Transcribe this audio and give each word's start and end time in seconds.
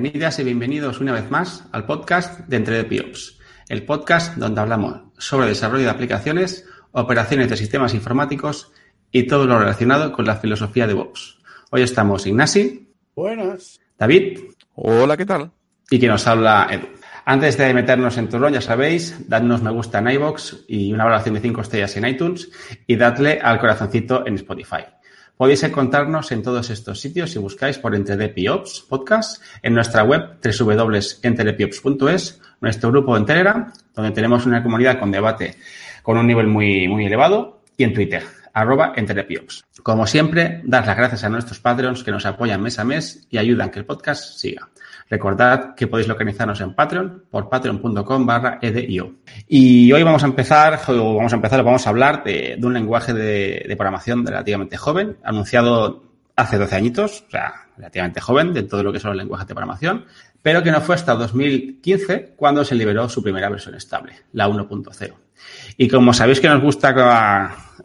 Bienvenidas 0.00 0.38
y 0.38 0.44
bienvenidos 0.44 1.00
una 1.02 1.12
vez 1.12 1.30
más 1.30 1.64
al 1.72 1.84
podcast 1.84 2.48
de 2.48 2.56
Entre 2.56 2.84
Piops, 2.84 3.38
el 3.68 3.84
podcast 3.84 4.34
donde 4.38 4.58
hablamos 4.58 5.02
sobre 5.18 5.48
desarrollo 5.48 5.84
de 5.84 5.90
aplicaciones, 5.90 6.66
operaciones 6.92 7.50
de 7.50 7.58
sistemas 7.58 7.92
informáticos 7.92 8.72
y 9.12 9.24
todo 9.24 9.44
lo 9.44 9.58
relacionado 9.58 10.10
con 10.10 10.24
la 10.24 10.36
filosofía 10.36 10.86
de 10.86 10.94
Vox. 10.94 11.36
Hoy 11.70 11.82
estamos 11.82 12.26
Ignasi. 12.26 12.88
Buenas. 13.14 13.78
David. 13.98 14.38
Hola, 14.74 15.18
¿qué 15.18 15.26
tal? 15.26 15.50
Y 15.90 15.98
quien 15.98 16.12
nos 16.12 16.26
habla 16.26 16.68
Edu. 16.70 16.86
Antes 17.26 17.58
de 17.58 17.74
meternos 17.74 18.16
en 18.16 18.30
turno, 18.30 18.48
ya 18.48 18.62
sabéis, 18.62 19.28
dadnos 19.28 19.60
me 19.62 19.70
gusta 19.70 19.98
en 19.98 20.12
iVoox 20.12 20.64
y 20.66 20.94
una 20.94 21.04
valoración 21.04 21.34
de 21.34 21.42
5 21.42 21.60
estrellas 21.60 21.94
en 21.98 22.06
iTunes 22.06 22.48
y 22.86 22.96
dadle 22.96 23.38
al 23.42 23.60
corazoncito 23.60 24.26
en 24.26 24.36
Spotify. 24.36 24.86
Podéis 25.40 25.62
encontrarnos 25.62 26.32
en 26.32 26.42
todos 26.42 26.68
estos 26.68 27.00
sitios 27.00 27.30
si 27.30 27.38
buscáis 27.38 27.78
por 27.78 27.94
EntreDPOps 27.94 28.84
Podcast, 28.86 29.42
en 29.62 29.72
nuestra 29.72 30.04
web 30.04 30.36
www.entredepiops.es, 30.44 32.42
nuestro 32.60 32.90
grupo 32.90 33.16
en 33.16 33.24
Telegram, 33.24 33.72
donde 33.94 34.10
tenemos 34.10 34.44
una 34.44 34.62
comunidad 34.62 34.98
con 35.00 35.10
debate 35.10 35.56
con 36.02 36.18
un 36.18 36.26
nivel 36.26 36.46
muy, 36.46 36.86
muy 36.88 37.06
elevado, 37.06 37.62
y 37.78 37.84
en 37.84 37.94
Twitter, 37.94 38.22
arroba. 38.52 38.92
Como 39.82 40.06
siempre, 40.06 40.60
dar 40.64 40.86
las 40.86 40.98
gracias 40.98 41.24
a 41.24 41.30
nuestros 41.30 41.58
Patreons 41.58 42.04
que 42.04 42.10
nos 42.10 42.26
apoyan 42.26 42.60
mes 42.60 42.78
a 42.78 42.84
mes 42.84 43.26
y 43.30 43.38
ayudan 43.38 43.70
que 43.70 43.78
el 43.78 43.86
podcast 43.86 44.36
siga. 44.36 44.68
Recordad 45.10 45.74
que 45.74 45.88
podéis 45.88 46.06
localizarnos 46.06 46.60
en 46.60 46.72
Patreon 46.72 47.24
por 47.28 47.48
patreon.com 47.48 48.24
barra 48.24 48.60
edio. 48.62 49.16
Y 49.48 49.90
hoy 49.90 50.04
vamos 50.04 50.22
a 50.22 50.26
empezar, 50.26 50.80
o 50.86 51.16
vamos 51.16 51.32
a 51.32 51.36
empezar, 51.36 51.64
vamos 51.64 51.84
a 51.84 51.90
hablar 51.90 52.22
de, 52.22 52.56
un 52.62 52.72
lenguaje 52.72 53.12
de, 53.12 53.64
de, 53.68 53.76
programación 53.76 54.24
relativamente 54.24 54.76
joven, 54.76 55.16
anunciado 55.24 56.04
hace 56.36 56.58
12 56.58 56.76
añitos, 56.76 57.24
o 57.26 57.30
sea, 57.32 57.52
relativamente 57.76 58.20
joven 58.20 58.54
de 58.54 58.62
todo 58.62 58.84
lo 58.84 58.92
que 58.92 59.00
son 59.00 59.10
los 59.10 59.18
lenguajes 59.18 59.48
de 59.48 59.54
programación, 59.54 60.04
pero 60.42 60.62
que 60.62 60.70
no 60.70 60.80
fue 60.80 60.94
hasta 60.94 61.16
2015 61.16 62.34
cuando 62.36 62.64
se 62.64 62.76
liberó 62.76 63.08
su 63.08 63.20
primera 63.20 63.48
versión 63.48 63.74
estable, 63.74 64.12
la 64.32 64.48
1.0. 64.48 65.12
Y 65.76 65.88
como 65.88 66.12
sabéis 66.12 66.40
que 66.40 66.48
nos 66.48 66.62
gusta 66.62 66.94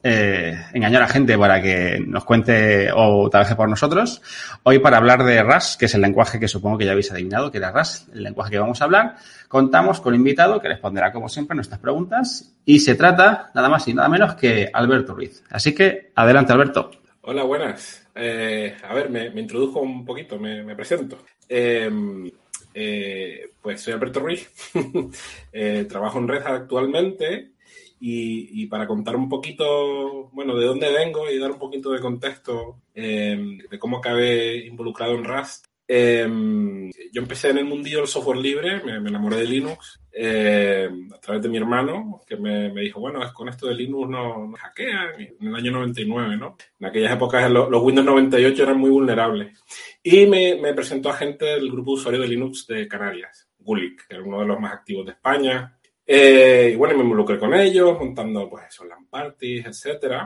eh, 0.08 0.56
engañar 0.72 1.02
a 1.02 1.08
gente 1.08 1.36
para 1.36 1.60
que 1.60 2.00
nos 2.06 2.26
cuente 2.26 2.92
o 2.94 3.28
trabaje 3.28 3.56
por 3.56 3.68
nosotros, 3.68 4.22
hoy 4.62 4.78
para 4.78 4.98
hablar 4.98 5.24
de 5.24 5.42
RAS, 5.42 5.78
que 5.78 5.86
es 5.86 5.96
el 5.96 6.02
lenguaje 6.02 6.40
que 6.40 6.48
supongo 6.48 6.78
que 6.78 6.86
ya 6.86 6.92
habéis 6.92 7.12
adivinado 7.12 7.52
que 7.52 7.58
era 7.58 7.72
RAS, 7.72 8.08
el 8.14 8.22
lenguaje 8.22 8.52
que 8.52 8.60
vamos 8.60 8.80
a 8.80 8.86
hablar, 8.86 9.16
contamos 9.48 10.00
con 10.02 10.14
un 10.14 10.20
invitado 10.20 10.62
que 10.62 10.68
responderá 10.68 11.12
como 11.12 11.28
siempre 11.28 11.56
nuestras 11.56 11.80
preguntas 11.80 12.54
y 12.66 12.82
se 12.82 12.94
trata 12.94 13.50
nada 13.56 13.68
más 13.68 13.88
y 13.88 13.96
nada 13.96 14.08
menos 14.08 14.36
que 14.36 14.70
Alberto 14.72 15.16
Ruiz. 15.16 15.44
Así 15.50 15.74
que 15.74 16.12
adelante 16.14 16.54
Alberto. 16.54 16.92
Hola, 17.22 17.42
buenas. 17.42 18.08
Eh, 18.14 18.78
a 18.88 18.94
ver, 18.94 19.10
me, 19.10 19.32
me, 19.32 19.42
introdujo 19.42 19.80
un 19.80 20.06
poquito, 20.06 20.38
me, 20.38 20.62
me 20.62 20.76
presento. 20.76 21.18
Eh, 21.50 21.90
eh, 22.76 23.50
pues 23.60 23.82
soy 23.82 23.94
Alberto 23.94 24.20
Ruiz, 24.20 24.52
trabajo 25.90 26.20
en 26.20 26.28
Red 26.28 26.44
actualmente 26.46 27.55
y, 28.00 28.62
y, 28.62 28.68
para 28.68 28.88
contar 28.88 29.16
un 29.16 29.30
poquito, 29.30 30.30
bueno, 30.34 30.56
de 30.56 30.66
dónde 30.66 30.92
vengo 30.92 31.30
y 31.30 31.40
dar 31.40 31.52
un 31.52 31.60
poquito 31.60 31.92
de 31.92 32.00
contexto 32.00 32.82
eh, 32.94 33.58
de 33.70 33.80
cómo 33.80 33.98
acabé 33.98 34.66
involucrado 34.66 35.14
en 35.14 35.24
Rust. 35.24 35.66
yo 35.88 37.22
empecé 37.22 37.50
en 37.50 37.60
el 37.60 37.66
mundillo 37.66 38.00
del 38.00 38.08
software 38.08 38.38
libre, 38.38 38.82
me, 38.84 39.00
me 39.00 39.10
enamoré 39.10 39.38
de 39.38 39.46
Linux 39.46 40.00
a 40.18 41.20
través 41.20 41.42
de 41.42 41.50
mi 41.50 41.58
hermano, 41.58 42.22
que 42.26 42.38
me, 42.38 42.72
me, 42.72 42.82
dijo, 42.82 43.00
bueno, 43.00 43.20
con 43.34 43.50
esto 43.50 43.68
de 43.68 43.76
Linux 43.76 44.10
no, 44.10 44.48
no 44.48 44.58
hackean, 44.58 45.20
en 45.20 45.48
el 45.48 45.56
año 45.56 45.72
99, 45.72 46.38
¿no? 46.38 46.56
En 46.80 46.88
aquellas 46.88 47.14
épocas 47.14 47.50
los, 47.52 47.70
los 47.70 47.84
Windows 47.84 48.06
98 48.06 48.64
eran 48.64 48.78
muy 48.78 48.90
vulnerables. 48.90 49.62
Y 50.02 50.26
me, 50.28 50.56
me, 50.56 50.74
presentó 50.74 51.10
a 51.10 51.14
gente 51.14 51.46
del 51.46 51.70
grupo 51.70 52.00
de 52.00 52.18
de 52.18 52.28
Linux 52.28 52.66
de 52.68 52.88
Canarias, 52.88 53.50
Gulic, 53.60 54.08
que 54.08 54.16
era 54.16 54.24
uno 54.24 54.40
de 54.40 54.46
los 54.46 54.60
más 54.60 54.74
activos 54.74 55.06
de 55.06 55.12
España. 55.14 55.75
Eh, 56.06 56.72
y 56.74 56.76
bueno, 56.76 56.96
me 56.96 57.04
involucré 57.04 57.40
con 57.40 57.54
ellos, 57.54 57.98
montando 57.98 58.50
pues 58.50 58.66
eso, 58.70 58.86
LAN 58.86 59.08
parties, 59.08 59.66
etc. 59.66 60.24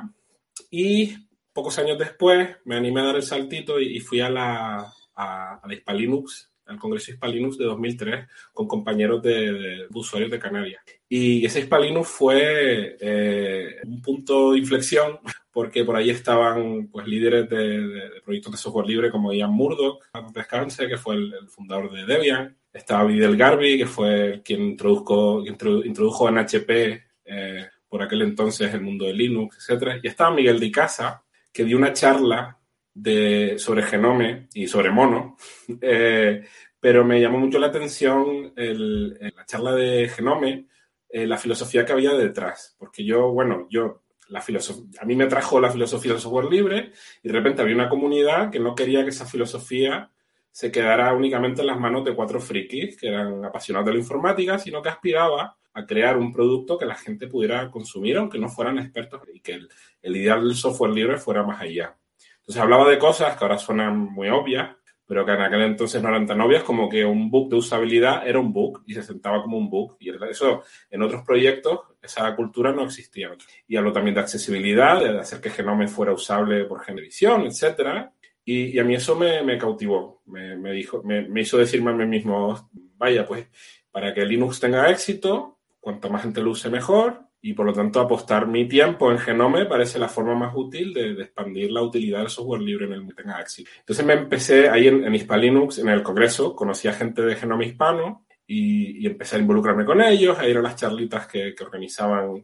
Y 0.70 1.16
pocos 1.54 1.80
años 1.80 1.98
después 1.98 2.58
me 2.66 2.76
animé 2.76 3.02
a 3.02 3.06
dar 3.06 3.16
el 3.16 3.24
saltito 3.24 3.80
y, 3.80 4.00
fui 4.00 4.20
a 4.20 4.30
la, 4.30 4.94
a, 5.16 5.62
la 5.66 5.74
Hispalinux, 5.74 6.52
al 6.66 6.78
Congreso 6.78 7.12
Hispalinux 7.12 7.58
de 7.58 7.66
2003, 7.66 8.28
con 8.54 8.68
compañeros 8.68 9.22
de, 9.24 9.88
usuarios 9.94 10.32
de 10.32 10.40
Canarias. 10.40 10.84
Y 11.08 11.46
ese 11.46 11.62
Hispalinux 11.62 12.08
fue 12.08 12.98
eh, 13.00 13.78
un 13.86 14.02
punto 14.02 14.52
de 14.52 14.60
inflexión 14.60 15.20
porque 15.52 15.84
por 15.84 15.96
ahí 15.96 16.10
estaban 16.10 16.88
pues 16.88 17.08
líderes 17.08 17.50
de, 17.50 18.22
proyectos 18.24 18.54
de 18.54 18.58
software 18.58 18.86
libre 18.86 19.12
como 19.12 19.34
Ian 19.34 19.52
Murdoch, 19.52 20.02
descanse, 20.34 20.88
que 20.88 20.98
fue 20.98 21.16
el, 21.16 21.34
fundador 21.50 21.92
de 21.92 22.06
Debian. 22.06 22.58
Estaba 22.80 23.04
Vidal 23.04 23.36
Garby, 23.36 23.78
que 23.78 23.86
fue 23.86 24.42
quien 24.44 24.62
introdujo, 24.62 25.44
introdujo 25.46 26.30
en 26.30 26.38
HP 26.38 27.04
eh, 27.26 27.68
por 27.90 28.02
aquel 28.02 28.22
entonces 28.22 28.74
el 28.74 28.82
mundo 28.82 29.06
de 29.06 29.14
Linux, 29.14 29.70
etc. 29.70 30.00
Y 30.02 30.08
estaba 30.08 30.34
Miguel 30.34 30.62
de 30.62 30.72
Casa, 30.72 31.22
que 31.52 31.66
dio 31.66 31.76
una 31.76 31.92
charla 31.92 32.58
de, 32.94 33.56
sobre 33.60 33.84
Genome 33.84 34.48
y 34.54 34.66
sobre 34.66 34.92
Mono, 34.92 35.36
eh, 35.82 36.46
pero 36.80 37.04
me 37.04 37.20
llamó 37.20 37.38
mucho 37.38 37.60
la 37.60 37.68
atención 37.68 38.54
el, 38.56 39.10
la 39.10 39.46
charla 39.46 39.74
de 39.76 40.08
Genome, 40.08 40.68
eh, 41.10 41.28
la 41.28 41.38
filosofía 41.38 41.86
que 41.86 41.92
había 41.92 42.14
detrás, 42.14 42.78
porque 42.80 43.04
yo, 43.04 43.30
bueno, 43.32 43.68
yo 43.70 44.04
la 44.30 44.40
a 45.02 45.06
mí 45.06 45.16
me 45.18 45.26
trajo 45.26 45.60
la 45.60 45.72
filosofía 45.72 46.14
del 46.14 46.22
software 46.22 46.46
libre 46.46 46.94
y 47.22 47.28
de 47.28 47.34
repente 47.34 47.62
había 47.62 47.76
una 47.76 47.90
comunidad 47.90 48.50
que 48.50 48.60
no 48.60 48.74
quería 48.74 49.04
que 49.04 49.10
esa 49.10 49.26
filosofía 49.26 50.12
se 50.52 50.72
quedara 50.72 51.14
únicamente 51.14 51.62
en 51.62 51.68
las 51.68 51.80
manos 51.80 52.04
de 52.04 52.16
cuatro 52.16 52.40
frikis 52.40 52.98
que 52.98 53.08
eran 53.08 53.46
apasionados 53.46 53.88
de 53.88 53.94
la 53.94 54.00
informática, 54.00 54.60
sino 54.60 54.82
que 54.82 54.90
aspiraba 54.90 55.58
a 55.74 55.86
crear 55.86 56.18
un 56.18 56.32
producto 56.32 56.78
que 56.78 56.86
la 56.86 56.96
gente 56.96 57.28
pudiera 57.28 57.70
consumir, 57.70 58.18
aunque 58.18 58.40
no 58.40 58.50
fueran 58.50 58.80
expertos, 58.80 59.22
y 59.34 59.40
que 59.40 59.54
el, 59.54 59.70
el 60.02 60.16
ideal 60.18 60.44
del 60.44 60.56
software 60.56 60.92
libre 60.92 61.18
fuera 61.18 61.44
más 61.44 61.62
allá. 61.62 61.96
Entonces 62.40 62.62
hablaba 62.62 62.90
de 62.90 62.98
cosas 62.98 63.38
que 63.38 63.46
ahora 63.46 63.58
suenan 63.58 63.98
muy 63.98 64.30
obvias, 64.30 64.76
pero 65.10 65.26
que 65.26 65.32
en 65.32 65.42
aquel 65.42 65.62
entonces 65.62 66.04
no 66.04 66.10
eran 66.10 66.28
tan 66.28 66.40
obvias 66.40 66.62
como 66.62 66.88
que 66.88 67.04
un 67.04 67.32
bug 67.32 67.50
de 67.50 67.56
usabilidad 67.56 68.28
era 68.28 68.40
un 68.40 68.54
bug 68.54 68.84
y 68.86 68.94
se 68.94 69.02
sentaba 69.02 69.42
como 69.42 69.58
un 69.58 69.68
bug. 69.68 69.98
Y 70.00 70.12
eso 70.30 70.62
en 70.88 71.02
otros 71.02 71.24
proyectos, 71.24 71.80
esa 72.00 72.36
cultura 72.36 72.72
no 72.72 72.84
existía. 72.84 73.32
Y 73.68 73.76
habló 73.76 73.92
también 73.92 74.14
de 74.14 74.22
accesibilidad, 74.22 75.00
de 75.00 75.18
hacer 75.20 75.42
que 75.42 75.50
Genome 75.50 75.88
fuera 75.88 76.14
usable 76.14 76.66
por 76.66 76.84
Genevisión, 76.84 77.48
etc. 77.48 78.12
Y, 78.52 78.80
a 78.80 78.84
mí 78.84 78.96
eso 78.96 79.16
me, 79.16 79.58
cautivó. 79.60 80.24
Me, 80.26 80.56
me 80.56 80.72
dijo, 80.72 81.04
me, 81.04 81.22
me, 81.30 81.42
hizo 81.42 81.60
decirme 81.60 81.92
a 81.92 81.94
mí 81.94 82.08
mismo, 82.08 82.68
vaya, 82.98 83.24
pues 83.24 83.48
para 83.92 84.12
que 84.12 84.26
Linux 84.26 84.60
tenga 84.60 84.90
éxito, 84.90 85.60
cuanto 85.80 86.10
más 86.10 86.24
gente 86.24 86.42
lo 86.42 86.50
use 86.50 86.68
mejor, 86.68 87.20
y 87.44 87.54
por 87.54 87.68
lo 87.68 87.74
tanto 87.74 88.00
apostar 88.00 88.48
mi 88.48 88.68
tiempo 88.68 89.12
en 89.12 89.20
Genome 89.20 89.68
parece 89.68 90.00
la 90.00 90.10
forma 90.10 90.34
más 90.34 90.54
útil 90.56 90.96
de, 90.96 91.14
de 91.14 91.24
expandir 91.26 91.72
la 91.72 91.84
utilidad 91.84 92.22
del 92.22 92.30
software 92.30 92.62
libre 92.62 92.88
en 92.88 92.94
el 92.94 93.08
que 93.08 93.14
tenga 93.14 93.40
éxito. 93.40 93.70
Entonces 93.82 94.04
me 94.04 94.14
empecé 94.14 94.68
ahí 94.68 94.88
en, 94.88 95.06
en 95.06 95.14
Hispalinux, 95.14 95.78
en 95.78 95.90
el 95.90 96.02
congreso, 96.02 96.56
conocí 96.56 96.88
a 96.88 96.94
gente 96.94 97.22
de 97.22 97.36
Genome 97.36 97.68
hispano 97.68 98.26
y, 98.48 99.04
y, 99.04 99.06
empecé 99.06 99.36
a 99.36 99.40
involucrarme 99.40 99.86
con 99.86 100.02
ellos, 100.02 100.40
a 100.40 100.48
ir 100.48 100.58
a 100.58 100.62
las 100.64 100.76
charlitas 100.76 101.28
que, 101.28 101.54
que 101.54 101.64
organizaban. 101.64 102.44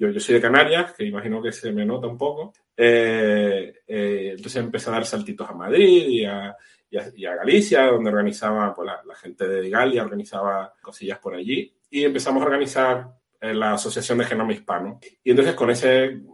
Yo, 0.00 0.10
yo, 0.10 0.18
soy 0.18 0.34
de 0.34 0.40
Canarias, 0.40 0.94
que 0.94 1.04
imagino 1.04 1.40
que 1.40 1.52
se 1.52 1.70
me 1.70 1.86
nota 1.86 2.08
un 2.08 2.18
poco. 2.18 2.52
Eh, 2.76 3.82
eh, 3.86 4.28
entonces 4.36 4.56
empecé 4.56 4.90
a 4.90 4.94
dar 4.94 5.06
saltitos 5.06 5.48
a 5.48 5.54
Madrid 5.54 6.06
y 6.08 6.24
a, 6.24 6.56
y 6.90 6.96
a, 6.96 7.10
y 7.14 7.26
a 7.26 7.36
Galicia, 7.36 7.86
donde 7.86 8.10
organizaba 8.10 8.74
pues, 8.74 8.86
la, 8.86 9.02
la 9.04 9.14
gente 9.14 9.46
de 9.46 9.70
Galia, 9.70 10.02
organizaba 10.02 10.74
cosillas 10.80 11.18
por 11.18 11.34
allí. 11.34 11.74
Y 11.90 12.04
empezamos 12.04 12.42
a 12.42 12.46
organizar 12.46 13.08
en 13.40 13.60
la 13.60 13.74
Asociación 13.74 14.18
de 14.18 14.24
Genoma 14.24 14.52
Hispano. 14.52 14.98
Y 15.22 15.30
entonces 15.30 15.54
con 15.54 15.70
esa 15.70 15.88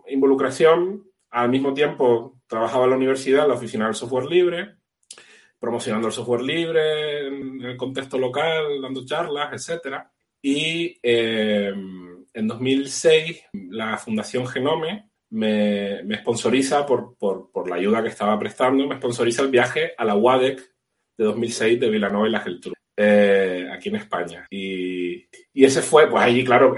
involucración, 0.09 1.05
al 1.31 1.51
mismo 1.51 1.75
tiempo 1.75 2.41
trabajaba 2.47 2.85
en 2.85 2.91
la 2.91 2.97
universidad, 2.97 3.49
la 3.49 3.55
oficina 3.55 3.87
del 3.87 3.95
software 3.95 4.27
libre, 4.27 4.77
promocionando 5.59 6.09
el 6.09 6.15
software 6.15 6.43
libre 6.43 7.27
en 7.27 7.63
el 7.63 7.77
contexto 7.77 8.19
local, 8.19 8.81
dando 8.81 9.05
charlas, 9.05 9.53
etc. 9.53 9.97
Y 10.41 10.99
eh, 11.03 11.73
en 12.33 12.49
2006 12.49 13.45
la 13.71 13.99
Fundación 13.99 14.47
Genome 14.47 15.10
me, 15.31 16.03
me 16.05 16.19
sponsoriza 16.19 16.85
por, 16.85 17.17
por, 17.17 17.51
por, 17.51 17.69
la 17.69 17.77
ayuda 17.77 18.03
que 18.03 18.09
estaba 18.09 18.39
prestando, 18.39 18.87
me 18.87 18.97
sponsoriza 18.97 19.43
el 19.43 19.49
viaje 19.51 19.93
a 19.97 20.05
la 20.05 20.17
UADEC 20.17 20.61
de 21.17 21.25
2006 21.25 21.81
de 21.81 21.91
Vilanova 21.91 22.29
y 22.29 22.31
la 22.31 22.41
Geltrú 22.41 22.73
eh, 22.97 23.69
aquí 23.73 23.89
en 23.89 23.97
España. 23.97 24.47
Y, 24.51 25.27
y, 25.55 25.65
ese 25.65 25.81
fue, 25.81 26.11
pues 26.11 26.23
allí, 26.23 26.45
claro, 26.45 26.77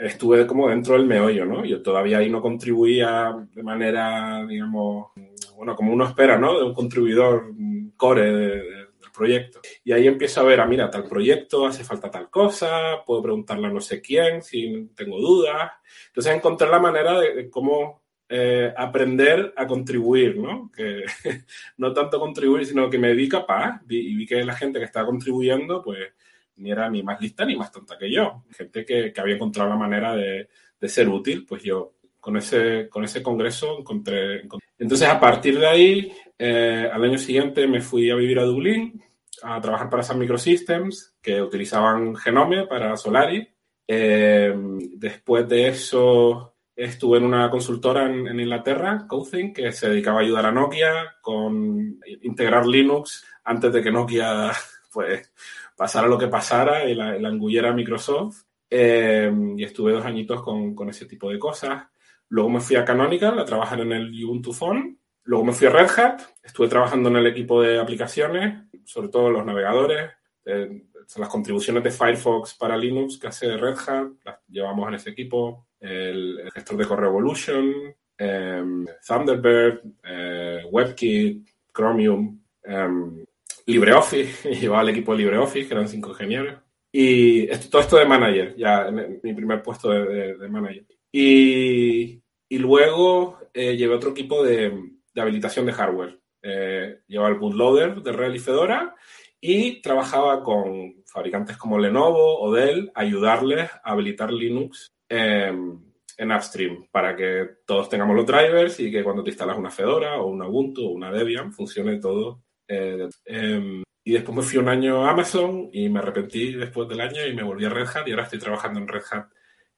estuve 0.00 0.46
como 0.46 0.68
dentro 0.68 0.94
del 0.94 1.06
meollo, 1.06 1.46
¿no? 1.46 1.64
Yo 1.64 1.80
todavía 1.82 2.18
ahí 2.18 2.28
no 2.28 2.42
contribuía 2.42 3.34
de 3.54 3.62
manera, 3.62 4.44
digamos, 4.46 5.12
bueno, 5.56 5.74
como 5.74 5.94
uno 5.94 6.04
espera, 6.04 6.36
¿no? 6.36 6.58
De 6.58 6.64
un 6.64 6.74
contribuidor 6.74 7.54
core 7.96 8.32
de, 8.32 8.85
del 9.16 9.28
proyecto. 9.30 9.60
Y 9.84 9.92
ahí 9.92 10.06
empiezo 10.06 10.40
a 10.40 10.44
ver, 10.44 10.60
ah, 10.60 10.66
mira, 10.66 10.90
tal 10.90 11.08
proyecto, 11.08 11.66
hace 11.66 11.84
falta 11.84 12.10
tal 12.10 12.30
cosa, 12.30 13.02
puedo 13.04 13.22
preguntarle 13.22 13.66
a 13.66 13.70
no 13.70 13.80
sé 13.80 14.00
quién 14.00 14.42
si 14.42 14.90
tengo 14.94 15.18
dudas. 15.18 15.72
Entonces 16.08 16.34
encontré 16.34 16.68
la 16.68 16.78
manera 16.78 17.18
de, 17.20 17.48
cómo 17.50 18.02
eh, 18.28 18.72
aprender 18.76 19.54
a 19.56 19.66
contribuir, 19.66 20.36
¿no? 20.38 20.70
Que 20.74 21.04
no 21.78 21.92
tanto 21.92 22.18
contribuir, 22.18 22.66
sino 22.66 22.90
que 22.90 22.98
me 22.98 23.14
vi 23.14 23.28
capaz 23.28 23.80
y 23.88 24.14
vi 24.14 24.26
que 24.26 24.44
la 24.44 24.54
gente 24.54 24.78
que 24.78 24.84
estaba 24.84 25.06
contribuyendo, 25.06 25.82
pues 25.82 26.12
ni 26.56 26.70
era 26.70 26.88
ni 26.88 27.02
más 27.02 27.20
lista 27.20 27.44
ni 27.44 27.56
más 27.56 27.70
tonta 27.70 27.98
que 27.98 28.10
yo. 28.10 28.44
Gente 28.50 28.84
que, 28.84 29.12
que 29.12 29.20
había 29.20 29.36
encontrado 29.36 29.70
la 29.70 29.76
manera 29.76 30.14
de, 30.16 30.48
de, 30.80 30.88
ser 30.88 31.08
útil, 31.08 31.44
pues 31.46 31.62
yo 31.62 31.96
con 32.26 32.36
ese, 32.36 32.88
con 32.88 33.04
ese 33.04 33.22
congreso 33.22 33.78
encontré, 33.78 34.42
Entonces, 34.78 35.08
a 35.08 35.20
partir 35.20 35.58
de 35.60 35.66
ahí, 35.66 36.12
eh, 36.38 36.90
al 36.92 37.04
año 37.04 37.18
siguiente 37.18 37.68
me 37.68 37.80
fui 37.80 38.10
a 38.10 38.16
vivir 38.16 38.38
a 38.38 38.44
Dublín, 38.44 39.00
a 39.42 39.60
trabajar 39.60 39.90
para 39.90 40.02
Sun 40.02 40.18
Microsystems, 40.18 41.16
que 41.20 41.40
utilizaban 41.40 42.16
Genome 42.16 42.66
para 42.66 42.96
Solaris. 42.96 43.48
Eh, 43.88 44.52
después 44.96 45.48
de 45.48 45.68
eso 45.68 46.56
Estuve 46.76 47.16
en 47.16 47.24
una 47.24 47.48
consultora 47.48 48.04
en, 48.04 48.38
Inglaterra, 48.38 49.06
CodeThink, 49.08 49.56
que 49.56 49.72
se 49.72 49.88
dedicaba 49.88 50.18
a 50.20 50.22
ayudar 50.22 50.44
a 50.44 50.52
Nokia 50.52 51.16
con 51.22 51.98
integrar 52.20 52.66
Linux 52.66 53.24
antes 53.44 53.72
de 53.72 53.82
que 53.82 53.90
Nokia 53.90 54.52
pues, 54.92 55.32
pasara 55.74 56.06
lo 56.06 56.18
que 56.18 56.28
pasara 56.28 56.84
y 56.84 56.94
la, 56.94 57.18
la 57.18 57.30
engullera 57.30 57.72
Microsoft. 57.72 58.42
Eh, 58.68 59.32
y 59.56 59.64
estuve 59.64 59.92
dos 59.92 60.04
añitos 60.04 60.42
con, 60.42 60.74
con, 60.74 60.90
ese 60.90 61.06
tipo 61.06 61.30
de 61.30 61.38
cosas. 61.38 61.84
Luego 62.28 62.50
me 62.50 62.60
fui 62.60 62.76
a 62.76 62.84
Canonical 62.84 63.38
a 63.38 63.46
trabajar 63.46 63.80
en 63.80 63.92
el 63.92 64.24
Ubuntu 64.24 64.52
Phone. 64.52 64.98
Luego 65.26 65.44
me 65.44 65.52
fui 65.52 65.66
a 65.66 65.70
Red 65.70 65.90
Hat. 65.96 66.22
Estuve 66.42 66.68
trabajando 66.68 67.08
en 67.08 67.16
el 67.16 67.26
equipo 67.26 67.60
de 67.60 67.78
aplicaciones, 67.78 68.62
sobre 68.84 69.08
todo 69.08 69.30
los 69.30 69.44
navegadores. 69.44 70.10
Eh, 70.44 70.84
las 71.16 71.28
contribuciones 71.28 71.82
de 71.82 71.90
Firefox 71.90 72.54
para 72.54 72.76
Linux 72.76 73.18
que 73.18 73.26
hace 73.28 73.56
Red 73.56 73.76
Hat, 73.86 74.08
las 74.24 74.38
llevamos 74.48 74.88
en 74.88 74.94
ese 74.94 75.10
equipo 75.10 75.66
el, 75.80 76.50
gestor 76.52 76.76
de 76.76 76.86
correo 76.86 77.10
Evolution, 77.10 77.72
em, 78.18 78.86
Thunderbird, 79.06 79.82
eh, 80.04 80.62
WebKit, 80.70 81.48
Chromium, 81.72 82.40
em, 82.62 83.24
LibreOffice, 83.66 84.50
llevaba 84.60 84.82
el 84.82 84.88
equipo 84.90 85.12
de 85.12 85.18
LibreOffice, 85.18 85.68
que 85.68 85.74
eran 85.74 85.88
cinco 85.88 86.10
ingenieros. 86.10 86.60
Y 86.92 87.46
todo 87.68 87.82
esto 87.82 87.96
de 87.98 88.06
manager, 88.06 88.56
ya 88.56 88.90
mi 88.90 89.34
primer 89.34 89.62
puesto 89.62 89.90
de, 89.90 90.48
manager. 90.48 90.86
Y, 91.12 92.22
y 92.48 92.58
luego 92.58 93.38
eh, 93.52 93.76
llevé 93.76 93.94
otro 93.94 94.10
equipo 94.10 94.42
de, 94.42 94.95
de 95.16 95.22
habilitación 95.22 95.66
de 95.66 95.72
hardware. 95.72 96.20
Eh, 96.42 97.00
llevaba 97.08 97.30
el 97.30 97.40
bootloader 97.40 98.02
de 98.02 98.12
Real 98.12 98.36
y 98.36 98.38
Fedora 98.38 98.94
y 99.40 99.82
trabajaba 99.82 100.44
con 100.44 101.02
fabricantes 101.06 101.56
como 101.56 101.80
Lenovo 101.80 102.40
o 102.40 102.52
Dell, 102.52 102.92
ayudarles 102.94 103.68
a 103.82 103.90
habilitar 103.92 104.32
Linux 104.32 104.92
Em, 105.08 105.80
en 106.18 106.32
upstream 106.32 106.88
para 106.90 107.14
que 107.14 107.46
todos 107.66 107.88
tengamos 107.88 108.16
los 108.16 108.26
drivers 108.26 108.80
y 108.80 108.90
que 108.90 109.04
cuando 109.04 109.22
te 109.22 109.30
instalas 109.30 109.58
una 109.58 109.70
Fedora 109.70 110.18
o 110.18 110.26
una 110.28 110.48
Ubuntu 110.48 110.86
o 110.86 110.92
una 110.92 111.12
Debian 111.12 111.52
funcione 111.52 111.98
todo. 111.98 112.42
Eh, 112.66 113.08
em, 113.26 113.82
y 114.02 114.12
después 114.12 114.36
me 114.36 114.42
fui 114.42 114.58
un 114.58 114.68
año 114.68 115.04
a 115.04 115.10
Amazon 115.10 115.68
y 115.72 115.88
me 115.88 115.98
arrepentí 115.98 116.52
después 116.54 116.88
del 116.88 117.00
año 117.00 117.24
y 117.26 117.34
me 117.34 117.42
volví 117.42 117.64
a 117.66 117.68
Red 117.68 117.88
Hat 117.94 118.08
y 118.08 118.12
ahora 118.12 118.24
estoy 118.24 118.38
trabajando 118.38 118.80
en 118.80 118.88
Red 118.88 119.02
Hat 119.10 119.26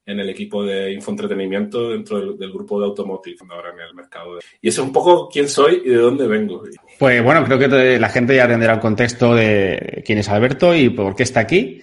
en 0.08 0.18
el 0.20 0.30
equipo 0.30 0.64
de 0.64 0.94
infoentretenimiento 0.94 1.90
dentro 1.90 2.34
del, 2.34 2.50
grupo 2.50 2.80
de 2.80 2.86
Automotive, 2.86 3.36
ahora 3.50 3.74
en 3.74 3.80
el 3.80 3.94
mercado. 3.94 4.38
Y 4.62 4.68
eso 4.68 4.80
es 4.80 4.86
un 4.86 4.92
poco 4.92 5.28
quién 5.28 5.50
soy 5.50 5.82
y 5.84 5.90
de 5.90 5.96
dónde 5.96 6.26
vengo. 6.26 6.62
Pues 6.98 7.22
bueno, 7.22 7.44
creo 7.44 7.58
que 7.58 7.98
la 7.98 8.08
gente 8.08 8.34
ya 8.34 8.44
entenderá 8.44 8.74
el 8.74 8.80
contexto 8.80 9.34
de 9.34 10.02
quién 10.06 10.18
es 10.18 10.28
Alberto 10.30 10.74
y 10.74 10.88
por 10.88 11.14
qué 11.14 11.24
está 11.24 11.40
aquí. 11.40 11.82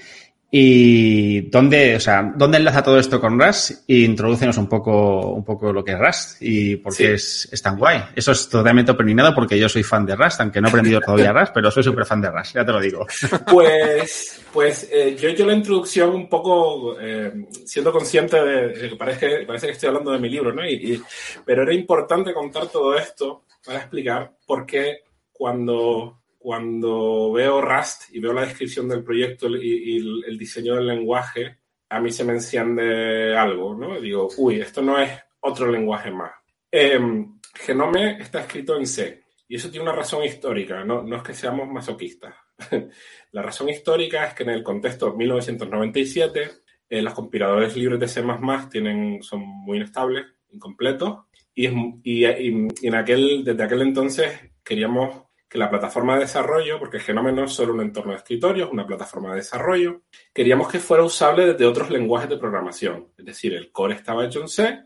¿Y 0.52 1.50
dónde, 1.50 1.96
o 1.98 2.00
sea, 2.00 2.34
dónde 2.36 2.58
enlaza 2.58 2.84
todo 2.84 2.98
esto 2.98 3.20
con 3.20 3.40
Rust? 3.40 3.84
Y 3.88 4.06
introdúcenos 4.06 4.58
un 4.58 4.70
poco, 4.70 5.32
un 5.32 5.44
poco 5.44 5.74
lo 5.74 5.84
que 5.84 5.94
es 5.94 6.00
Rust 6.00 6.38
y 6.42 6.78
por 6.78 6.96
qué 6.96 7.16
es, 7.16 7.50
es, 7.52 7.62
tan 7.62 7.78
guay. 7.78 8.02
Eso 8.16 8.32
es 8.32 8.48
totalmente 8.48 8.92
opinionado 8.92 9.34
porque 9.36 9.60
yo 9.60 9.68
soy 9.68 9.84
fan 9.84 10.06
de 10.06 10.16
Rust, 10.16 10.40
aunque 10.40 10.62
no 10.62 10.68
he 10.68 10.70
aprendido 10.70 11.02
todavía 11.02 11.34
Rust, 11.34 11.52
pero 11.54 11.72
soy 11.72 11.84
súper 11.84 12.06
fan 12.06 12.22
de 12.22 12.30
Rust, 12.30 12.56
ya 12.56 12.66
te 12.66 12.72
lo 12.72 12.80
digo. 12.80 13.06
Pues, 13.56 14.42
pues 14.52 14.90
eh, 14.92 15.16
yo 15.20 15.30
he 15.30 15.32
hecho 15.32 15.46
la 15.46 15.54
introducción 15.54 16.10
un 16.12 16.28
poco 16.28 17.00
eh, 17.00 17.48
siendo 17.66 17.92
consciente 17.92 18.42
de, 18.44 18.90
que 18.90 18.96
parece, 18.96 19.46
parece 19.46 19.68
que 19.68 19.74
estoy 19.74 19.88
hablando 19.88 20.12
de 20.12 20.20
mi 20.20 20.30
libro, 20.30 20.54
¿no? 20.54 20.66
Y, 20.68 21.02
pero 21.46 21.64
era 21.64 21.74
importante 21.74 22.34
contar 22.34 22.68
todo 22.68 22.98
esto 22.98 23.44
para 23.66 23.80
explicar 23.80 24.32
por 24.46 24.66
qué 24.66 25.00
cuando 25.32 26.20
cuando 26.46 27.32
veo 27.32 27.60
Rust 27.60 28.04
y 28.12 28.20
veo 28.20 28.32
la 28.32 28.46
descripción 28.46 28.88
del 28.88 29.04
proyecto 29.04 29.48
y, 29.48 29.98
el 30.28 30.38
diseño 30.38 30.76
del 30.76 30.86
lenguaje, 30.86 31.58
a 31.90 32.00
mí 32.00 32.12
se 32.12 32.24
me 32.24 32.34
enciende 32.34 33.36
algo, 33.36 33.74
¿no? 33.74 34.00
Digo, 34.00 34.30
uy, 34.38 34.62
esto 34.62 34.84
no 34.84 35.00
es 35.00 35.10
otro 35.40 35.72
lenguaje 35.72 36.12
más. 36.12 36.34
Em, 36.70 37.40
Genome 37.52 38.22
está 38.22 38.42
escrito 38.42 38.78
en 38.78 38.86
C 38.86 39.24
y 39.48 39.56
eso 39.56 39.72
tiene 39.72 39.86
una 39.86 39.96
razón 39.96 40.24
histórica, 40.24 40.84
no, 40.84 41.02
no 41.02 41.16
es 41.16 41.24
que 41.24 41.34
seamos 41.34 41.68
masoquistas. 41.68 42.36
la 43.32 43.42
razón 43.42 43.70
histórica 43.70 44.28
es 44.28 44.36
que 44.36 44.44
en 44.44 44.52
el 44.52 44.62
contexto 44.62 45.10
de 45.10 45.18
1997 45.18 46.52
eh, 46.88 47.02
los 47.02 47.16
compiladores 47.16 47.76
libres 47.76 48.00
de 48.00 48.08
C++ 48.08 48.24
tienen, 48.70 49.24
son 49.24 49.40
muy 49.40 49.78
inestables, 49.78 50.28
incompletos, 50.52 51.22
y, 51.56 51.70
y, 52.04 52.24
y, 52.24 52.68
en 52.84 52.94
aquel, 52.94 53.44
desde 53.44 53.64
aquel 53.64 53.82
entonces 53.82 54.32
queríamos 54.64 55.25
la 55.56 55.70
plataforma 55.70 56.16
de 56.16 56.22
desarrollo, 56.22 56.80
porque 56.80 57.00
Genome 57.00 57.32
no 57.32 57.46
es 57.46 57.54
solo 57.54 57.74
un 57.74 57.82
entorno 57.82 58.12
de 58.12 58.18
escritorio, 58.18 58.66
es 58.66 58.72
una 58.72 58.86
plataforma 58.86 59.32
de 59.32 59.38
desarrollo, 59.38 60.02
queríamos 60.34 60.72
que 60.72 60.80
fuera 60.80 61.04
usable 61.04 61.48
desde 61.48 61.66
otros 61.66 61.90
lenguajes 61.90 62.30
de 62.30 62.38
programación. 62.38 63.10
Es 63.18 63.26
decir, 63.26 63.54
el 63.54 63.72
core 63.72 63.96
estaba 63.96 64.26
hecho 64.26 64.42
en 64.42 64.48
C, 64.48 64.84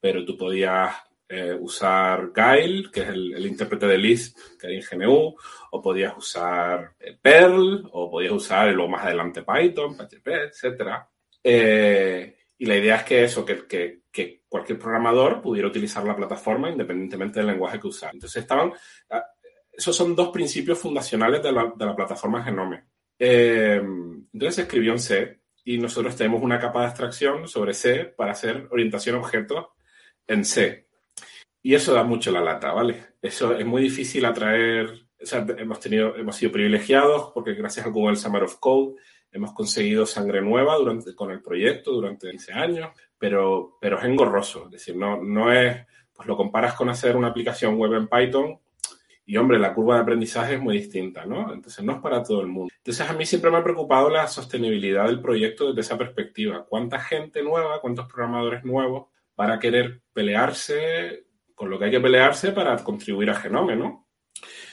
pero 0.00 0.24
tú 0.24 0.36
podías 0.36 0.94
eh, 1.30 1.54
usar 1.60 2.32
Guile, 2.34 2.90
que 2.90 3.02
es 3.02 3.08
el, 3.08 3.46
intérprete 3.46 3.86
de 3.86 3.98
Lisp 3.98 4.38
que 4.58 4.68
hay 4.68 4.76
en 4.76 4.82
GNU, 4.82 5.36
o 5.72 5.82
podías 5.82 6.16
usar 6.16 6.94
eh, 6.98 7.18
Perl, 7.20 7.86
o 7.92 8.10
podías 8.10 8.32
usar 8.32 8.72
luego 8.72 8.90
más 8.90 9.04
adelante 9.04 9.42
Python, 9.42 9.94
PHP, 9.94 10.26
etc. 10.26 10.92
Eh, 11.44 12.34
y 12.56 12.66
la 12.66 12.76
idea 12.76 12.96
es 12.96 13.04
que 13.04 13.24
eso, 13.24 13.44
que, 13.44 13.66
que, 13.66 14.00
que, 14.10 14.42
cualquier 14.48 14.78
programador 14.78 15.42
pudiera 15.42 15.68
utilizar 15.68 16.02
la 16.04 16.16
plataforma 16.16 16.70
independientemente 16.70 17.40
del 17.40 17.48
lenguaje 17.48 17.78
que 17.78 17.88
usara. 17.88 18.12
Entonces 18.12 18.42
estaban, 18.42 18.72
ah, 19.10 19.22
esos 19.78 19.94
son 19.94 20.16
dos 20.16 20.30
principios 20.30 20.76
fundacionales 20.76 21.40
de 21.40 21.52
la, 21.52 21.72
plataforma 21.94 22.42
Genome. 22.42 22.82
Eh, 23.16 23.80
entonces 24.32 24.64
escribió 24.64 24.90
en 24.90 24.98
C 24.98 25.40
y 25.64 25.78
nosotros 25.78 26.16
tenemos 26.16 26.42
una 26.42 26.58
capa 26.58 26.80
de 26.80 26.86
abstracción 26.86 27.46
sobre 27.46 27.74
C 27.74 28.06
para 28.06 28.32
hacer 28.32 28.66
orientación 28.72 29.14
a 29.14 29.20
objetos 29.20 29.66
en 30.26 30.44
C. 30.44 30.88
Y 31.62 31.76
eso 31.76 31.94
da 31.94 32.02
mucho 32.02 32.32
la 32.32 32.40
lata, 32.40 32.72
¿vale? 32.72 33.14
Eso 33.22 33.56
es 33.56 33.64
muy 33.64 33.80
difícil 33.80 34.24
atraer, 34.24 35.06
o 35.22 35.26
sea, 35.26 35.46
hemos, 35.56 35.78
tenido, 35.78 36.16
hemos 36.16 36.34
sido 36.34 36.50
privilegiados 36.50 37.30
porque 37.32 37.54
gracias 37.54 37.86
al 37.86 37.92
Google 37.92 38.16
Summer 38.16 38.42
of 38.42 38.58
Code 38.58 38.96
hemos 39.30 39.52
conseguido 39.52 40.06
sangre 40.06 40.42
nueva 40.42 40.74
durante, 40.74 41.14
con 41.14 41.30
el 41.30 41.40
proyecto 41.40 41.92
durante 41.92 42.28
15 42.30 42.52
años, 42.52 42.90
pero, 43.16 43.76
pero 43.80 43.98
es 43.98 44.04
engorroso, 44.04 44.64
es 44.64 44.72
decir, 44.72 44.96
no, 44.96 45.22
no 45.22 45.52
es, 45.52 45.86
pues 46.12 46.26
lo 46.26 46.36
comparas 46.36 46.74
con 46.74 46.88
hacer 46.88 47.16
una 47.16 47.28
aplicación 47.28 47.76
web 47.76 47.94
en 47.94 48.08
Python 48.08 48.58
y 49.28 49.36
hombre, 49.36 49.58
la 49.58 49.74
curva 49.74 49.96
de 49.96 50.00
aprendizaje 50.00 50.54
es 50.54 50.60
muy 50.60 50.78
distinta, 50.78 51.26
¿no? 51.26 51.52
Entonces 51.52 51.84
no 51.84 51.92
es 51.92 51.98
para 51.98 52.22
todo 52.22 52.40
el 52.40 52.46
mundo. 52.46 52.72
Entonces 52.78 53.10
a 53.10 53.12
mí 53.12 53.26
siempre 53.26 53.50
me 53.50 53.58
ha 53.58 53.62
preocupado 53.62 54.08
la 54.08 54.26
sostenibilidad 54.26 55.04
del 55.04 55.20
proyecto 55.20 55.68
desde 55.68 55.82
esa 55.82 55.98
perspectiva. 55.98 56.64
¿Cuánta 56.66 56.98
gente 56.98 57.42
nueva, 57.42 57.78
cuántos 57.82 58.06
programadores 58.06 58.64
nuevos 58.64 59.08
para 59.34 59.58
querer 59.58 60.00
pelearse 60.14 61.26
con 61.54 61.68
lo 61.68 61.78
que 61.78 61.84
hay 61.84 61.90
que 61.90 62.00
pelearse 62.00 62.52
para 62.52 62.74
contribuir 62.82 63.28
a 63.28 63.34
Genome, 63.34 63.76
¿no? 63.76 64.08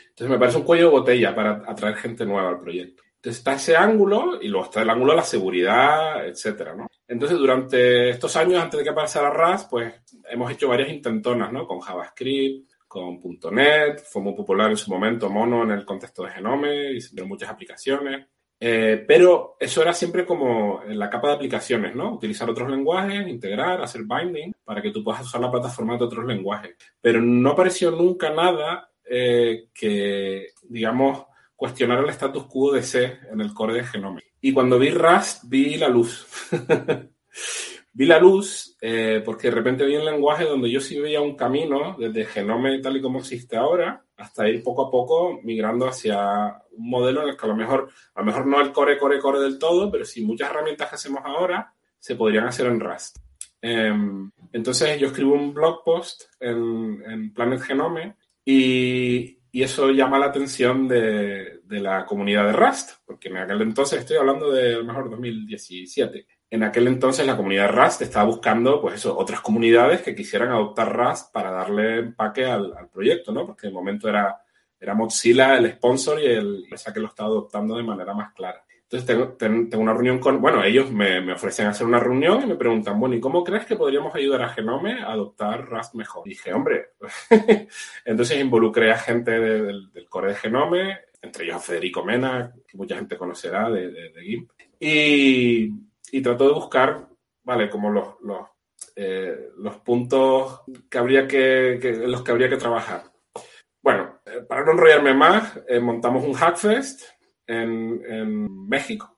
Entonces 0.07 0.29
me 0.29 0.39
parece 0.39 0.59
un 0.59 0.63
cuello 0.63 0.85
de 0.85 0.91
botella 0.91 1.35
para 1.35 1.63
atraer 1.67 1.97
gente 1.97 2.25
nueva 2.25 2.47
al 2.47 2.61
proyecto. 2.61 3.03
Entonces 3.17 3.39
está 3.39 3.55
ese 3.55 3.75
ángulo 3.75 4.41
y 4.41 4.47
luego 4.47 4.67
está 4.67 4.83
el 4.83 4.89
ángulo 4.89 5.11
de 5.11 5.17
la 5.17 5.23
seguridad, 5.23 6.25
etcétera, 6.25 6.75
¿no? 6.75 6.87
Entonces 7.05 7.37
durante 7.37 8.09
estos 8.11 8.37
años, 8.37 8.63
antes 8.63 8.77
de 8.77 8.85
que 8.85 8.93
pasara 8.93 9.31
RAS, 9.31 9.65
pues 9.65 9.93
hemos 10.29 10.49
hecho 10.49 10.69
varias 10.69 10.87
intentonas, 10.91 11.51
¿no? 11.51 11.67
Con 11.67 11.81
JavaScript, 11.81 12.71
con 12.95 13.19
.NET, 13.53 13.99
fue 14.05 14.21
muy 14.21 14.33
popular 14.33 14.69
en 14.69 14.77
su 14.77 14.89
momento 14.89 15.29
Mono 15.29 15.63
en 15.63 15.71
el 15.71 15.83
contexto 15.83 16.23
de 16.23 16.31
Genome 16.31 16.93
y 16.93 16.99
de 17.11 17.23
muchas 17.23 17.49
aplicaciones. 17.49 18.27
Eh, 18.57 19.03
pero 19.05 19.57
eso 19.59 19.81
era 19.81 19.93
siempre 19.93 20.25
como 20.25 20.81
en 20.83 20.97
la 20.97 21.09
capa 21.09 21.27
de 21.27 21.33
aplicaciones, 21.33 21.93
¿no? 21.93 22.13
Utilizar 22.13 22.49
otros 22.49 22.69
lenguajes, 22.69 23.27
integrar, 23.27 23.81
hacer 23.81 24.03
binding 24.03 24.53
para 24.63 24.81
que 24.81 24.91
tú 24.91 25.03
puedas 25.03 25.23
usar 25.23 25.41
la 25.41 25.51
plataforma 25.51 25.97
de 25.97 26.05
otros 26.05 26.25
lenguajes. 26.25 26.75
Pero 27.01 27.21
no 27.21 27.51
apareció 27.51 27.91
nunca 27.91 28.29
nada 28.29 28.89
eh, 29.03 29.67
que, 29.73 30.51
digamos, 30.63 31.25
cuestionara 31.55 32.01
el 32.01 32.09
status 32.09 32.45
quo 32.45 32.71
de 32.71 32.81
C 32.81 33.19
en 33.29 33.41
el 33.41 33.53
core 33.53 33.73
de 33.73 33.83
Genome. 33.83 34.23
Y 34.39 34.53
cuando 34.53 34.79
vi 34.79 34.89
Rust, 34.89 35.43
vi 35.47 35.75
la 35.75 35.89
luz. 35.89 36.25
vi 37.95 38.05
la 38.05 38.19
luz 38.19 38.75
eh, 38.81 39.21
porque 39.23 39.47
de 39.47 39.55
repente 39.55 39.85
vi 39.85 39.95
un 39.95 40.03
lenguaje 40.03 40.43
donde 40.43 40.69
yo 40.69 40.81
sí 40.81 40.99
veía 40.99 41.21
un 41.21 41.37
camino 41.37 41.95
desde 41.97 42.25
Genome 42.25 42.79
tal 42.79 42.97
y 42.97 43.01
como 43.01 43.19
existe 43.19 43.55
ahora 43.55 44.03
hasta 44.17 44.49
ir 44.49 44.61
poco 44.61 44.87
a 44.87 44.91
poco 44.91 45.39
migrando 45.43 45.87
hacia 45.87 46.61
un 46.71 46.89
modelo 46.89 47.23
en 47.23 47.29
el 47.29 47.37
que 47.37 47.45
a 47.45 47.49
lo 47.49 47.55
mejor, 47.55 47.89
a 48.13 48.19
lo 48.19 48.25
mejor 48.25 48.47
no 48.47 48.59
el 48.59 48.73
core, 48.73 48.97
core, 48.97 49.19
core 49.19 49.39
del 49.39 49.57
todo, 49.57 49.89
pero 49.89 50.03
sí 50.03 50.25
muchas 50.25 50.49
herramientas 50.49 50.89
que 50.89 50.95
hacemos 50.95 51.21
ahora 51.23 51.73
se 51.97 52.15
podrían 52.15 52.47
hacer 52.47 52.67
en 52.67 52.81
Rust. 52.81 53.17
Em, 53.61 54.29
Entonces 54.51 54.99
yo 54.99 55.07
escribo 55.07 55.33
un 55.33 55.53
blog 55.53 55.81
post 55.85 56.23
en, 56.41 57.01
en 57.09 57.33
Planet 57.33 57.61
Genome 57.61 58.17
y, 58.43 59.39
y, 59.53 59.63
eso 59.63 59.89
llama 59.91 60.19
la 60.19 60.27
atención 60.27 60.85
de, 60.87 61.61
de, 61.63 61.79
la 61.79 62.05
comunidad 62.05 62.45
de 62.45 62.53
Rust, 62.53 62.91
porque 63.05 63.29
en 63.29 63.37
aquel 63.37 63.61
entonces, 63.61 63.99
estoy 63.99 64.17
hablando 64.17 64.51
de 64.51 64.75
a 64.75 64.77
lo 64.79 64.83
mejor 64.83 65.09
2017, 65.09 66.27
en 66.49 66.63
aquel 66.63 66.87
entonces 66.87 67.25
la 67.25 67.35
comunidad 67.35 67.71
Rust 67.71 68.01
estaba 68.01 68.25
buscando, 68.25 68.79
pues 68.81 68.95
eso, 68.95 69.17
otras 69.17 69.41
comunidades 69.41 70.01
que 70.01 70.15
quisieran 70.15 70.49
adoptar 70.49 70.95
Rust 70.95 71.31
para 71.33 71.51
darle 71.51 71.99
empaque 71.99 72.45
al, 72.45 72.89
proyecto, 72.91 73.31
¿no? 73.31 73.45
Porque 73.45 73.67
el 73.67 73.73
momento 73.73 74.07
era, 74.07 74.41
era 74.79 74.93
Mozilla 74.93 75.57
el 75.57 75.71
sponsor 75.73 76.21
y 76.21 76.27
el 76.27 76.65
esa 76.71 76.93
que 76.93 76.99
lo 76.99 77.07
estaba 77.07 77.29
adoptando 77.29 77.75
de 77.75 77.83
manera 77.83 78.13
más 78.13 78.33
clara. 78.33 78.63
Entonces 78.83 79.07
tengo, 79.07 79.29
tengo, 79.69 79.81
una 79.81 79.93
reunión 79.93 80.19
con, 80.19 80.39
bueno, 80.39 80.63
ellos 80.63 80.91
me, 80.91 81.19
me, 81.19 81.33
ofrecen 81.33 81.65
hacer 81.65 81.87
una 81.87 81.99
reunión 81.99 82.43
y 82.43 82.45
me 82.45 82.55
preguntan, 82.55 82.99
bueno, 82.99 83.15
¿y 83.15 83.19
cómo 83.19 83.43
crees 83.43 83.65
que 83.65 83.75
podríamos 83.75 84.13
ayudar 84.13 84.43
a 84.43 84.49
Genome 84.49 85.01
a 85.01 85.11
adoptar 85.11 85.65
Rust 85.65 85.95
mejor? 85.95 86.27
Y 86.27 86.29
dije, 86.29 86.53
hombre, 86.53 86.91
entonces 88.05 88.39
involucré 88.39 88.91
a 88.91 88.97
gente 88.99 89.31
de, 89.31 89.61
del, 89.91 90.07
core 90.07 90.29
de 90.29 90.35
Genome, 90.35 90.99
entre 91.19 91.45
ellos 91.45 91.55
a 91.55 91.59
Federico 91.59 92.05
Mena, 92.05 92.53
que 92.67 92.77
mucha 92.77 92.95
gente 92.95 93.17
conocerá 93.17 93.71
de, 93.71 93.89
de, 93.89 94.09
de 94.11 94.21
GIMP, 94.21 94.51
y, 94.79 95.71
y 96.11 96.21
trato 96.21 96.47
de 96.47 96.53
buscar, 96.53 97.07
vale, 97.43 97.69
como 97.69 97.89
los, 97.89 98.15
los, 98.21 98.47
eh, 98.95 99.49
puntos 99.83 100.61
que 100.89 100.97
habría 100.97 101.27
que, 101.27 101.79
los 102.07 102.23
que 102.23 102.31
habría 102.31 102.49
que 102.49 102.57
trabajar. 102.57 103.03
Bueno, 103.81 104.19
eh, 104.25 104.41
para 104.47 104.65
no 104.65 104.71
enrollarme 104.71 105.13
más, 105.13 105.59
eh, 105.67 105.79
montamos 105.79 106.23
un 106.23 106.33
Hackfest 106.33 107.03
en, 107.47 108.01
en 108.07 108.67
México. 108.67 109.17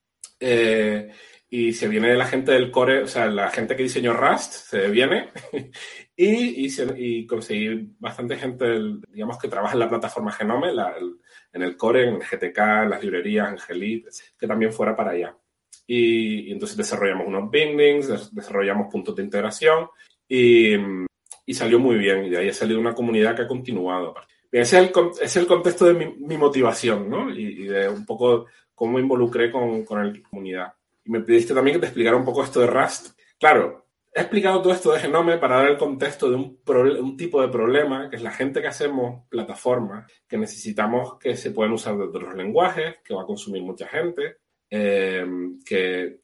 Y 1.50 1.72
se 1.72 1.88
viene 1.88 2.14
la 2.16 2.26
gente 2.26 2.52
del 2.52 2.72
core, 2.72 3.04
o 3.04 3.08
sea, 3.08 3.28
la 3.28 3.50
gente 3.50 3.76
que 3.76 3.84
diseñó 3.84 4.12
Rust 4.14 4.52
se 4.52 4.90
viene 4.90 5.30
y, 6.16 6.66
y, 6.66 6.70
se, 6.70 7.26
conseguí 7.26 7.96
bastante 8.00 8.36
gente, 8.36 8.66
digamos, 9.08 9.38
que 9.40 9.48
trabaja 9.48 9.74
en 9.74 9.80
la 9.80 9.90
plataforma 9.90 10.34
Genome, 10.34 10.72
el, 10.72 10.80
en 11.54 11.64
el 11.64 11.78
core, 11.78 12.06
en 12.10 12.20
GTK, 12.20 12.58
en 12.58 12.90
las 12.90 13.02
librerías, 13.02 13.50
en 13.50 13.60
Gelit, 13.60 14.08
que 14.38 14.46
también 14.46 14.74
fuera 14.74 14.94
para 14.94 15.12
allá. 15.12 15.38
Y, 15.88 16.50
y, 16.50 16.52
entonces 16.52 16.78
desarrollamos 16.78 17.28
unos 17.28 17.50
bindings, 17.50 18.34
desarrollamos 18.36 18.92
puntos 18.92 19.16
de 19.16 19.24
integración 19.24 19.88
y, 20.28 20.76
y, 21.46 21.54
salió 21.54 21.80
muy 21.80 21.96
bien. 21.98 22.26
Y 22.26 22.30
de 22.30 22.38
ahí 22.38 22.50
ha 22.50 22.54
salido 22.54 22.80
una 22.80 22.94
comunidad 22.94 23.36
que 23.36 23.44
ha 23.44 23.48
continuado. 23.48 24.14
Bien, 24.52 24.64
ese 24.64 24.80
es 24.80 24.84
el, 24.84 25.10
es 25.22 25.38
el 25.38 25.48
contexto 25.48 25.86
de 25.86 25.94
mi, 25.94 26.14
mi 26.20 26.38
motivación, 26.38 27.10
¿no? 27.10 27.30
Y, 27.34 27.64
y, 27.64 27.68
de 27.68 27.90
un 27.90 28.06
poco 28.06 28.48
cómo 28.76 29.00
involucré 29.00 29.52
con, 29.52 29.84
con 29.86 30.06
la 30.14 30.22
comunidad. 30.30 30.74
Y 31.04 31.12
me 31.12 31.22
pediste 31.22 31.54
también 31.54 31.76
que 31.76 31.82
te 31.82 31.88
explicara 31.88 32.18
un 32.18 32.26
poco 32.26 32.44
esto 32.44 32.60
de 32.60 32.68
Rust. 32.68 33.18
Claro, 33.40 33.88
he 34.18 34.22
explicado 34.22 34.62
todo 34.62 34.74
esto 34.74 34.92
de 34.92 35.00
Genome 35.00 35.38
para 35.38 35.58
dar 35.58 35.68
el 35.68 35.78
contexto 35.78 36.30
de 36.30 36.36
un, 36.36 36.60
un, 36.66 37.18
tipo 37.18 37.40
de 37.40 37.50
problema, 37.50 38.10
que 38.10 38.16
es 38.16 38.24
la 38.24 38.32
gente 38.32 38.62
que 38.62 38.68
hacemos 38.68 39.28
plataformas, 39.30 40.12
que 40.28 40.40
necesitamos 40.40 41.20
que 41.20 41.38
se 41.38 41.52
puedan 41.52 41.74
usar 41.74 41.96
de 41.96 42.06
otros 42.06 42.34
lenguajes, 42.36 42.96
que 43.06 43.14
va 43.14 43.22
a 43.22 43.28
consumir 43.28 43.62
mucha 43.62 43.88
gente, 43.88 44.38
eh, 44.70 45.26
que, 45.66 46.20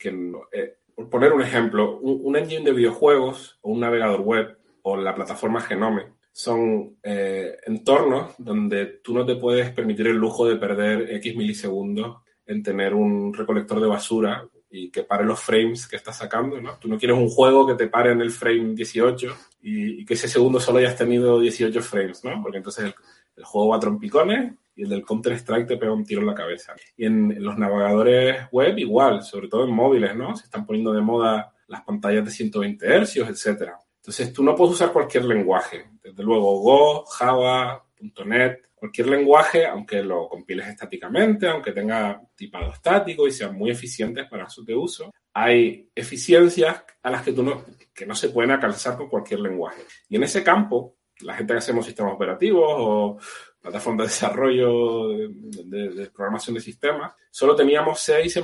eh, 0.52 0.78
por 0.96 1.10
poner 1.10 1.34
un 1.34 1.42
ejemplo, 1.42 2.00
un, 2.00 2.22
un 2.24 2.36
engine 2.36 2.66
de 2.66 2.74
videojuegos 2.74 3.60
o 3.62 3.72
un 3.72 3.80
navegador 3.80 4.22
web 4.22 4.58
o 4.84 4.98
la 4.98 5.16
plataforma 5.16 5.62
Genome 5.62 6.14
son 6.34 6.98
eh, 7.04 7.58
entornos 7.68 8.34
donde 8.40 8.86
tú 9.04 9.14
no 9.14 9.24
te 9.24 9.36
puedes 9.36 9.70
permitir 9.70 10.08
el 10.08 10.18
lujo 10.18 10.48
de 10.48 10.56
perder 10.56 11.14
X 11.18 11.36
milisegundos 11.36 12.18
en 12.46 12.64
tener 12.64 12.96
un 12.96 13.34
recolector 13.34 13.80
de 13.80 13.88
basura 13.88 14.46
y 14.70 14.90
que 14.90 15.04
pare 15.04 15.24
los 15.24 15.40
frames 15.40 15.88
que 15.88 15.96
estás 15.96 16.18
sacando, 16.18 16.60
¿no? 16.60 16.80
Tú 16.80 16.88
no 16.88 16.98
quieres 16.98 17.16
un 17.16 17.30
juego 17.30 17.68
que 17.68 17.76
te 17.76 17.88
pare 17.88 18.12
en 18.12 18.22
el 18.22 18.32
frame 18.32 18.74
18 18.74 19.28
y, 19.62 20.04
que 20.04 20.16
ese 20.16 20.28
segundo 20.28 20.60
solo 20.60 20.80
hayas 20.80 20.98
tenido 20.98 21.40
18 21.40 21.80
frames, 21.84 22.24
¿no? 22.24 22.42
Porque 22.42 22.58
entonces 22.58 22.92
el 23.36 23.44
juego 23.44 23.70
va 23.70 23.78
a 23.78 23.80
trompicones 23.80 24.54
y 24.76 24.84
el 24.84 24.90
del 24.90 25.06
Counter-Strike 25.06 25.68
te 25.68 25.78
pega 25.78 25.94
un 25.94 26.06
tiro 26.06 26.22
en 26.22 26.28
la 26.28 26.36
cabeza. 26.36 26.74
Y 26.98 27.06
en, 27.06 27.44
los 27.44 27.58
navegadores 27.58 28.48
web 28.52 28.78
igual, 28.78 29.24
sobre 29.24 29.48
todo 29.48 29.66
en 29.66 29.74
móviles, 29.74 30.16
¿no? 30.16 30.36
Se 30.36 30.46
están 30.46 30.66
poniendo 30.66 30.94
de 30.94 31.02
moda 31.02 31.54
las 31.68 31.84
pantallas 31.84 32.26
de 32.26 32.32
120 32.32 33.06
Hz, 33.06 33.18
etcétera. 33.18 33.80
Entonces 33.98 34.34
tú 34.34 34.44
no 34.44 34.56
puedes 34.56 34.74
usar 34.74 34.92
cualquier 34.92 35.26
lenguaje. 35.26 35.86
Desde 36.04 36.24
luego 36.24 36.60
Go, 36.60 37.06
Java, 37.06 37.86
.NET, 38.26 38.70
cualquier 38.76 39.08
lenguaje, 39.08 39.66
aunque 39.66 40.04
lo 40.04 40.28
compiles 40.28 40.68
estáticamente, 40.68 41.48
aunque 41.48 41.72
tenga 41.72 42.22
tipado 42.36 42.74
estático 42.74 43.26
y 43.26 43.32
sean 43.32 43.56
muy 43.56 43.72
eficientes 43.72 44.28
para 44.28 44.50
su 44.50 44.66
uso, 44.76 45.14
hay 45.34 45.90
eficiencias 45.96 46.84
a 47.02 47.10
las 47.10 47.24
que, 47.24 47.32
tú 47.32 47.44
no, 47.44 47.64
que 47.94 48.06
no 48.06 48.14
se 48.14 48.30
pueden 48.30 48.52
alcanzar 48.52 48.98
con 48.98 49.08
cualquier 49.08 49.40
lenguaje. 49.40 49.84
Y 50.10 50.18
en 50.18 50.24
ese 50.24 50.44
campo, 50.44 50.98
la 51.22 51.36
gente 51.36 51.54
que 51.54 51.60
hacemos 51.60 51.86
sistemas 51.86 52.14
operativos 52.14 52.66
o 52.68 53.18
plataformas 53.62 54.08
de 54.08 54.14
desarrollo 54.14 55.08
de, 55.08 56.10
programación 56.14 56.56
de 56.56 56.62
sistemas, 56.62 57.14
solo 57.32 57.56
teníamos 57.56 58.00
C 58.02 58.26
y 58.26 58.30
C++, 58.30 58.44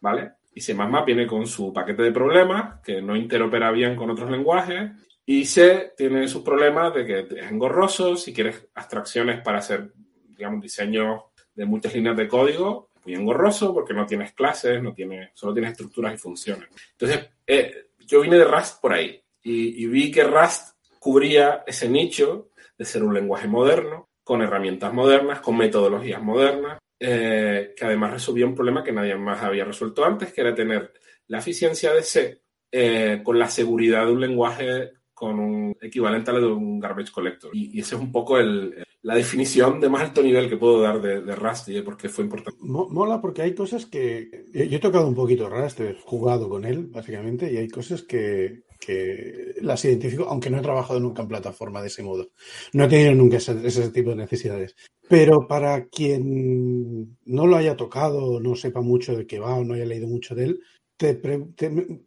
¿vale? 0.00 0.32
Y 0.54 0.60
C++ 0.60 0.74
viene 1.04 1.26
con 1.26 1.46
su 1.46 1.72
paquete 1.72 2.02
de 2.02 2.12
problemas 2.12 2.80
que 2.80 3.02
no 3.02 3.16
interopera 3.16 3.70
bien 3.70 3.96
con 3.96 4.10
otros 4.10 4.30
lenguajes. 4.30 4.92
Y 5.26 5.44
C 5.44 5.92
tiene 5.96 6.28
sus 6.28 6.42
problemas 6.42 6.94
de 6.94 7.04
que 7.04 7.18
es 7.18 7.50
engorroso, 7.50 8.16
si 8.16 8.32
quieres 8.32 8.68
abstracciones 8.74 9.40
para 9.40 9.58
hacer, 9.58 9.92
digamos, 10.28 10.62
diseño 10.62 11.24
de 11.52 11.66
muchas 11.66 11.94
líneas 11.94 12.16
de 12.16 12.28
código, 12.28 12.90
muy 13.04 13.14
engorroso 13.14 13.74
porque 13.74 13.94
no 13.94 14.06
tienes 14.06 14.32
clases, 14.32 14.80
no 14.80 14.94
tiene, 14.94 15.30
solo 15.34 15.52
tienes 15.52 15.72
estructuras 15.72 16.14
y 16.14 16.18
funciones. 16.18 16.68
Entonces, 16.92 17.28
eh, 17.46 17.88
yo 18.06 18.20
vine 18.20 18.38
de 18.38 18.44
Rust 18.44 18.80
por 18.80 18.92
ahí 18.92 19.20
y, 19.42 19.82
y 19.82 19.86
vi 19.86 20.10
que 20.10 20.22
Rust 20.22 20.75
cubría 21.06 21.62
ese 21.68 21.88
nicho 21.88 22.50
de 22.76 22.84
ser 22.84 23.04
un 23.04 23.14
lenguaje 23.14 23.46
moderno, 23.46 24.08
con 24.24 24.42
herramientas 24.42 24.92
modernas, 24.92 25.38
con 25.38 25.56
metodologías 25.56 26.20
modernas, 26.20 26.80
eh, 26.98 27.74
que 27.76 27.84
además 27.84 28.14
resolvía 28.14 28.44
un 28.44 28.56
problema 28.56 28.82
que 28.82 28.90
nadie 28.90 29.14
más 29.14 29.40
había 29.40 29.64
resuelto 29.64 30.04
antes, 30.04 30.32
que 30.32 30.40
era 30.40 30.52
tener 30.52 30.92
la 31.28 31.38
eficiencia 31.38 31.94
de 31.94 32.02
C 32.02 32.42
eh, 32.72 33.20
con 33.22 33.38
la 33.38 33.48
seguridad 33.48 34.04
de 34.04 34.12
un 34.14 34.20
lenguaje 34.20 34.94
con 35.14 35.38
un 35.38 35.76
equivalente 35.80 36.32
a 36.32 36.34
la 36.34 36.40
de 36.40 36.46
un 36.48 36.80
garbage 36.80 37.12
collector. 37.12 37.50
Y, 37.54 37.76
y 37.76 37.80
ese 37.82 37.94
es 37.94 38.00
un 38.00 38.10
poco 38.10 38.38
el, 38.38 38.82
la 39.02 39.14
definición 39.14 39.78
de 39.80 39.88
más 39.88 40.02
alto 40.02 40.24
nivel 40.24 40.48
que 40.48 40.56
puedo 40.56 40.80
dar 40.80 41.00
de, 41.00 41.20
de 41.20 41.36
Rust 41.36 41.68
y 41.68 41.74
de 41.74 41.84
por 41.84 41.96
qué 41.96 42.08
fue 42.08 42.24
importante. 42.24 42.58
Mola 42.62 43.20
porque 43.20 43.42
hay 43.42 43.54
cosas 43.54 43.86
que... 43.86 44.46
Yo 44.52 44.76
he 44.76 44.80
tocado 44.80 45.06
un 45.06 45.14
poquito 45.14 45.48
Rust, 45.48 45.78
he 45.80 45.96
jugado 46.04 46.48
con 46.48 46.64
él, 46.64 46.88
básicamente, 46.88 47.52
y 47.52 47.58
hay 47.58 47.68
cosas 47.68 48.02
que, 48.02 48.64
que 48.78 49.54
las 49.60 49.84
identifico, 49.84 50.24
aunque 50.24 50.50
no 50.50 50.58
he 50.58 50.62
trabajado 50.62 51.00
nunca 51.00 51.22
en 51.22 51.28
plataforma 51.28 51.80
de 51.80 51.88
ese 51.88 52.02
modo. 52.02 52.30
No 52.72 52.84
he 52.84 52.88
tenido 52.88 53.14
nunca 53.14 53.38
ese, 53.38 53.66
ese 53.66 53.90
tipo 53.90 54.10
de 54.10 54.16
necesidades. 54.16 54.74
Pero 55.08 55.46
para 55.46 55.86
quien 55.86 57.16
no 57.24 57.46
lo 57.46 57.56
haya 57.56 57.76
tocado, 57.76 58.40
no 58.40 58.56
sepa 58.56 58.80
mucho 58.80 59.16
de 59.16 59.26
qué 59.26 59.38
va 59.38 59.54
o 59.54 59.64
no 59.64 59.74
haya 59.74 59.86
leído 59.86 60.08
mucho 60.08 60.34
de 60.34 60.44
él, 60.44 60.60
te, 60.96 61.14
te, 61.14 62.00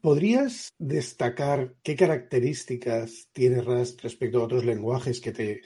¿podrías 0.00 0.72
destacar 0.78 1.74
qué 1.82 1.96
características 1.96 3.28
tiene 3.32 3.62
Rust 3.62 4.02
respecto 4.02 4.40
a 4.40 4.44
otros 4.44 4.64
lenguajes 4.64 5.20
que 5.20 5.32
te... 5.32 5.62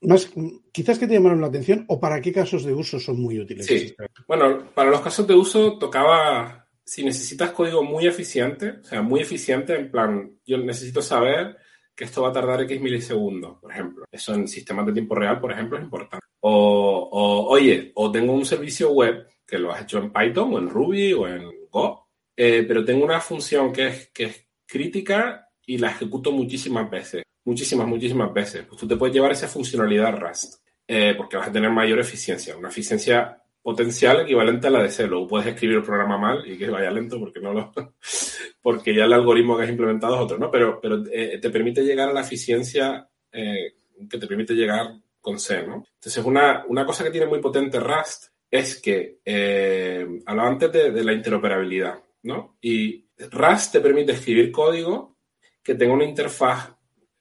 Más, 0.00 0.30
quizás 0.70 0.98
que 0.98 1.08
te 1.08 1.14
llamaron 1.14 1.40
la 1.40 1.48
atención 1.48 1.84
o 1.88 1.98
para 1.98 2.20
qué 2.20 2.32
casos 2.32 2.64
de 2.64 2.72
uso 2.72 3.00
son 3.00 3.20
muy 3.20 3.40
útiles? 3.40 3.66
Sí. 3.66 3.94
Bueno, 4.28 4.70
para 4.74 4.90
los 4.90 5.00
casos 5.00 5.26
de 5.26 5.34
uso 5.34 5.78
tocaba 5.78 6.67
si 6.88 7.04
necesitas 7.04 7.50
código 7.50 7.82
muy 7.82 8.06
eficiente, 8.06 8.78
o 8.80 8.82
sea, 8.82 9.02
muy 9.02 9.20
eficiente, 9.20 9.74
en 9.74 9.90
plan, 9.90 10.38
yo 10.46 10.56
necesito 10.56 11.02
saber 11.02 11.58
que 11.94 12.04
esto 12.04 12.22
va 12.22 12.30
a 12.30 12.32
tardar 12.32 12.62
X 12.62 12.80
milisegundos, 12.80 13.58
por 13.58 13.70
ejemplo. 13.70 14.06
Eso 14.10 14.32
en 14.32 14.48
sistemas 14.48 14.86
de 14.86 14.94
tiempo 14.94 15.14
real, 15.14 15.38
por 15.38 15.52
ejemplo, 15.52 15.76
es 15.76 15.84
importante. 15.84 16.24
O, 16.40 17.10
o, 17.12 17.46
oye, 17.48 17.92
o 17.94 18.10
tengo 18.10 18.32
un 18.32 18.46
servicio 18.46 18.90
web 18.92 19.26
que 19.46 19.58
lo 19.58 19.70
has 19.70 19.82
hecho 19.82 19.98
en 19.98 20.10
Python 20.10 20.54
o 20.54 20.58
en 20.58 20.70
Ruby 20.70 21.12
o 21.12 21.28
en 21.28 21.68
Go, 21.70 22.08
eh, 22.34 22.64
pero 22.66 22.82
tengo 22.82 23.04
una 23.04 23.20
función 23.20 23.70
que 23.70 23.88
es, 23.88 24.08
que 24.08 24.24
es 24.24 24.46
crítica 24.64 25.46
y 25.66 25.76
la 25.76 25.90
ejecuto 25.90 26.32
muchísimas 26.32 26.88
veces. 26.88 27.22
Muchísimas, 27.44 27.86
muchísimas 27.86 28.32
veces. 28.32 28.64
Pues 28.66 28.80
tú 28.80 28.88
te 28.88 28.96
puedes 28.96 29.14
llevar 29.14 29.32
esa 29.32 29.46
funcionalidad 29.46 30.18
Rust, 30.18 30.64
eh, 30.86 31.12
porque 31.18 31.36
vas 31.36 31.48
a 31.48 31.52
tener 31.52 31.70
mayor 31.70 31.98
eficiencia. 31.98 32.56
Una 32.56 32.68
eficiencia 32.70 33.42
potencial 33.68 34.22
equivalente 34.22 34.66
a 34.66 34.70
la 34.70 34.82
de 34.82 34.90
C. 34.90 35.06
Luego 35.06 35.26
puedes 35.26 35.48
escribir 35.48 35.76
el 35.76 35.82
programa 35.82 36.16
mal 36.16 36.42
y 36.50 36.56
que 36.56 36.70
vaya 36.70 36.90
lento 36.90 37.20
porque 37.20 37.38
no 37.38 37.52
lo 37.52 37.70
porque 38.62 38.94
ya 38.94 39.04
el 39.04 39.12
algoritmo 39.12 39.58
que 39.58 39.64
has 39.64 39.68
implementado 39.68 40.14
es 40.14 40.22
otro, 40.22 40.38
¿no? 40.38 40.50
Pero, 40.50 40.80
pero 40.80 41.04
eh, 41.12 41.38
te 41.38 41.50
permite 41.50 41.82
llegar 41.82 42.08
a 42.08 42.14
la 42.14 42.22
eficiencia 42.22 43.06
eh, 43.30 43.74
que 44.08 44.16
te 44.16 44.26
permite 44.26 44.54
llegar 44.54 44.94
con 45.20 45.38
C, 45.38 45.66
¿no? 45.66 45.84
Entonces, 45.96 46.24
una, 46.24 46.64
una 46.66 46.86
cosa 46.86 47.04
que 47.04 47.10
tiene 47.10 47.26
muy 47.26 47.40
potente 47.40 47.78
Rust 47.78 48.28
es 48.50 48.80
que 48.80 49.18
eh, 49.22 50.06
hablaba 50.24 50.48
antes 50.48 50.72
de, 50.72 50.90
de, 50.90 51.04
la 51.04 51.12
interoperabilidad, 51.12 52.02
¿no? 52.22 52.56
Y 52.62 53.04
Rust 53.30 53.72
te 53.72 53.80
permite 53.80 54.12
escribir 54.12 54.50
código 54.50 55.18
que 55.62 55.74
tenga 55.74 55.92
una 55.92 56.06
interfaz 56.06 56.70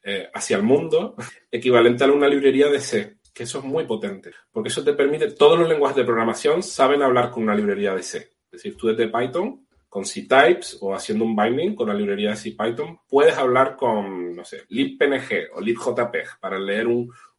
eh, 0.01 0.29
hacia 0.33 0.55
el 0.55 0.63
mundo 0.63 1.17
equivalente 1.51 2.05
a 2.05 2.07
una 2.07 2.29
librería 2.29 2.69
de 2.69 2.79
C 2.79 3.16
que 3.37 3.43
eso 3.43 3.59
es 3.59 3.65
muy 3.65 3.85
potente, 3.85 4.31
porque 4.51 4.69
eso 4.69 4.83
te 4.83 4.93
permite, 4.93 5.29
todos 5.29 5.59
los 5.59 5.69
lenguajes 5.69 5.97
de 5.97 6.03
programación 6.03 6.63
saben 6.63 7.03
hablar 7.03 7.29
con 7.29 7.43
una 7.43 7.53
librería 7.53 7.93
de 7.93 8.01
C. 8.01 8.17
Es 8.17 8.51
decir, 8.51 8.75
tú 8.75 8.87
desde 8.87 9.09
Python 9.09 9.67
con 9.87 10.05
C-Types 10.05 10.79
o 10.81 10.95
haciendo 10.95 11.23
un 11.23 11.35
binding 11.35 11.75
con 11.75 11.87
la 11.87 11.93
librería 11.93 12.31
de 12.31 12.35
CPython, 12.35 13.01
puedes 13.07 13.37
hablar 13.37 13.75
con, 13.75 14.35
no 14.35 14.43
sé, 14.43 14.63
libpng 14.69 15.53
o 15.53 15.61
libjpeg 15.61 16.39
para 16.39 16.57
leer 16.57 16.87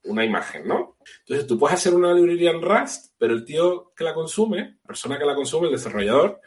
una 0.05 0.25
imagen, 0.25 0.69
¿no? 0.69 0.99
Entonces 1.23 1.49
tú 1.49 1.59
puedes 1.59 1.75
hacer 1.75 1.93
una 1.95 2.15
librería 2.15 2.53
en 2.53 2.63
Rust, 2.63 3.15
pero 3.19 3.35
el 3.35 3.45
tío 3.45 3.93
que 3.97 4.05
la 4.05 4.15
consume, 4.15 4.77
la 4.81 4.87
persona 4.87 5.19
que 5.19 5.27
la 5.27 5.35
consume, 5.35 5.67
el 5.67 5.73
desarrollador, 5.73 6.41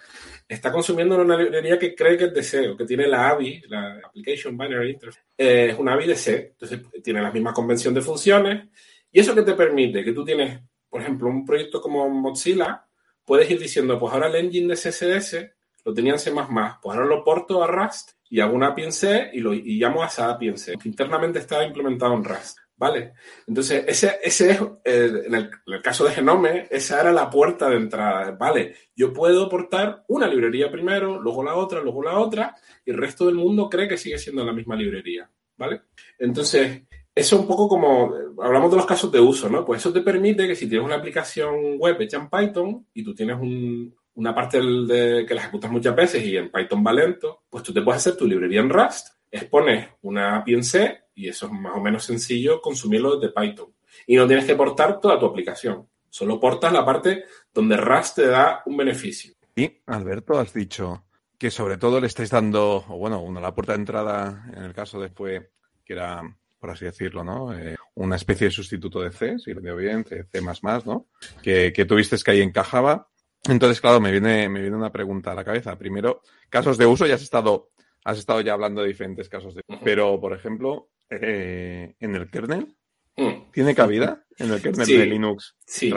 está 0.48 0.72
consumiendo 0.72 1.18
una 1.18 1.38
librería 1.38 1.78
que 1.78 1.94
cree 1.94 2.18
que 2.18 2.26
es 2.26 2.34
de 2.34 2.44
C 2.44 2.70
o 2.70 2.78
que 2.78 2.86
tiene 2.86 3.06
la 3.06 3.32
ABI, 3.32 3.64
la 3.68 4.00
Application 4.06 4.58
Binary 4.58 4.92
Interface, 4.92 5.26
eh, 5.38 5.72
es 5.72 5.78
una 5.78 5.94
ABI 5.94 6.08
de 6.08 6.16
C, 6.16 6.54
entonces 6.54 6.80
tiene 7.04 7.22
la 7.22 7.32
misma 7.32 7.54
convención 7.54 7.94
de 7.94 8.02
funciones 8.02 8.70
y 9.12 9.20
eso 9.20 9.36
que 9.36 9.44
te 9.44 9.54
permite 9.54 10.04
que 10.04 10.14
tú 10.14 10.24
tienes, 10.24 10.62
por 10.90 11.02
ejemplo, 11.02 11.28
un 11.28 11.46
proyecto 11.46 11.82
como 11.82 12.10
Mozilla, 12.10 12.86
puedes 13.26 13.50
ir 13.50 13.60
diciendo, 13.60 14.00
pues 14.00 14.14
ahora 14.14 14.28
el 14.28 14.36
engine 14.36 14.74
de 14.74 14.76
CSS 14.76 15.52
lo 15.86 15.94
tenía 15.94 16.14
en 16.14 16.20
C++, 16.20 16.32
pues 16.32 16.98
ahora 16.98 17.06
lo 17.06 17.24
porto 17.24 17.64
a 17.64 17.68
Rust 17.68 18.12
y 18.30 18.40
hago 18.40 18.56
una 18.56 18.68
API 18.68 18.84
en 18.84 18.92
C 18.92 19.30
y, 19.34 19.40
lo, 19.40 19.54
y 19.54 19.78
llamo 19.78 20.04
a 20.04 20.08
esa 20.08 20.30
API 20.32 20.50
en 20.50 20.58
C, 20.58 20.78
que 20.78 20.90
internamente 20.90 21.40
está 21.40 21.64
implementado 21.66 22.14
en 22.14 22.24
Rust. 22.24 22.58
¿Vale? 22.78 23.14
Entonces, 23.46 23.84
ese, 23.88 24.18
ese 24.24 24.52
es, 24.52 24.62
eh, 24.86 25.24
en, 25.28 25.36
el, 25.36 25.82
caso 25.84 26.04
de 26.04 26.14
Genome, 26.14 26.68
esa 26.72 27.00
era 27.00 27.12
la 27.12 27.30
puerta 27.30 27.70
de 27.70 27.76
entrada. 27.76 28.32
¿Vale? 28.32 28.74
Yo 28.96 29.14
puedo 29.14 29.48
portar 29.48 30.04
una 30.08 30.28
librería 30.28 30.72
primero, 30.72 31.22
luego 31.22 31.44
la 31.44 31.54
otra, 31.54 31.80
luego 31.80 32.02
la 32.02 32.18
otra, 32.18 32.56
y 32.84 32.90
el 32.90 32.98
resto 32.98 33.28
del 33.28 33.36
mundo 33.36 33.70
cree 33.70 33.88
que 33.88 33.98
sigue 33.98 34.18
siendo 34.18 34.44
la 34.44 34.52
misma 34.52 34.76
librería. 34.76 35.30
¿Vale? 35.58 35.84
Entonces, 36.18 36.82
eso 37.14 37.40
un 37.40 37.48
poco 37.48 37.68
como, 37.68 38.14
hablamos 38.42 38.72
de 38.72 38.78
los 38.78 38.86
casos 38.86 39.12
de 39.12 39.20
uso, 39.20 39.50
¿no? 39.50 39.66
Pues 39.66 39.82
eso 39.82 39.92
te 39.92 40.02
permite 40.02 40.48
que 40.48 40.56
si 40.56 40.68
tienes 40.68 40.86
una 40.86 40.96
aplicación 40.96 41.78
web 41.78 42.00
hecha 42.02 42.18
en 42.18 42.30
Python 42.30 42.88
y 42.94 43.04
tú 43.04 43.14
tienes 43.14 43.38
un, 43.38 43.94
una 44.16 44.34
parte 44.34 44.60
de, 44.60 45.26
que 45.26 45.34
la 45.34 45.42
ejecutas 45.42 45.72
muchas 45.72 45.96
veces 45.96 46.24
y 46.24 46.38
en 46.38 46.52
Python 46.52 46.84
va 46.86 46.94
lento, 46.94 47.44
pues 47.50 47.64
tú 47.64 47.74
te 47.74 47.82
puedes 47.82 48.02
hacer 48.02 48.18
tu 48.18 48.28
librería 48.28 48.62
en 48.62 48.70
Rust, 48.70 49.10
expones 49.30 49.90
una 50.02 50.38
API 50.38 50.54
en 50.54 50.64
C 50.64 51.00
y 51.16 51.28
eso 51.28 51.48
es 51.48 51.52
más 51.52 51.76
o 51.76 51.82
menos 51.82 52.04
sencillo 52.04 52.62
consumirlo 52.62 53.18
desde 53.18 53.34
Python. 53.34 53.74
Y 54.08 54.16
no 54.16 54.26
tienes 54.26 54.46
que 54.46 54.56
portar 54.56 55.00
toda 55.00 55.20
tu 55.20 55.26
aplicación, 55.26 55.88
solo 56.10 56.40
portas 56.40 56.72
la 56.72 56.86
parte 56.86 57.26
donde 57.54 57.78
Rust 57.78 58.16
te 58.16 58.28
da 58.28 58.64
un 58.66 58.78
beneficio. 58.78 59.34
Y, 59.56 59.82
Alberto, 59.88 60.40
has 60.40 60.54
dicho 60.54 61.04
que 61.38 61.52
sobre 61.52 61.78
todo 61.78 62.00
le 62.00 62.08
estáis 62.08 62.30
dando, 62.30 62.86
bueno, 62.88 63.22
una, 63.22 63.42
la 63.42 63.54
puerta 63.54 63.74
de 63.74 63.80
entrada 63.80 64.46
en 64.56 64.64
el 64.64 64.74
caso 64.74 65.02
de 65.02 65.10
fue, 65.10 65.52
que 65.84 65.94
era, 65.94 66.22
por 66.62 66.70
así 66.70 66.86
decirlo, 66.86 67.26
¿no? 67.26 67.54
Eh, 67.54 67.76
una 67.96 68.16
especie 68.16 68.48
de 68.48 68.52
sustituto 68.52 69.02
de 69.02 69.12
C, 69.12 69.38
si 69.40 69.54
lo 69.54 69.62
veo 69.62 69.76
bien, 69.76 70.06
C, 70.06 70.24
C++, 70.32 70.42
¿no? 70.86 71.08
Que, 71.42 71.74
que 71.74 71.84
tuviste 71.84 72.16
que 72.24 72.32
ahí 72.32 72.42
encajaba 72.42 73.10
entonces, 73.50 73.82
claro, 73.82 74.00
me 74.00 74.12
viene, 74.12 74.48
me 74.50 74.62
viene 74.62 74.76
una 74.76 74.92
pregunta 74.92 75.32
a 75.32 75.36
la 75.36 75.44
cabeza. 75.44 75.78
Primero, 75.78 76.22
casos 76.50 76.78
de 76.78 76.86
uso, 76.86 77.08
ya 77.08 77.16
has 77.16 77.24
estado, 77.24 77.72
has 78.04 78.20
estado 78.20 78.42
ya 78.42 78.54
hablando 78.54 78.82
de 78.82 78.90
diferentes 78.90 79.30
casos 79.30 79.56
de 79.56 79.64
uso. 79.68 79.82
Pero, 79.84 80.20
por 80.20 80.34
ejemplo, 80.34 80.90
eh, 81.10 81.96
en 82.00 82.16
el 82.16 82.30
kernel, 82.30 82.76
mm. 83.18 83.52
¿tiene 83.52 83.74
cabida 83.74 84.24
en 84.38 84.52
el 84.52 84.62
kernel 84.62 84.86
de 84.86 85.06
Linux? 85.06 85.56
Sí. 85.66 85.92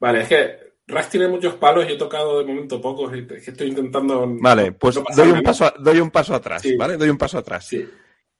Vale, 0.00 0.22
es 0.22 0.28
que 0.28 0.72
Rust 0.86 1.10
tiene 1.10 1.28
muchos 1.28 1.54
palos 1.56 1.86
y 1.88 1.92
he 1.92 1.98
tocado 1.98 2.38
de 2.38 2.46
momento 2.46 2.80
pocos. 2.80 3.12
Es 3.12 3.44
que 3.44 3.50
estoy 3.50 3.68
intentando. 3.68 4.26
Vale, 4.40 4.72
pues 4.72 4.98
doy, 5.14 5.30
un 5.30 5.42
paso, 5.42 5.72
doy 5.78 6.00
un 6.00 6.10
paso 6.10 6.34
atrás, 6.34 6.62
¿vale? 6.78 6.96
Doy 6.96 7.10
un 7.10 7.18
paso 7.18 7.36
atrás. 7.36 7.66
Sí. 7.66 7.86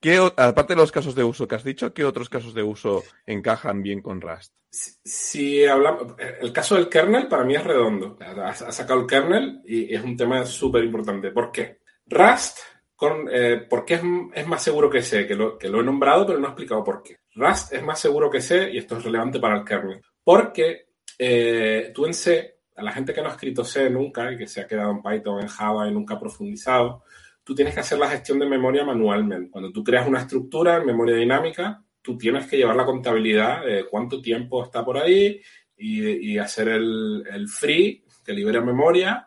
¿Qué, 0.03 0.17
aparte 0.17 0.73
de 0.73 0.81
los 0.81 0.91
casos 0.91 1.15
de 1.15 1.23
uso 1.23 1.47
que 1.47 1.55
has 1.55 1.63
dicho, 1.63 1.95
¿qué 1.95 2.05
otros 2.05 2.29
casos 2.29 2.53
de 2.55 2.63
uso 2.65 3.05
encajan 3.25 3.85
bien 3.85 4.03
con 4.03 4.21
Rust? 4.21 4.53
Si, 4.69 5.65
hablamos, 5.65 6.15
el 6.41 6.53
caso 6.53 6.75
del 6.75 6.89
kernel 6.89 7.29
para 7.29 7.45
mí 7.45 7.55
es 7.55 7.63
redondo. 7.63 8.19
Ha 8.21 8.53
sacado 8.53 9.03
el 9.03 9.07
kernel 9.07 9.61
y 9.65 9.95
es 9.95 10.03
un 10.03 10.17
tema 10.17 10.45
súper 10.45 10.83
importante. 10.83 11.31
¿Por 11.31 11.53
qué? 11.53 11.79
Rust, 12.07 12.59
con, 12.97 13.29
eh, 13.31 13.59
¿por 13.71 13.85
qué 13.85 14.01
es, 14.35 14.47
más 14.49 14.61
seguro 14.61 14.91
que 14.91 15.03
C? 15.03 15.25
Que 15.25 15.37
lo, 15.37 15.57
que 15.57 15.69
lo 15.69 15.81
he 15.81 15.85
nombrado, 15.85 16.27
pero 16.27 16.41
no 16.41 16.49
he 16.49 16.51
explicado 16.51 16.83
por 16.83 17.01
qué. 17.01 17.19
Rust 17.37 17.73
es 17.73 17.83
más 17.85 18.01
seguro 18.01 18.29
que 18.29 18.41
C 18.41 18.73
y 18.73 18.79
esto 18.79 18.97
es 18.97 19.05
relevante 19.05 19.39
para 19.39 19.59
el 19.59 19.65
kernel. 19.65 20.03
Porque 20.25 20.89
eh, 21.17 21.93
tú 21.95 22.07
en 22.07 22.15
C, 22.15 22.57
a 22.75 22.83
la 22.83 22.91
gente 22.91 23.15
que 23.15 23.23
no 23.23 23.29
ha 23.29 23.33
escrito 23.33 23.65
C 23.65 23.89
nunca 23.89 24.33
y 24.33 24.37
que 24.37 24.49
se 24.49 24.63
ha 24.63 24.67
quedado 24.67 24.91
en 24.91 25.01
Python, 25.01 25.43
en 25.43 25.47
Java 25.47 25.87
y 25.87 25.93
nunca 25.93 26.15
ha 26.15 26.21
profundizado, 26.21 27.05
tú 27.53 27.57
tienes 27.57 27.75
que 27.75 27.81
hacer 27.81 27.99
la 27.99 28.09
gestión 28.09 28.39
de 28.39 28.47
memoria 28.47 28.83
manualmente. 28.83 29.51
Cuando 29.51 29.71
tú 29.71 29.85
creas 29.85 30.09
una 30.09 30.21
estructura 30.21 30.79
en 30.79 30.87
memoria 30.87 31.17
dinámica, 31.17 31.85
tú 32.01 32.17
tienes 32.17 32.47
que 32.47 32.57
llevar 32.57 32.77
la 32.77 32.87
contabilidad 32.87 33.63
de 33.63 33.85
cuánto 33.91 34.23
tiempo 34.23 34.65
está 34.65 34.83
por 34.83 34.97
ahí 34.97 35.39
y, 35.77 36.39
hacer 36.39 36.69
el, 36.69 37.47
free 37.49 38.07
que 38.25 38.33
libera 38.33 38.63
memoria, 38.63 39.27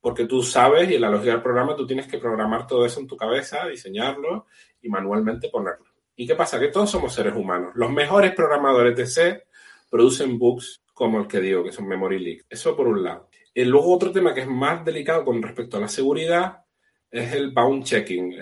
porque 0.00 0.26
tú 0.26 0.40
sabes 0.40 0.88
y 0.88 0.94
en 0.94 1.00
la 1.00 1.10
lógica 1.10 1.32
del 1.32 1.42
programa 1.42 1.74
tú 1.74 1.84
tienes 1.84 2.06
que 2.06 2.18
programar 2.18 2.64
todo 2.64 2.86
eso 2.86 3.00
en 3.00 3.08
tu 3.08 3.16
cabeza, 3.16 3.66
diseñarlo 3.66 4.46
y 4.80 4.88
manualmente 4.88 5.48
ponerlo. 5.48 5.86
¿Y 6.14 6.28
qué 6.28 6.36
pasa? 6.36 6.60
Que 6.60 6.68
todos 6.68 6.88
somos 6.88 7.12
seres 7.12 7.34
humanos. 7.34 7.72
Los 7.74 7.90
mejores 7.90 8.36
programadores 8.36 8.96
de 8.96 9.06
C 9.06 9.46
producen 9.90 10.38
bugs 10.38 10.80
como 10.92 11.18
el 11.18 11.26
que 11.26 11.40
digo, 11.40 11.64
que 11.64 11.72
son 11.72 11.88
memory 11.88 12.20
leak. 12.20 12.46
Eso 12.48 12.76
por 12.76 12.86
un 12.86 13.02
lado. 13.02 13.28
Y 13.52 13.64
luego 13.64 13.92
otro 13.92 14.12
tema 14.12 14.32
que 14.32 14.42
es 14.42 14.46
más 14.46 14.84
delicado 14.84 15.24
con 15.24 15.42
respecto 15.42 15.76
a 15.76 15.80
la 15.80 15.88
seguridad 15.88 16.63
es 17.14 17.32
el 17.32 17.52
bound 17.52 17.84
checking, 17.84 18.32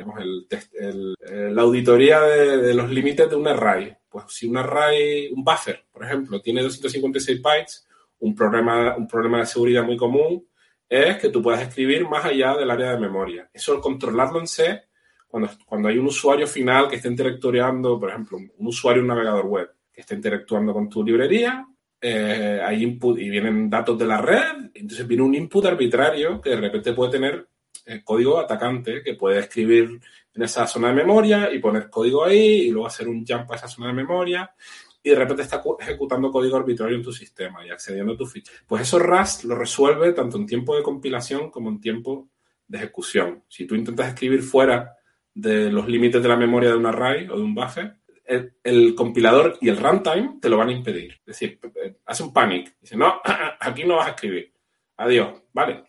el, 0.80 1.14
la 1.54 1.62
auditoría 1.62 2.22
de, 2.22 2.72
los 2.72 2.90
límites 2.90 3.28
de 3.28 3.36
un 3.36 3.46
array. 3.46 3.94
Pues 4.08 4.24
si 4.28 4.48
un 4.48 4.56
array, 4.56 5.30
un 5.30 5.44
buffer, 5.44 5.84
por 5.92 6.04
ejemplo, 6.04 6.40
tiene 6.40 6.62
256 6.62 7.42
bytes, 7.42 7.86
un 8.20 8.34
problema, 8.34 8.96
un 8.96 9.06
problema 9.06 9.40
de 9.40 9.46
seguridad 9.46 9.84
muy 9.84 9.96
común 9.98 10.46
es 10.88 11.18
que 11.18 11.28
tú 11.28 11.42
puedas 11.42 11.60
escribir 11.62 12.08
más 12.08 12.24
allá 12.24 12.56
del 12.56 12.70
área 12.70 12.92
de 12.92 12.98
memoria. 12.98 13.50
Eso 13.52 13.78
controlarlo 13.80 14.40
en 14.40 14.46
C, 14.46 14.84
cuando, 15.26 15.50
cuando 15.66 15.88
hay 15.88 15.98
un 15.98 16.06
usuario 16.06 16.46
final 16.46 16.88
que 16.88 16.96
esté 16.96 17.08
interactuando, 17.08 18.00
por 18.00 18.08
ejemplo, 18.08 18.38
un 18.38 18.66
usuario, 18.66 19.02
un 19.02 19.08
navegador 19.08 19.46
web, 19.46 19.70
que 19.92 20.00
esté 20.00 20.14
interactuando 20.14 20.72
con 20.72 20.88
tu 20.88 21.04
librería, 21.04 21.66
eh, 22.00 22.60
hay 22.64 22.82
input 22.82 23.18
y 23.18 23.28
vienen 23.28 23.68
datos 23.68 23.98
de 23.98 24.06
la 24.06 24.20
red, 24.20 24.70
entonces 24.74 25.06
viene 25.06 25.22
un 25.22 25.34
input 25.34 25.64
arbitrario 25.66 26.40
que 26.40 26.50
de 26.50 26.56
repente 26.56 26.92
puede 26.94 27.12
tener 27.12 27.48
el 27.84 28.04
código 28.04 28.38
atacante 28.38 29.02
que 29.02 29.14
puede 29.14 29.40
escribir 29.40 30.00
en 30.34 30.42
esa 30.42 30.66
zona 30.66 30.88
de 30.88 30.94
memoria 30.94 31.52
y 31.52 31.58
poner 31.58 31.90
código 31.90 32.24
ahí 32.24 32.62
y 32.62 32.70
luego 32.70 32.86
hacer 32.86 33.08
un 33.08 33.24
jump 33.26 33.50
a 33.50 33.56
esa 33.56 33.68
zona 33.68 33.88
de 33.88 33.94
memoria 33.94 34.54
y 35.02 35.10
de 35.10 35.16
repente 35.16 35.42
está 35.42 35.62
ejecutando 35.80 36.30
código 36.30 36.56
arbitrario 36.56 36.96
en 36.96 37.02
tu 37.02 37.12
sistema 37.12 37.66
y 37.66 37.70
accediendo 37.70 38.12
a 38.12 38.16
tu 38.16 38.26
ficha. 38.26 38.52
Pues 38.66 38.82
eso 38.82 38.98
Rust 38.98 39.44
lo 39.44 39.56
resuelve 39.56 40.12
tanto 40.12 40.36
en 40.36 40.46
tiempo 40.46 40.76
de 40.76 40.82
compilación 40.82 41.50
como 41.50 41.70
en 41.70 41.80
tiempo 41.80 42.30
de 42.68 42.78
ejecución. 42.78 43.44
Si 43.48 43.66
tú 43.66 43.74
intentas 43.74 44.08
escribir 44.08 44.42
fuera 44.42 44.96
de 45.34 45.72
los 45.72 45.88
límites 45.88 46.22
de 46.22 46.28
la 46.28 46.36
memoria 46.36 46.70
de 46.70 46.76
un 46.76 46.86
array 46.86 47.28
o 47.28 47.36
de 47.36 47.42
un 47.42 47.54
buffer, 47.54 47.96
el, 48.24 48.54
el, 48.62 48.94
compilador 48.94 49.58
y 49.60 49.68
el 49.68 49.76
runtime 49.76 50.38
te 50.40 50.48
lo 50.48 50.56
van 50.56 50.68
a 50.68 50.72
impedir. 50.72 51.12
Es 51.26 51.38
decir, 51.38 51.58
hace 52.06 52.22
un 52.22 52.32
panic. 52.32 52.76
Dice, 52.80 52.96
no, 52.96 53.20
aquí 53.60 53.84
no 53.84 53.96
vas 53.96 54.06
a 54.06 54.10
escribir. 54.10 54.52
Adiós. 54.98 55.42
Vale. 55.52 55.84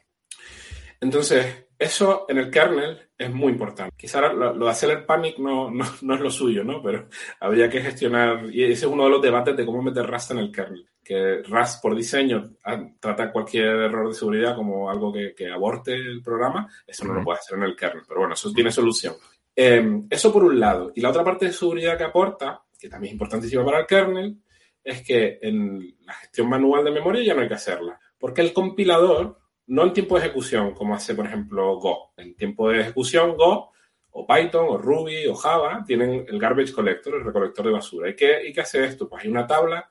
Entonces, 0.99 1.67
eso 1.83 2.25
en 2.29 2.37
el 2.37 2.49
kernel 2.49 3.09
es 3.17 3.31
muy 3.33 3.51
importante. 3.51 3.93
Quizá 3.97 4.21
lo, 4.31 4.53
de 4.53 4.69
hacer 4.69 4.89
el 4.91 5.05
panic 5.05 5.37
no, 5.37 5.69
no, 5.69 6.15
es 6.15 6.19
lo 6.21 6.31
suyo, 6.31 6.63
¿no? 6.63 6.81
Pero 6.81 7.07
habría 7.39 7.69
que 7.69 7.81
gestionar, 7.81 8.45
y 8.51 8.63
ese 8.63 8.85
es 8.85 8.91
uno 8.91 9.03
de 9.03 9.09
los 9.09 9.21
debates 9.21 9.55
de 9.55 9.65
cómo 9.65 9.81
meter 9.81 10.05
Rust 10.05 10.31
en 10.31 10.39
el 10.39 10.51
kernel. 10.51 10.87
Que 11.03 11.43
Rust 11.43 11.81
por 11.81 11.95
diseño 11.95 12.55
ah, 12.63 12.81
trata 12.99 13.31
cualquier 13.31 13.65
error 13.65 14.07
de 14.07 14.13
seguridad 14.15 14.55
como 14.55 14.89
algo 14.89 15.11
que, 15.11 15.51
aborte 15.51 15.93
el 15.93 16.21
programa, 16.21 16.67
eso 16.87 17.05
no 17.05 17.13
lo 17.13 17.23
puede 17.23 17.39
hacer 17.39 17.57
en 17.57 17.63
el 17.63 17.75
kernel. 17.75 18.03
Pero 18.07 18.21
bueno, 18.21 18.33
eso 18.33 18.51
tiene 18.53 18.71
solución. 18.71 19.15
Em, 19.55 20.07
eso 20.09 20.31
por 20.31 20.43
un 20.45 20.59
lado. 20.59 20.91
Y 20.95 21.01
la 21.01 21.09
otra 21.09 21.23
parte 21.23 21.45
de 21.45 21.53
seguridad 21.53 21.97
que 21.97 22.05
aporta, 22.05 22.63
que 22.79 22.89
también 22.89 23.09
es 23.09 23.13
importantísima 23.13 23.65
para 23.65 23.81
el 23.81 23.85
kernel, 23.85 24.37
es 24.83 25.01
que 25.01 25.39
en 25.41 25.95
la 26.01 26.13
gestión 26.13 26.49
manual 26.49 26.83
de 26.83 26.91
memoria 26.91 27.23
ya 27.23 27.33
no 27.33 27.41
hay 27.41 27.47
que 27.47 27.53
hacerla. 27.53 27.99
Porque 28.17 28.41
el 28.41 28.53
compilador 28.53 29.42
no 29.67 29.83
en 29.83 29.93
tiempo 29.93 30.15
de 30.15 30.25
ejecución, 30.25 30.73
como 30.73 30.95
hace, 30.95 31.15
por 31.15 31.25
ejemplo, 31.25 31.77
Go. 31.77 32.13
En 32.17 32.35
tiempo 32.35 32.69
de 32.69 32.81
ejecución, 32.81 33.35
Go, 33.37 33.71
o 34.11 34.27
Python, 34.27 34.65
o 34.69 34.77
Ruby, 34.77 35.27
o 35.27 35.35
Java, 35.35 35.83
tienen 35.85 36.25
el 36.27 36.39
garbage 36.39 36.73
collector, 36.73 37.15
el 37.15 37.23
recolector 37.23 37.65
de 37.65 37.71
basura. 37.71 38.09
¿Y 38.09 38.15
qué, 38.15 38.53
hace 38.61 38.85
esto? 38.85 39.09
Pues 39.09 39.23
hay 39.23 39.29
una 39.29 39.47
tabla 39.47 39.89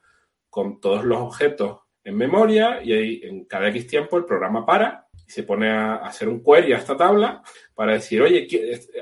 con 0.49 0.79
todos 0.79 1.03
los 1.03 1.19
objetos 1.19 1.81
en 2.03 2.15
memoria 2.15 2.81
y 2.83 2.93
ahí 2.93 3.21
en 3.23 3.45
cada 3.45 3.69
X 3.69 3.87
tiempo 3.87 4.17
el 4.17 4.25
programa 4.25 4.65
para 4.65 5.07
y 5.25 5.31
se 5.31 5.43
pone 5.43 5.69
a 5.69 5.95
hacer 5.95 6.27
un 6.27 6.43
query 6.43 6.73
a 6.73 6.77
esta 6.77 6.97
tabla 6.97 7.41
para 7.73 7.93
decir, 7.93 8.21
oye, 8.21 8.47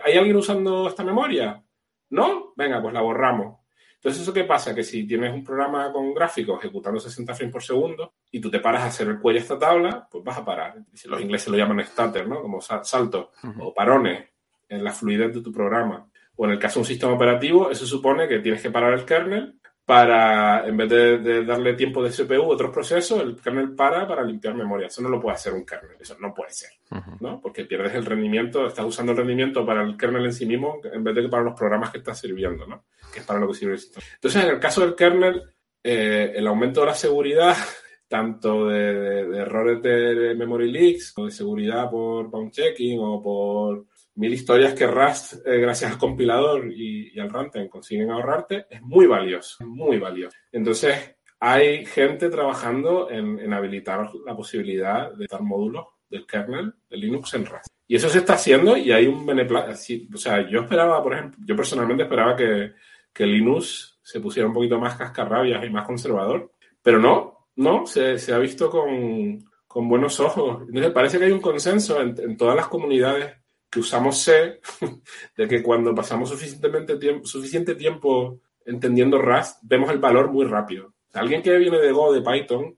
¿hay 0.03 0.17
alguien 0.17 0.35
usando 0.35 0.87
esta 0.87 1.03
memoria? 1.03 1.63
¿No? 2.09 2.53
Venga, 2.55 2.81
pues 2.81 2.93
la 2.93 3.01
borramos. 3.01 3.60
Entonces, 4.01 4.23
¿eso 4.23 4.33
qué 4.33 4.45
pasa? 4.45 4.73
Que 4.73 4.83
si 4.83 5.05
tienes 5.05 5.31
un 5.31 5.43
programa 5.43 5.91
con 5.91 6.11
gráficos 6.11 6.57
ejecutando 6.57 6.99
60 6.99 7.35
frames 7.35 7.53
por 7.53 7.61
segundo 7.61 8.13
y 8.31 8.41
tú 8.41 8.49
te 8.49 8.59
paras 8.59 8.81
a 8.81 8.87
hacer 8.87 9.07
el 9.07 9.19
cuello 9.19 9.37
a 9.37 9.43
esta 9.43 9.59
tabla, 9.59 10.07
pues 10.09 10.23
vas 10.23 10.39
a 10.39 10.43
parar. 10.43 10.75
Los 11.05 11.21
ingleses 11.21 11.49
lo 11.49 11.57
llaman 11.57 11.85
stutter, 11.85 12.27
¿no? 12.27 12.41
Como 12.41 12.59
saltos 12.61 13.27
o 13.59 13.71
parones 13.71 14.25
en 14.67 14.83
la 14.83 14.91
fluidez 14.91 15.35
de 15.35 15.41
tu 15.41 15.51
programa. 15.51 16.07
O 16.35 16.45
en 16.45 16.51
el 16.51 16.57
caso 16.57 16.79
de 16.79 16.81
un 16.81 16.87
sistema 16.87 17.13
operativo, 17.13 17.69
eso 17.69 17.85
supone 17.85 18.27
que 18.27 18.39
tienes 18.39 18.63
que 18.63 18.71
parar 18.71 18.93
el 18.93 19.05
kernel 19.05 19.59
para, 19.85 20.65
en 20.65 20.77
vez 20.77 20.89
de, 20.89 21.45
darle 21.45 21.75
tiempo 21.75 22.01
de 22.01 22.09
CPU 22.09 22.41
a 22.41 22.47
otros 22.47 22.71
procesos, 22.71 23.21
el 23.21 23.35
kernel 23.35 23.75
para 23.75 24.07
para 24.07 24.23
limpiar 24.23 24.55
memoria. 24.55 24.87
Eso 24.87 25.03
no 25.03 25.09
lo 25.09 25.21
puede 25.21 25.35
hacer 25.35 25.53
un 25.53 25.63
kernel, 25.63 25.97
eso 25.99 26.15
no 26.19 26.33
puede 26.33 26.53
ser, 26.53 26.71
¿no? 27.19 27.39
Porque 27.39 27.65
pierdes 27.65 27.93
el 27.93 28.05
rendimiento, 28.05 28.65
estás 28.65 28.85
usando 28.85 29.11
el 29.11 29.19
rendimiento 29.19 29.63
para 29.63 29.83
el 29.83 29.95
kernel 29.95 30.25
en 30.25 30.33
sí 30.33 30.47
mismo 30.47 30.79
en 30.91 31.03
vez 31.03 31.13
de 31.13 31.29
para 31.29 31.43
los 31.43 31.53
programas 31.53 31.91
que 31.91 31.99
estás 31.99 32.19
sirviendo, 32.19 32.65
¿no? 32.65 32.85
Que 33.11 33.19
es 33.19 33.25
para 33.25 33.39
lo 33.39 33.47
que 33.47 33.55
sirve 33.55 33.73
el 33.73 33.79
sistema. 33.79 34.05
Entonces, 34.15 34.43
en 34.43 34.49
el 34.49 34.59
caso 34.59 34.81
del 34.81 34.95
kernel, 34.95 35.43
eh, 35.83 36.33
el 36.35 36.47
aumento 36.47 36.81
de 36.81 36.87
la 36.87 36.95
seguridad, 36.95 37.55
tanto 38.07 38.67
de, 38.67 39.37
errores 39.37 39.81
de 39.81 40.35
memory 40.35 40.71
leaks, 40.71 41.13
o 41.17 41.25
de 41.25 41.31
seguridad 41.31 41.89
por 41.89 42.29
bound 42.29 42.51
checking 42.51 42.99
o 42.99 43.21
por 43.21 43.85
mil 44.15 44.33
historias 44.33 44.73
que 44.73 44.87
Rust, 44.87 45.45
eh, 45.45 45.57
gracias 45.57 45.91
al 45.91 45.97
compilador 45.97 46.71
y, 46.71 47.17
al 47.19 47.29
runtime, 47.29 47.69
consiguen 47.69 48.11
ahorrarte, 48.11 48.65
es 48.69 48.81
muy 48.81 49.07
valioso, 49.07 49.65
muy 49.65 49.97
valioso. 49.97 50.35
Entonces, 50.51 51.15
hay 51.39 51.85
gente 51.85 52.29
trabajando 52.29 53.09
en, 53.09 53.51
habilitar 53.51 54.09
la 54.25 54.35
posibilidad 54.35 55.11
de 55.13 55.25
dar 55.29 55.41
módulos 55.41 55.85
del 56.09 56.25
kernel 56.27 56.73
de 56.89 56.97
Linux 56.97 57.33
en 57.33 57.45
Rust. 57.45 57.67
Y 57.87 57.95
eso 57.95 58.09
se 58.09 58.19
está 58.19 58.33
haciendo 58.33 58.77
y 58.77 58.91
hay 58.91 59.07
un 59.07 59.25
beneplácito. 59.25 60.15
O 60.15 60.19
sea, 60.19 60.47
yo 60.47 60.61
esperaba, 60.61 61.01
por 61.01 61.13
ejemplo, 61.13 61.39
yo 61.45 61.55
personalmente 61.55 62.03
esperaba 62.03 62.35
que, 62.35 62.73
que 63.13 63.25
Linux 63.25 63.99
se 64.01 64.19
pusiera 64.19 64.47
un 64.47 64.53
poquito 64.53 64.79
más 64.79 64.95
cascarrabias 64.95 65.63
y 65.65 65.69
más 65.69 65.85
conservador, 65.85 66.51
pero 66.81 66.99
no, 66.99 67.47
no, 67.55 67.85
se, 67.85 68.15
ha 68.33 68.37
visto 68.39 68.69
con, 68.69 69.87
buenos 69.87 70.19
ojos. 70.19 70.63
Entonces 70.67 70.91
parece 70.91 71.19
que 71.19 71.25
hay 71.25 71.31
un 71.31 71.41
consenso 71.41 72.01
en 72.01 72.37
todas 72.37 72.55
las 72.55 72.67
comunidades 72.67 73.41
que 73.71 73.79
usamos 73.79 74.17
C, 74.17 74.59
de 75.37 75.47
que 75.47 75.63
cuando 75.63 75.95
pasamos 75.95 76.29
suficientemente 76.29 76.97
tiempo, 76.97 77.25
suficiente 77.25 77.73
tiempo 77.75 78.41
entendiendo 78.65 79.17
Rust, 79.17 79.59
vemos 79.63 79.89
el 79.89 79.99
valor 79.99 80.29
muy 80.29 80.45
rápido. 80.45 80.93
alguien 81.13 81.41
que 81.41 81.57
viene 81.57 81.79
de 81.79 81.91
Go 81.91 82.13
de 82.13 82.21
Python, 82.21 82.77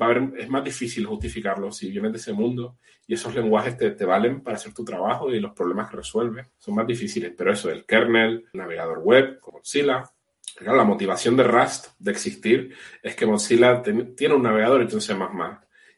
va 0.00 0.06
a 0.06 0.08
ver, 0.08 0.32
es 0.38 0.48
más 0.48 0.64
difícil 0.64 1.06
justificarlo 1.06 1.70
si 1.70 1.90
vienes 1.90 2.12
de 2.12 2.18
ese 2.18 2.32
mundo 2.32 2.78
y 3.06 3.14
esos 3.14 3.34
lenguajes 3.34 3.76
te, 3.76 3.90
te 3.90 4.04
valen 4.04 4.42
para 4.42 4.56
hacer 4.56 4.72
tu 4.74 4.84
trabajo 4.84 5.30
y 5.30 5.40
los 5.40 5.52
problemas 5.52 5.90
que 5.90 5.96
resuelves 5.96 6.48
son 6.58 6.74
más 6.74 6.86
difíciles. 6.86 7.32
Pero 7.36 7.52
eso, 7.52 7.70
el 7.70 7.84
kernel, 7.84 8.46
el 8.52 8.58
navegador 8.58 9.00
web, 9.00 9.38
como 9.40 9.58
Mozilla, 9.58 10.04
la 10.60 10.84
motivación 10.84 11.36
de 11.36 11.44
Rust 11.44 11.88
de 11.98 12.10
existir 12.10 12.74
es 13.02 13.16
que 13.16 13.26
Mozilla 13.26 13.82
tiene 13.82 14.34
un 14.34 14.42
navegador 14.42 14.82
hecho 14.82 14.96
en 14.96 15.02
C++ 15.02 15.14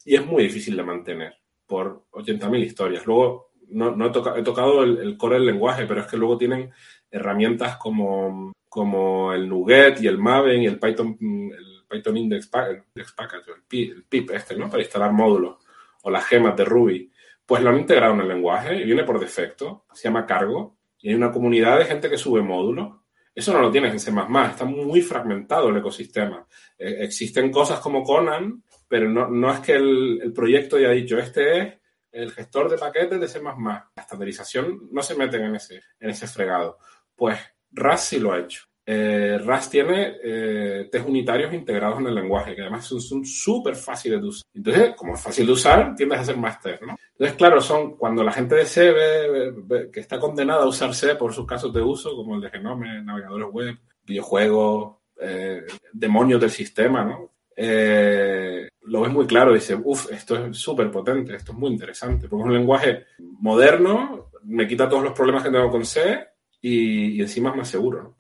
y 0.05 0.15
es 0.15 0.25
muy 0.25 0.45
difícil 0.45 0.77
de 0.77 0.83
mantener 0.83 1.35
por 1.67 2.05
80.000 2.13 2.65
historias. 2.65 3.07
Luego, 3.07 3.51
no, 3.69 3.95
no 3.95 4.07
he, 4.07 4.43
tocado 4.43 4.85
el, 4.85 5.17
core 5.17 5.37
del 5.37 5.47
lenguaje, 5.47 5.85
pero 5.87 6.01
es 6.01 6.07
que 6.07 6.17
luego 6.17 6.39
tienen 6.39 6.71
herramientas 7.11 7.77
como, 7.77 8.53
como 8.69 9.33
el 9.33 9.49
NuGet 9.49 10.01
y 10.01 10.07
el 10.07 10.19
Maven 10.19 10.63
y 10.63 10.67
el 10.67 10.79
Python, 10.79 11.19
el 11.21 11.76
Python 11.89 12.17
Index, 12.17 12.49
Package, 12.49 13.51
el, 13.71 14.05
PIP, 14.05 14.31
este, 14.31 14.57
¿no? 14.57 14.69
Para 14.69 14.83
instalar 14.83 15.13
módulos, 15.13 15.57
o 16.03 16.11
las 16.11 16.27
gemas 16.27 16.57
de 16.57 16.65
Ruby. 16.65 17.11
Pues 17.45 17.63
lo 17.63 17.71
han 17.71 17.79
integrado 17.79 18.15
en 18.15 18.21
el 18.21 18.29
lenguaje 18.29 18.77
y 18.77 18.85
viene 18.85 19.05
por 19.05 19.21
defecto, 19.21 19.87
se 19.93 20.05
llama 20.09 20.27
cargo, 20.27 20.77
y 20.99 21.11
hay 21.11 21.15
una 21.15 21.31
comunidad 21.31 21.79
de 21.79 21.85
gente 21.85 22.11
que 22.11 22.19
sube 22.19 22.43
módulos. 22.43 22.97
Eso 23.35 23.53
no 23.53 23.61
lo 23.61 23.71
tienes 23.71 23.93
en 23.93 24.01
C++, 24.01 24.11
está 24.51 24.65
muy 24.65 25.03
fragmentado 25.03 25.69
el 25.69 25.77
ecosistema. 25.77 26.47
Eh, 26.79 26.97
existen 27.01 27.51
cosas 27.51 27.81
como 27.81 28.03
Conan, 28.03 28.63
pero 28.89 29.09
no, 29.09 29.29
no 29.29 29.53
es 29.53 29.61
que 29.61 29.75
el, 29.75 30.21
el 30.23 30.33
proyecto 30.33 30.77
haya 30.77 30.91
dicho, 30.91 31.19
este 31.19 31.59
es 31.61 31.75
el 32.17 32.33
gestor 32.33 32.71
de 32.71 32.79
paquetes 32.79 33.21
de 33.21 33.29
C++, 33.29 33.41
la 33.43 33.91
estandarización 33.95 34.89
no 34.91 35.03
se 35.03 35.15
meten 35.15 35.45
en 35.45 35.57
ese, 35.57 35.83
en 36.01 36.11
ese 36.11 36.27
fregado. 36.27 36.79
Pues 37.15 37.39
Rust 37.71 38.05
sí 38.05 38.19
lo 38.19 38.33
ha 38.33 38.41
hecho. 38.41 38.66
Eh, 38.89 39.39
Rust 39.45 39.73
tiene 39.73 40.17
eh, 40.23 40.89
test 40.91 41.09
unitarios 41.09 41.53
integrados 41.53 41.99
en 41.99 42.07
el 42.07 42.15
lenguaje, 42.15 42.55
que 42.55 42.63
además 42.63 42.87
son 42.87 43.25
súper 43.25 43.75
fáciles 43.75 44.21
de 44.21 44.29
usar. 44.29 44.47
Entonces, 44.55 44.95
como 44.97 45.15
es 45.15 45.21
fácil 45.21 45.47
de 45.47 45.53
usar, 45.53 45.95
tiendes 45.97 46.19
a 46.19 46.23
hacer 46.23 46.37
más 46.37 46.61
test, 46.61 46.83
¿no? 46.83 46.97
Entonces, 47.13 47.37
claro, 47.37 47.61
son 47.61 47.97
cuando 47.97 48.23
la 48.23 48.33
gente 48.33 48.55
de 48.55 48.65
C 48.65 48.93
ve, 48.93 49.91
que 49.93 50.01
está 50.01 50.21
condenada 50.21 50.63
a 50.63 50.69
usar 50.69 50.95
C 50.95 51.17
por 51.17 51.33
sus 51.33 51.47
casos 51.47 51.73
de 51.73 51.83
uso, 51.83 52.15
como 52.15 52.37
el 52.37 52.41
de 52.41 52.51
Genome, 52.51 53.03
navegadores 53.03 53.49
web, 53.51 53.77
videojuegos, 54.05 54.97
eh, 55.21 55.65
demonios 55.93 56.41
del 56.41 56.51
sistema, 56.51 57.05
¿no? 57.05 57.33
Eh, 57.57 58.69
lo 58.83 59.01
ves 59.01 59.11
muy 59.11 59.27
claro, 59.27 59.55
dice, 59.55 59.77
uff, 59.83 60.13
esto 60.13 60.47
es 60.47 60.59
súper 60.59 60.91
potente, 60.91 61.35
esto 61.35 61.53
es 61.53 61.59
muy 61.59 61.71
interesante, 61.71 62.29
porque 62.29 62.43
es 62.43 62.47
un 62.49 62.55
lenguaje 62.55 63.07
moderno, 63.19 64.31
me 64.45 64.69
quita 64.69 64.89
todos 64.89 65.03
los 65.03 65.13
problemas 65.13 65.43
que 65.43 65.51
tengo 65.51 65.71
con 65.71 65.85
C 65.85 66.29
y, 66.61 67.21
encima 67.21 67.51
es 67.51 67.57
más 67.57 67.69
seguro. 67.69 68.15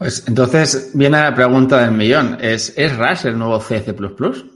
Pues 0.00 0.26
entonces 0.26 0.92
viene 0.94 1.18
la 1.18 1.34
pregunta 1.34 1.82
del 1.82 1.92
millón. 1.92 2.38
¿Es, 2.40 2.72
¿es 2.74 2.96
RAS 2.96 3.26
el 3.26 3.38
nuevo 3.38 3.60
C++? 3.60 3.84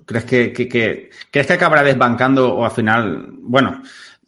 ¿Crees 0.07 0.25
que, 0.25 0.55
que, 0.55 1.11
¿Crees 1.31 1.47
que 1.47 1.53
acabará 1.53 1.83
desbancando 1.83 2.55
o 2.55 2.65
al 2.65 2.71
final, 2.71 3.27
bueno, 3.41 3.83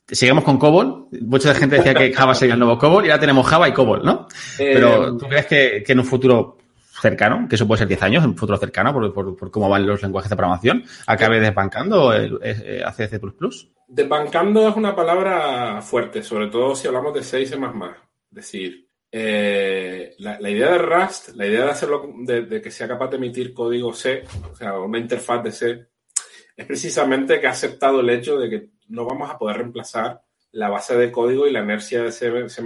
seguimos 0.07 0.45
con 0.45 0.59
COBOL? 0.59 1.07
Mucha 1.23 1.55
gente 1.55 1.77
decía 1.77 1.95
que 1.95 2.13
Java 2.13 2.35
sería 2.35 2.53
el 2.53 2.61
nuevo 2.61 2.77
COBOL 2.77 3.07
y 3.07 3.09
ahora 3.09 3.21
tenemos 3.21 3.47
Java 3.47 3.67
y 3.67 3.73
COBOL, 3.73 4.05
¿no? 4.05 4.29
Eh, 4.59 4.73
Pero 4.75 5.17
¿tú 5.17 5.27
crees 5.27 5.47
que, 5.47 5.83
que 5.87 5.93
en 5.93 6.01
un 6.01 6.05
futuro 6.05 6.59
cercano, 7.01 7.47
que 7.49 7.55
eso 7.55 7.67
puede 7.67 7.79
ser 7.79 7.89
10 7.89 8.03
años, 8.03 8.23
en 8.23 8.31
un 8.31 8.37
futuro 8.37 8.59
cercano, 8.59 8.93
por, 8.93 9.51
cómo 9.51 9.71
van 9.71 9.87
los 9.87 10.03
lenguajes 10.03 10.29
de 10.29 10.37
programación, 10.37 10.85
acabe 11.07 11.41
desbancando 11.41 12.13
el, 12.13 12.39
el, 12.43 12.93
C++? 12.93 13.09
Desbancando 13.89 14.69
es 14.69 14.77
una 14.77 14.95
palabra 14.95 15.81
fuerte, 15.81 16.23
sobre 16.23 16.49
todo 16.49 16.77
si 16.77 16.89
hablamos 16.89 17.15
de 17.15 17.23
C 17.23 17.41
y 17.41 17.47
C++. 17.47 17.57
Es 17.57 17.63
decir, 18.31 18.86
eh, 19.19 20.15
la, 20.19 20.51
idea 20.51 20.73
de 20.73 20.79
Rust, 20.79 21.31
la 21.37 21.47
idea 21.47 21.65
de 21.65 21.71
hacerlo, 21.71 22.13
de, 22.19 22.61
que 22.61 22.71
sea 22.71 22.87
capaz 22.87 23.09
de 23.09 23.17
emitir 23.17 23.55
código 23.55 23.95
C, 23.95 24.25
o 24.53 24.55
sea, 24.55 24.79
una 24.79 24.99
interfaz 24.99 25.43
de 25.43 25.53
C, 25.53 25.87
es 26.55 26.67
precisamente 26.67 27.41
que 27.41 27.47
ha 27.47 27.53
aceptado 27.53 28.01
el 28.01 28.11
hecho 28.11 28.37
de 28.37 28.51
que 28.51 28.71
no 28.89 29.07
vamos 29.07 29.31
a 29.31 29.39
poder 29.39 29.57
reemplazar 29.57 30.21
la 30.53 30.69
base 30.69 30.99
de 30.99 31.11
código 31.11 31.47
y 31.47 31.53
la 31.53 31.63
inercia 31.63 32.03
de 32.03 32.13
C, 32.13 32.47
C++ 32.51 32.63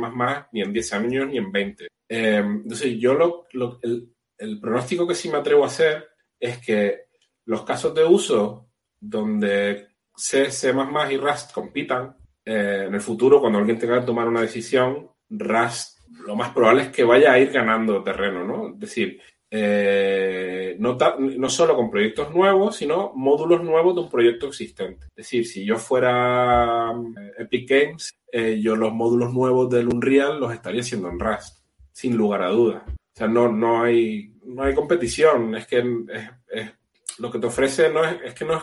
ni 0.51 0.61
en 0.61 0.73
10 0.73 0.93
años 0.93 1.29
ni 1.29 1.39
en 1.39 1.53
20. 1.53 1.85
Eh, 1.85 1.89
entonces, 2.09 2.99
yo 2.99 3.15
lo, 3.15 3.47
lo 3.53 3.79
el, 3.83 4.13
el 4.37 4.59
pronóstico 4.59 5.07
que 5.07 5.15
sí 5.15 5.29
me 5.29 5.39
atrevo 5.39 5.63
a 5.63 5.69
hacer 5.69 6.09
es 6.41 6.59
que 6.59 7.03
los 7.45 7.63
casos 7.63 7.95
de 7.95 8.05
uso 8.05 8.71
donde 8.99 9.87
C, 10.17 10.51
C++ 10.51 10.75
y 11.11 11.17
Rust 11.17 11.53
compitan, 11.53 12.17
eh, 12.45 12.87
en 12.89 12.95
el 12.95 13.01
futuro, 13.01 13.41
cuando 13.41 13.61
alguien 13.61 13.79
tenga 13.79 14.01
que 14.01 14.07
tomar 14.07 14.27
una 14.27 14.41
decisión, 14.41 15.13
Rust 15.29 16.00
lo 16.27 16.37
más 16.37 16.53
probable 16.53 16.83
es 16.83 16.89
que 16.89 17.05
vaya 17.05 17.33
a 17.33 17.39
ir 17.39 17.51
ganando 17.51 18.03
terreno, 18.03 18.45
¿no? 18.45 18.69
Es 18.69 18.79
decir, 18.79 19.21
eh, 19.51 20.77
no, 20.79 20.97
no, 21.19 21.51
solo 21.51 21.75
con 21.75 21.91
proyectos 21.91 22.33
nuevos, 22.33 22.77
sino 22.77 23.13
módulos 23.15 23.63
nuevos 23.63 23.95
de 23.95 24.01
un 24.03 24.11
proyecto 24.11 24.47
existente. 24.47 25.07
Es 25.07 25.17
decir, 25.17 25.47
si 25.47 25.65
yo 25.65 25.77
fuera 25.77 26.93
eh, 26.93 27.33
Epic 27.39 27.69
Games, 27.69 28.15
yo 28.61 28.77
los 28.77 28.93
módulos 28.93 29.33
nuevos 29.35 29.69
del 29.71 29.89
Unreal 29.89 30.39
los 30.39 30.53
estaría 30.53 30.83
haciendo 30.83 31.09
en 31.09 31.19
Rust, 31.19 31.59
sin 31.93 32.17
lugar 32.17 32.43
a 32.43 32.51
dudas. 32.51 32.83
O 32.87 33.19
sea, 33.19 33.27
no, 33.27 33.49
no, 33.51 33.83
hay, 33.83 34.33
no 34.45 34.63
hay 34.63 34.75
competición. 34.75 35.57
Es 35.57 35.67
que 35.67 35.79
es, 35.79 36.71
lo 37.19 37.31
que 37.31 37.39
te 37.39 37.47
ofrece 37.47 37.91
no 37.91 38.05
es, 38.05 38.17
es 38.25 38.35
que 38.35 38.45
no 38.45 38.57
es, 38.57 38.63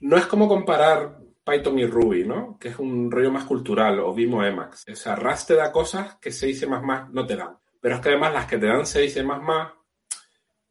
no 0.00 0.16
es 0.16 0.26
como 0.26 0.48
comparar 0.48 1.23
Python 1.44 1.78
y 1.78 1.86
Ruby, 1.86 2.24
¿no? 2.24 2.58
Que 2.58 2.68
es 2.68 2.78
un 2.78 3.10
rollo 3.10 3.30
más 3.30 3.44
cultural, 3.44 4.00
o 4.00 4.14
Vimo 4.14 4.42
Emacs. 4.42 4.84
O 4.90 4.96
sea, 4.96 5.14
Rust 5.14 5.48
te 5.48 5.54
da 5.54 5.70
cosas 5.70 6.16
que 6.16 6.32
C 6.32 6.50
y 6.50 6.66
más 6.66 7.10
no 7.10 7.26
te 7.26 7.36
dan. 7.36 7.58
Pero 7.80 7.96
es 7.96 8.00
que 8.00 8.08
además 8.08 8.32
las 8.32 8.46
que 8.46 8.58
te 8.58 8.66
dan 8.66 8.86
C 8.86 9.04
y 9.04 9.10
C++, 9.10 9.24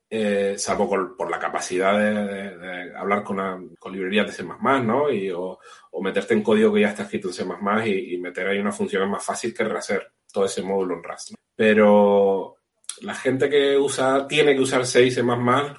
eh, 0.10 0.56
salvo 0.58 1.16
por, 1.16 1.30
la 1.30 1.40
capacidad 1.40 1.98
de, 1.98 2.94
hablar 2.96 3.24
con, 3.24 3.76
con, 3.76 3.94
librerías 3.94 4.28
de 4.28 4.34
C++, 4.34 4.44
¿no? 4.44 5.12
Y, 5.12 5.32
o, 5.32 5.60
meterte 6.02 6.34
en 6.34 6.44
código 6.44 6.74
que 6.74 6.82
ya 6.82 6.90
está 6.90 7.04
escrito 7.04 7.28
en 7.28 7.34
C++ 7.34 7.46
y, 7.86 8.16
y 8.16 8.18
meter 8.20 8.48
ahí 8.48 8.60
una 8.60 8.72
función 8.72 9.10
más 9.10 9.24
fácil 9.24 9.54
que 9.54 9.64
rehacer 9.64 10.12
todo 10.32 10.46
ese 10.46 10.64
módulo 10.64 10.96
en 10.96 11.04
Rust. 11.04 11.34
Pero 11.56 12.58
la 13.02 13.16
gente 13.16 13.50
que 13.50 13.78
usa, 13.78 14.28
tiene 14.28 14.56
que 14.56 14.62
usar 14.62 14.86
6 14.86 15.16
C++, 15.16 15.24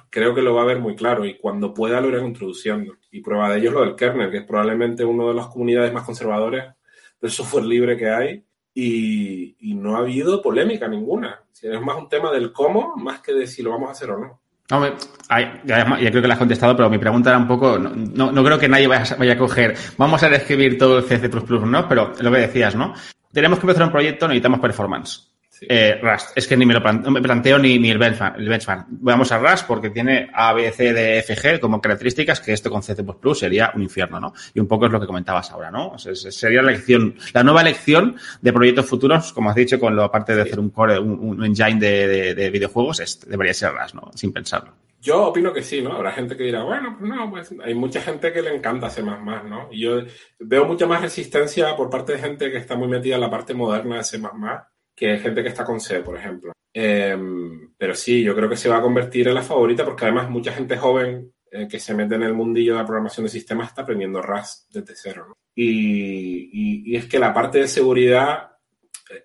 creo 0.09 0.35
que 0.35 0.41
lo 0.41 0.55
va 0.55 0.63
a 0.63 0.65
ver 0.65 0.79
muy 0.79 0.95
claro 0.95 1.25
y 1.25 1.37
cuando 1.37 1.73
pueda 1.73 2.01
lo 2.01 2.09
irá 2.09 2.19
introduciendo. 2.25 2.95
Y 3.11 3.21
prueba 3.21 3.49
de 3.49 3.59
ello 3.59 3.69
es 3.69 3.73
lo 3.75 3.81
del 3.81 3.95
kernel, 3.95 4.31
que 4.31 4.37
es 4.37 4.45
probablemente 4.45 5.05
una 5.05 5.25
de 5.25 5.33
las 5.33 5.47
comunidades 5.47 5.93
más 5.93 6.03
conservadoras 6.03 6.75
del 7.21 7.31
software 7.31 7.65
libre 7.65 7.97
que 7.97 8.09
hay 8.09 8.43
y, 8.73 9.55
no 9.75 9.95
ha 9.95 9.99
habido 9.99 10.41
polémica 10.41 10.87
ninguna. 10.87 11.43
Es 11.61 11.81
más 11.81 11.97
un 11.97 12.09
tema 12.09 12.31
del 12.31 12.51
cómo 12.51 12.95
más 12.95 13.21
que 13.21 13.33
de 13.33 13.45
si 13.45 13.61
lo 13.61 13.71
vamos 13.71 13.89
a 13.89 13.91
hacer 13.91 14.09
o 14.09 14.19
no. 14.19 14.41
Hombre, 14.71 14.93
ya, 15.63 15.85
creo 15.95 16.21
que 16.21 16.27
lo 16.27 16.33
has 16.33 16.39
contestado, 16.39 16.75
pero 16.75 16.89
mi 16.89 16.97
pregunta 16.97 17.29
era 17.29 17.37
un 17.37 17.47
poco, 17.47 17.77
no, 17.77 18.43
creo 18.43 18.57
que 18.57 18.67
nadie 18.67 18.87
vaya, 18.87 19.15
vaya, 19.15 19.33
a 19.33 19.37
coger, 19.37 19.75
vamos 19.95 20.23
a 20.23 20.29
reescribir 20.29 20.77
todo 20.77 20.97
el 20.97 21.03
C++, 21.03 21.19
¿no? 21.19 21.87
Pero 21.87 22.13
lo 22.19 22.31
que 22.31 22.37
decías, 22.39 22.75
¿no? 22.75 22.95
Tenemos 23.31 23.59
que 23.59 23.65
empezar 23.65 23.85
un 23.85 23.91
proyecto, 23.91 24.27
necesitamos 24.27 24.59
performance 24.59 25.34
Eh, 25.61 25.99
Rust. 26.01 26.37
Es 26.37 26.47
que 26.47 26.57
ni 26.57 26.65
me 26.65 26.73
lo 26.73 26.81
planteo, 26.81 27.11
me 27.11 27.21
planteo 27.21 27.57
ni, 27.57 27.79
ni 27.79 27.91
el, 27.91 27.97
benchmark, 27.97 28.37
el 28.37 28.49
benchmark. 28.49 28.85
Vamos 28.89 29.31
a 29.31 29.39
Rust 29.39 29.65
porque 29.67 29.89
tiene 29.89 30.29
A, 30.33 30.53
B, 30.53 30.71
C, 30.71 30.93
D, 30.93 31.19
F, 31.19 31.35
G 31.35 31.59
como 31.59 31.79
características 31.81 32.41
que 32.41 32.53
esto 32.53 32.69
con 32.69 32.83
C++ 32.83 32.95
sería 33.33 33.71
un 33.75 33.83
infierno, 33.83 34.19
¿no? 34.19 34.33
Y 34.53 34.59
un 34.59 34.67
poco 34.67 34.85
es 34.85 34.91
lo 34.91 34.99
que 34.99 35.07
comentabas 35.07 35.51
ahora, 35.51 35.71
¿no? 35.71 35.89
O 35.89 35.97
sea, 35.97 36.13
sería 36.15 36.61
la 36.61 36.71
elección, 36.71 37.15
la 37.33 37.43
nueva 37.43 37.61
elección 37.61 38.15
de 38.41 38.53
proyectos 38.53 38.85
futuros, 38.85 39.33
como 39.33 39.49
has 39.49 39.55
dicho, 39.55 39.79
con 39.79 39.95
lo 39.95 40.03
aparte 40.03 40.35
de 40.35 40.41
hacer 40.41 40.59
un 40.59 40.69
core, 40.69 40.99
un, 40.99 41.19
un 41.19 41.45
engine 41.45 41.79
de, 41.79 42.07
de, 42.07 42.35
de 42.35 42.49
videojuegos, 42.49 42.99
es, 42.99 43.21
debería 43.27 43.53
ser 43.53 43.71
Rust, 43.73 43.95
¿no? 43.95 44.11
Sin 44.13 44.31
pensarlo. 44.31 44.73
Yo 45.05 45.27
opino 45.27 45.53
que 45.53 45.61
sí, 45.61 45.83
¿no? 45.83 45.93
Habrá 45.93 46.11
gente 46.11 46.35
que 46.35 46.45
dirá, 46.45 46.63
bueno, 46.63 46.95
pues 46.97 47.11
no, 47.11 47.29
pues 47.29 47.53
hay 47.63 47.75
mucha 47.75 48.01
gente 48.01 48.33
que 48.33 48.41
le 48.41 48.55
encanta 48.55 48.89
C++, 48.89 49.03
¿no? 49.03 49.69
Y 49.71 49.81
yo 49.81 50.01
veo 50.39 50.65
mucha 50.65 50.87
más 50.87 50.99
resistencia 50.99 51.75
por 51.75 51.91
parte 51.91 52.13
de 52.13 52.19
gente 52.19 52.49
que 52.49 52.57
está 52.57 52.75
muy 52.75 52.87
metida 52.87 53.13
en 53.13 53.21
la 53.21 53.29
parte 53.29 53.53
moderna 53.53 53.97
de 53.97 54.03
C++, 54.03 54.19
que 54.95 55.17
gente 55.17 55.43
que 55.43 55.49
está 55.49 55.63
con 55.65 55.79
C, 55.79 55.99
por 55.99 56.17
ejemplo. 56.17 56.53
Eh, 56.73 57.17
pero 57.77 57.95
sí, 57.95 58.23
yo 58.23 58.35
creo 58.35 58.49
que 58.49 58.57
se 58.57 58.69
va 58.69 58.77
a 58.77 58.81
convertir 58.81 59.27
en 59.27 59.35
la 59.35 59.41
favorita 59.41 59.85
porque 59.85 60.05
además 60.05 60.29
mucha 60.29 60.51
gente 60.51 60.77
joven 60.77 61.31
eh, 61.51 61.67
que 61.69 61.79
se 61.79 61.93
mete 61.93 62.15
en 62.15 62.23
el 62.23 62.33
mundillo 62.33 62.73
de 62.73 62.79
la 62.79 62.85
programación 62.85 63.25
de 63.25 63.29
sistemas 63.29 63.69
está 63.69 63.83
aprendiendo 63.83 64.21
Rust 64.21 64.71
desde 64.73 64.93
cero. 64.95 65.37
Y, 65.53 66.91
y, 66.91 66.95
es 66.95 67.05
que 67.05 67.17
la 67.17 67.33
parte 67.33 67.59
de 67.59 67.67
seguridad, 67.67 68.51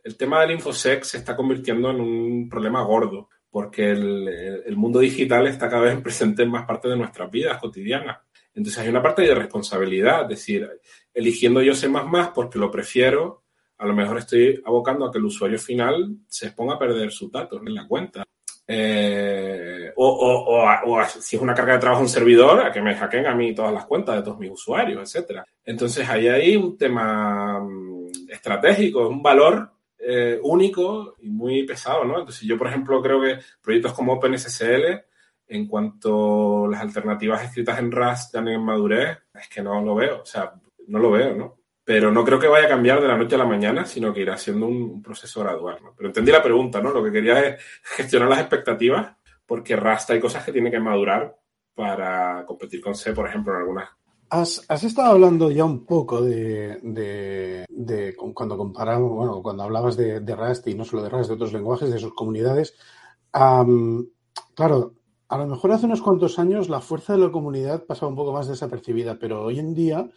el 0.05 0.17
tema 0.17 0.41
del 0.41 0.53
InfoSec 0.53 1.03
se 1.03 1.19
está 1.19 1.35
convirtiendo 1.35 1.91
en 1.91 2.01
un 2.01 2.49
problema 2.49 2.83
gordo 2.83 3.29
porque 3.51 3.91
el, 3.91 4.29
el 4.65 4.77
mundo 4.77 5.01
digital 5.01 5.49
está 5.49 5.69
cada 5.69 5.83
vez 5.83 6.01
presente 6.03 6.45
en 6.45 6.51
más 6.51 6.67
parte 6.67 6.89
de 6.89 6.97
nuestras 6.97 7.31
vidas 7.31 7.59
cotidianas. 7.59 8.19
Entonces 8.55 8.81
hay 8.83 8.89
una 8.89 9.03
parte 9.03 9.23
de 9.23 9.35
responsabilidad, 9.35 10.23
es 10.23 10.29
decir, 10.29 10.69
eligiendo 11.13 11.63
yo 11.63 11.75
C++ 11.75 11.89
porque 12.35 12.59
lo 12.59 12.71
prefiero 12.71 13.45
a 13.81 13.87
lo 13.87 13.95
mejor 13.95 14.19
estoy 14.19 14.63
abocando 14.65 15.07
a 15.07 15.11
que 15.11 15.17
el 15.17 15.25
usuario 15.25 15.59
final 15.59 16.19
se 16.29 16.49
exponga 16.49 16.75
a 16.75 16.79
perder 16.79 17.11
sus 17.11 17.33
datos 17.33 17.63
en 17.65 17.75
la 17.75 17.89
cuenta. 17.89 18.23
Eh, 18.67 19.91
o, 19.97 20.07
o, 20.07 20.93
o, 20.93 21.05
si 21.05 21.37
es 21.37 21.43
una 21.43 21.55
carga 21.55 21.73
de 21.73 21.79
trabajo 21.79 22.03
un 22.03 22.09
servidor, 22.09 22.61
a 22.61 22.71
que 22.71 22.83
me 22.83 22.95
hackeen 22.95 23.27
a 23.27 23.35
mí 23.35 23.55
todas 23.55 23.73
las 23.73 23.87
cuentas 23.87 24.17
de 24.17 24.23
todos 24.23 24.39
mis 24.39 24.51
usuarios, 24.51 25.15
etc. 25.17 25.41
Entonces, 25.65 26.07
ahí 26.11 26.29
hay 26.29 26.57
un 26.57 26.77
tema 26.77 27.67
estratégico, 28.29 29.09
un 29.09 29.23
valor 29.23 29.73
eh, 29.99 30.39
único 30.43 31.17
y 31.21 31.31
muy 31.31 31.65
pesado, 31.65 32.05
¿no? 32.05 32.19
Entonces, 32.19 32.43
yo, 32.43 32.59
por 32.59 32.69
ejemplo, 32.69 33.01
creo 33.01 33.23
que 33.23 33.39
proyectos 33.63 33.95
como 33.95 34.13
OpenSSL, 34.13 35.05
en 35.49 35.67
cuanto 35.67 36.69
las 36.69 36.83
alternativas 36.83 37.43
escritas 37.45 37.79
en 37.79 37.91
Rust 37.91 38.35
ya 38.35 38.41
en 38.41 38.63
madurez, 38.63 39.19
es 39.35 39.49
que 39.49 39.63
no 39.63 39.81
lo 39.81 39.95
veo, 39.95 40.21
o 40.21 40.27
sea, 40.27 40.53
no 40.87 40.99
lo 40.99 41.11
veo, 41.11 41.35
¿no? 41.35 41.60
Pero 41.91 42.13
no 42.13 42.25
creo 42.25 42.39
que 42.39 42.47
vaya 42.47 42.67
a 42.67 42.69
cambiar 42.69 43.01
de 43.01 43.09
la 43.09 43.17
noche 43.17 43.35
a 43.35 43.39
la 43.39 43.45
mañana, 43.45 43.85
sino 43.85 44.15
que 44.15 44.21
irá 44.21 44.37
siendo 44.37 44.69
un 44.69 45.03
proceso 45.03 45.41
gradual. 45.41 45.79
Pero 45.97 46.09
entendí 46.09 46.31
la 46.31 46.41
pregunta, 46.41 46.81
¿no? 46.81 46.93
Lo 46.93 47.03
que 47.03 47.11
quería 47.11 47.41
es 47.41 47.61
gestionar 47.83 48.29
las 48.29 48.39
expectativas, 48.39 49.17
porque 49.45 49.75
Rasta 49.75 50.13
hay 50.13 50.21
cosas 50.21 50.45
que 50.45 50.53
tiene 50.53 50.71
que 50.71 50.79
madurar 50.79 51.37
para 51.75 52.47
competir 52.47 52.81
con 52.81 52.95
C, 52.95 53.13
por 53.13 53.27
ejemplo, 53.27 53.53
en 53.53 53.59
algunas. 53.59 53.89
Has, 54.29 54.65
has 54.69 54.85
estado 54.85 55.11
hablando 55.11 55.51
ya 55.51 55.65
un 55.65 55.85
poco 55.85 56.23
de, 56.23 56.79
de, 56.81 58.15
cuando 58.35 58.57
comparamos, 58.57 59.11
bueno, 59.11 59.43
cuando 59.43 59.65
hablabas 59.65 59.97
de, 59.97 60.21
de, 60.21 60.37
Rust 60.37 60.69
y 60.69 60.77
no 60.77 60.85
solo 60.85 61.03
de 61.03 61.09
Rust, 61.09 61.31
de 61.31 61.35
otros 61.35 61.53
lenguajes, 61.53 61.91
de 61.91 61.99
sus 61.99 62.15
comunidades. 62.15 62.77
Claro, 63.33 64.95
a 65.29 65.39
lo 65.39 65.47
mejor 65.49 65.73
hace 65.73 65.87
unos 65.87 66.03
cuantos 66.03 66.39
años 66.39 66.69
la 66.69 66.81
fuerza 66.81 67.15
de 67.15 67.19
la 67.19 67.33
comunidad 67.33 67.85
pasaba 67.85 68.11
un 68.11 68.17
poco 68.17 68.33
más 68.33 68.47
desapercibida, 68.47 69.19
pero 69.19 69.43
hoy 69.43 69.59
en 69.59 69.75
día 69.75 70.09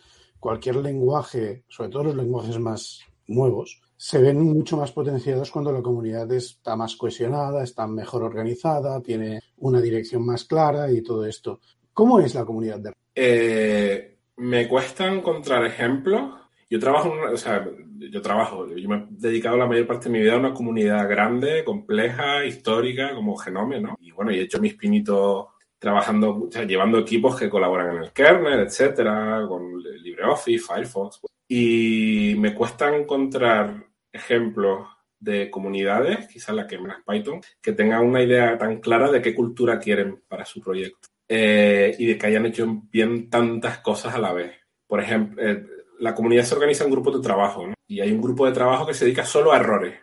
cualquier 0.43 0.75
lenguaje, 0.75 1.63
sobre 1.69 1.89
todo 1.89 2.03
los 2.03 2.17
lenguajes 2.17 2.59
más 2.59 2.99
nuevos, 3.27 3.81
se 3.95 4.21
ven 4.21 4.41
mucho 4.41 4.75
más 4.75 4.91
potenciados 4.91 5.49
cuando 5.49 5.71
la 5.71 5.81
comunidad 5.81 6.29
está 6.33 6.75
más 6.75 6.97
cohesionada, 6.97 7.63
está 7.63 7.87
mejor 7.87 8.23
organizada, 8.23 9.01
tiene 9.01 9.39
una 9.59 9.79
dirección 9.79 10.25
más 10.25 10.43
clara 10.43 10.91
y 10.91 11.01
todo 11.01 11.25
esto. 11.25 11.61
¿Cómo 11.93 12.19
es 12.19 12.35
la 12.35 12.43
comunidad 12.43 12.79
de 12.79 12.91
eh, 13.15 14.17
Me 14.35 14.67
cuesta 14.67 15.07
encontrar 15.07 15.65
ejemplos. 15.65 16.33
Yo 16.69 16.77
trabajo, 16.77 17.13
o 17.31 17.37
sea, 17.37 17.65
yo 18.11 18.21
trabajo, 18.21 18.67
yo 18.67 18.89
me 18.89 18.97
he 18.97 19.05
dedicado 19.11 19.55
la 19.55 19.67
mayor 19.67 19.87
parte 19.87 20.09
de 20.09 20.11
mi 20.11 20.19
vida 20.19 20.33
a 20.33 20.39
una 20.39 20.53
comunidad 20.53 21.07
grande, 21.07 21.63
compleja, 21.63 22.43
histórica, 22.43 23.15
como 23.15 23.37
Genome, 23.37 23.79
¿no? 23.79 23.95
Y 24.01 24.11
bueno, 24.11 24.31
he 24.31 24.41
hecho 24.41 24.59
mis 24.59 24.73
pinitos 24.73 25.45
trabajando, 25.83 26.45
o 26.47 26.49
sea, 26.49 26.63
llevando 26.63 26.97
equipos 26.97 27.37
que 27.37 27.49
colaboran 27.49 27.97
en 27.97 28.03
el 28.03 28.13
kernel, 28.13 28.61
etcétera, 28.61 29.43
con 29.49 29.83
LibreOffice, 29.83 30.65
Firefox. 30.65 31.19
Y 31.45 32.35
me 32.37 32.55
cuesta 32.55 32.95
encontrar 32.95 33.85
ejemplos 34.09 34.87
de 35.19 35.51
comunidades, 35.51 36.29
quizás 36.29 36.55
la 36.55 36.67
que 36.67 36.77
más 36.77 37.03
Python, 37.05 37.41
que 37.61 37.73
tengan 37.73 38.05
una 38.05 38.23
idea 38.23 38.57
tan 38.57 38.79
clara 38.79 39.11
de 39.11 39.21
qué 39.21 39.35
cultura 39.35 39.77
quieren 39.77 40.21
para 40.25 40.45
su 40.45 40.61
proyecto. 40.61 41.09
Eh, 41.27 41.93
y 41.99 42.05
de 42.05 42.17
que 42.17 42.27
hayan 42.27 42.45
hecho 42.45 42.65
bien 42.89 43.29
tantas 43.29 43.79
cosas 43.79 44.15
a 44.15 44.19
la 44.19 44.31
vez. 44.31 44.53
Por 44.87 45.01
ejemplo, 45.01 45.43
eh, 45.45 45.65
la 45.99 46.15
comunidad 46.15 46.45
se 46.45 46.55
organiza 46.55 46.85
en 46.85 46.91
grupos 46.91 47.17
de 47.17 47.27
trabajo, 47.27 47.67
¿no? 47.67 47.73
Y 47.87 47.99
hay 47.99 48.13
un 48.13 48.21
grupo 48.21 48.45
de 48.45 48.53
trabajo 48.53 48.87
que 48.87 48.93
se 48.93 49.03
dedica 49.03 49.25
solo 49.25 49.51
a 49.51 49.57
errores, 49.57 49.95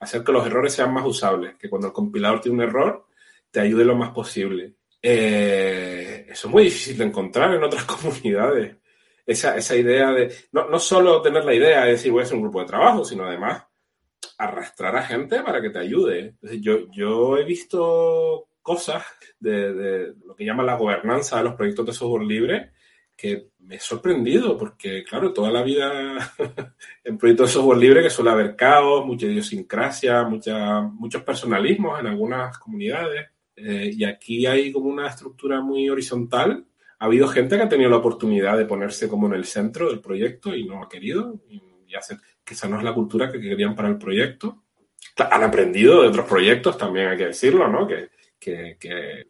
a 0.00 0.04
hacer 0.04 0.24
que 0.24 0.32
los 0.32 0.44
errores 0.44 0.72
sean 0.72 0.92
más 0.92 1.06
usables, 1.06 1.54
que 1.54 1.70
cuando 1.70 1.86
el 1.86 1.92
compilador 1.92 2.40
tiene 2.40 2.56
un 2.56 2.68
error, 2.68 3.06
te 3.52 3.60
ayude 3.60 3.84
lo 3.84 3.94
más 3.94 4.10
posible 4.10 4.74
eh, 5.02 6.26
eso 6.28 6.48
es 6.48 6.52
muy 6.52 6.64
difícil 6.64 6.98
de 6.98 7.04
encontrar 7.04 7.54
en 7.54 7.62
otras 7.62 7.84
comunidades. 7.84 8.76
Esa, 9.26 9.56
esa 9.56 9.76
idea 9.76 10.10
de, 10.12 10.34
no, 10.52 10.68
no 10.68 10.78
solo 10.78 11.20
tener 11.20 11.44
la 11.44 11.54
idea 11.54 11.84
de 11.84 11.92
decir 11.92 12.10
voy 12.10 12.22
a 12.22 12.24
hacer 12.24 12.36
un 12.36 12.42
grupo 12.42 12.60
de 12.60 12.66
trabajo, 12.66 13.04
sino 13.04 13.24
además 13.24 13.64
arrastrar 14.38 14.96
a 14.96 15.02
gente 15.02 15.42
para 15.42 15.60
que 15.60 15.70
te 15.70 15.78
ayude. 15.80 16.36
yo, 16.60 16.90
yo 16.90 17.36
he 17.36 17.44
visto 17.44 18.48
cosas 18.62 19.04
de, 19.38 19.74
de, 19.74 20.14
lo 20.24 20.34
que 20.34 20.44
llaman 20.44 20.66
la 20.66 20.76
gobernanza 20.76 21.38
de 21.38 21.44
los 21.44 21.54
proyectos 21.54 21.86
de 21.86 21.92
software 21.92 22.26
libre 22.26 22.72
que 23.18 23.48
me 23.58 23.74
he 23.74 23.80
sorprendido 23.80 24.56
porque, 24.56 25.02
claro, 25.02 25.32
toda 25.32 25.50
la 25.50 25.64
vida 25.64 26.32
en 27.04 27.18
proyectos 27.18 27.48
de 27.48 27.54
software 27.54 27.78
libre 27.78 28.02
que 28.02 28.10
suele 28.10 28.30
haber 28.30 28.54
caos, 28.54 29.04
mucha 29.04 29.26
idiosincrasia, 29.26 30.22
mucha, 30.22 30.80
muchos 30.82 31.24
personalismos 31.24 31.98
en 31.98 32.06
algunas 32.06 32.56
comunidades. 32.58 33.28
Eh, 33.60 33.92
y 33.94 34.04
aquí 34.04 34.46
hay 34.46 34.72
como 34.72 34.88
una 34.88 35.08
estructura 35.08 35.60
muy 35.60 35.88
horizontal. 35.88 36.64
Ha 36.98 37.04
habido 37.04 37.28
gente 37.28 37.56
que 37.56 37.62
ha 37.62 37.68
tenido 37.68 37.90
la 37.90 37.98
oportunidad 37.98 38.56
de 38.56 38.64
ponerse 38.64 39.08
como 39.08 39.26
en 39.26 39.34
el 39.34 39.44
centro 39.44 39.88
del 39.88 40.00
proyecto 40.00 40.54
y 40.54 40.64
no 40.64 40.82
ha 40.82 40.88
querido. 40.88 41.40
Y, 41.48 41.62
y 41.88 41.94
hace, 41.94 42.16
que 42.44 42.54
esa 42.54 42.68
no 42.68 42.78
es 42.78 42.84
la 42.84 42.94
cultura 42.94 43.30
que 43.30 43.40
querían 43.40 43.74
para 43.74 43.88
el 43.88 43.98
proyecto. 43.98 44.64
Han 45.16 45.42
aprendido 45.42 46.02
de 46.02 46.08
otros 46.08 46.26
proyectos, 46.26 46.78
también 46.78 47.08
hay 47.08 47.16
que 47.16 47.26
decirlo, 47.26 47.68
¿no? 47.68 47.86
Que, 47.86 48.10
que, 48.38 48.76
que 48.78 49.26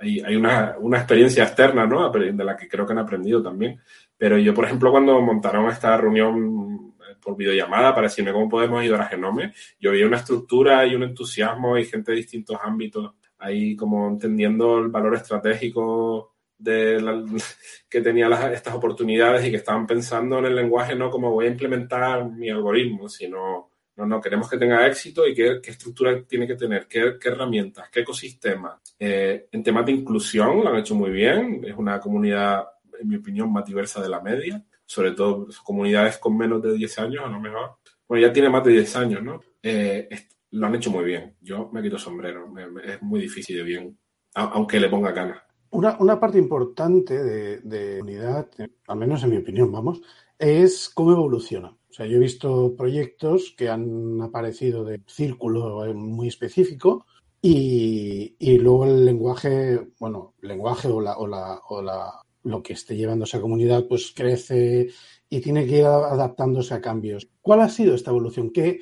hay, 0.00 0.20
hay 0.20 0.36
una, 0.36 0.76
una, 0.78 0.98
experiencia 0.98 1.44
externa, 1.44 1.86
¿no? 1.86 2.10
De 2.10 2.44
la 2.44 2.56
que 2.56 2.68
creo 2.68 2.86
que 2.86 2.92
han 2.92 2.98
aprendido 2.98 3.42
también. 3.42 3.80
Pero 4.16 4.38
yo, 4.38 4.54
por 4.54 4.64
ejemplo, 4.64 4.90
cuando 4.90 5.20
montaron 5.20 5.68
esta 5.68 5.96
reunión 5.96 6.94
por 7.20 7.36
videollamada 7.36 7.94
para 7.94 8.08
decirme 8.08 8.32
cómo 8.32 8.48
podemos 8.48 8.80
ayudar 8.80 9.02
a 9.02 9.06
Genome, 9.06 9.52
yo 9.80 9.90
vi 9.90 10.02
una 10.02 10.18
estructura 10.18 10.86
y 10.86 10.94
un 10.94 11.02
entusiasmo 11.02 11.76
y 11.78 11.84
gente 11.84 12.12
de 12.12 12.18
distintos 12.18 12.58
ámbitos 12.62 13.14
ahí 13.44 13.76
como 13.76 14.08
entendiendo 14.08 14.78
el 14.78 14.88
valor 14.88 15.14
estratégico 15.14 16.34
de 16.58 16.98
que 17.90 18.00
tenía 18.00 18.28
estas 18.52 18.74
oportunidades 18.74 19.46
y 19.46 19.50
que 19.50 19.58
estaban 19.58 19.86
pensando 19.86 20.38
en 20.38 20.46
el 20.46 20.54
lenguaje 20.54 20.94
no 20.94 21.10
como 21.10 21.30
voy 21.30 21.46
a 21.46 21.50
implementar 21.50 22.30
mi 22.30 22.48
algoritmo, 22.48 23.08
sino 23.08 23.70
no, 23.96 24.06
no, 24.06 24.20
queremos 24.20 24.50
que 24.50 24.58
tenga 24.58 24.86
éxito 24.86 25.26
y 25.26 25.34
qué, 25.34 25.60
qué 25.62 25.70
estructura 25.70 26.20
tiene 26.24 26.48
que 26.48 26.56
tener, 26.56 26.88
qué, 26.88 27.14
qué 27.20 27.28
herramientas, 27.28 27.88
qué 27.92 28.00
ecosistema. 28.00 28.80
Eh, 28.98 29.46
en 29.52 29.62
temas 29.62 29.86
de 29.86 29.92
inclusión 29.92 30.64
lo 30.64 30.70
han 30.70 30.78
hecho 30.78 30.96
muy 30.96 31.10
bien, 31.10 31.64
es 31.64 31.76
una 31.76 32.00
comunidad, 32.00 32.66
en 33.00 33.08
mi 33.08 33.16
opinión, 33.16 33.52
más 33.52 33.64
diversa 33.64 34.02
de 34.02 34.08
la 34.08 34.20
media, 34.20 34.64
sobre 34.84 35.12
todo 35.12 35.46
comunidades 35.62 36.18
con 36.18 36.36
menos 36.36 36.60
de 36.60 36.72
10 36.74 36.98
años 36.98 37.24
a 37.24 37.28
lo 37.28 37.38
mejor. 37.38 37.76
Bueno, 38.08 38.26
ya 38.26 38.32
tiene 38.32 38.50
más 38.50 38.64
de 38.64 38.72
10 38.72 38.96
años, 38.96 39.22
¿no? 39.22 39.40
Eh, 39.62 40.08
lo 40.54 40.66
han 40.66 40.74
hecho 40.76 40.90
muy 40.90 41.04
bien. 41.04 41.36
Yo 41.40 41.68
me 41.72 41.82
quito 41.82 41.98
sombrero. 41.98 42.46
Es 42.82 43.02
muy 43.02 43.20
difícil 43.20 43.56
de 43.56 43.62
bien, 43.64 43.98
aunque 44.34 44.80
le 44.80 44.88
ponga 44.88 45.12
ganas. 45.12 45.42
Una, 45.70 45.96
una, 45.98 46.20
parte 46.20 46.38
importante 46.38 47.22
de, 47.22 47.58
de, 47.58 48.00
unidad, 48.00 48.48
al 48.86 48.96
menos 48.96 49.24
en 49.24 49.30
mi 49.30 49.38
opinión, 49.38 49.72
vamos, 49.72 50.00
es 50.38 50.88
cómo 50.94 51.10
evoluciona. 51.10 51.76
O 51.90 51.92
sea, 51.92 52.06
yo 52.06 52.16
he 52.16 52.20
visto 52.20 52.76
proyectos 52.76 53.52
que 53.56 53.68
han 53.68 54.20
aparecido 54.22 54.84
de 54.84 55.00
círculo 55.08 55.92
muy 55.94 56.28
específico 56.28 57.04
y, 57.42 58.36
y 58.38 58.58
luego 58.58 58.84
el 58.84 59.04
lenguaje, 59.04 59.88
bueno, 59.98 60.34
lenguaje 60.40 60.86
o, 60.86 61.00
la, 61.00 61.18
o, 61.18 61.26
la, 61.26 61.60
o 61.68 61.82
la, 61.82 62.22
lo 62.44 62.62
que 62.62 62.74
esté 62.74 62.94
llevando 62.96 63.24
esa 63.24 63.40
comunidad, 63.40 63.86
pues 63.88 64.12
crece 64.14 64.90
y 65.28 65.40
tiene 65.40 65.66
que 65.66 65.78
ir 65.78 65.86
adaptándose 65.86 66.74
a 66.74 66.80
cambios. 66.80 67.28
¿Cuál 67.42 67.62
ha 67.62 67.68
sido 67.68 67.96
esta 67.96 68.10
evolución? 68.10 68.50
¿Qué, 68.50 68.80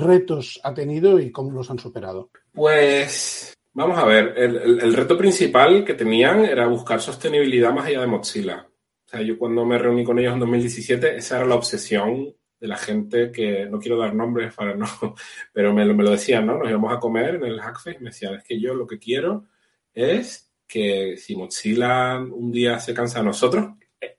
retos 0.00 0.60
ha 0.62 0.72
tenido 0.72 1.18
y 1.18 1.30
cómo 1.30 1.50
los 1.50 1.70
han 1.70 1.78
superado? 1.78 2.30
Pues 2.52 3.54
vamos 3.72 3.98
a 3.98 4.04
ver, 4.04 4.34
el, 4.36 4.94
reto 4.94 5.16
principal 5.16 5.84
que 5.84 5.94
tenían 5.94 6.44
era 6.44 6.66
buscar 6.66 7.00
sostenibilidad 7.00 7.72
más 7.72 7.86
allá 7.86 8.00
de 8.00 8.06
Mozilla. 8.06 8.66
O 9.04 9.08
sea, 9.08 9.22
yo 9.22 9.38
cuando 9.38 9.64
me 9.64 9.78
reuní 9.78 10.04
con 10.04 10.18
ellos 10.18 10.34
en 10.34 10.40
2017, 10.40 11.16
esa 11.16 11.38
era 11.38 11.46
la 11.46 11.56
obsesión 11.56 12.34
de 12.58 12.68
la 12.68 12.76
gente 12.76 13.32
que, 13.32 13.66
no 13.66 13.78
quiero 13.78 13.98
dar 13.98 14.14
nombres 14.14 14.54
para 14.54 14.74
no, 14.74 14.86
pero 15.52 15.74
me, 15.74 15.84
me 15.84 16.04
lo 16.04 16.10
decían, 16.10 16.46
¿no? 16.46 16.58
Nos 16.58 16.70
íbamos 16.70 16.92
a 16.92 17.00
comer 17.00 17.34
en 17.34 17.44
el 17.44 17.60
Hackfest 17.60 18.00
y 18.00 18.04
me 18.04 18.10
decían, 18.10 18.34
es 18.34 18.44
que 18.44 18.60
yo 18.60 18.74
lo 18.74 18.86
que 18.86 18.98
quiero 18.98 19.46
es 19.92 20.50
que 20.66 21.16
si 21.18 21.36
Mozilla 21.36 22.18
un 22.18 22.50
día 22.50 22.78
se 22.78 22.94
cansa 22.94 23.18
de 23.18 23.26
nosotros, 23.26 23.72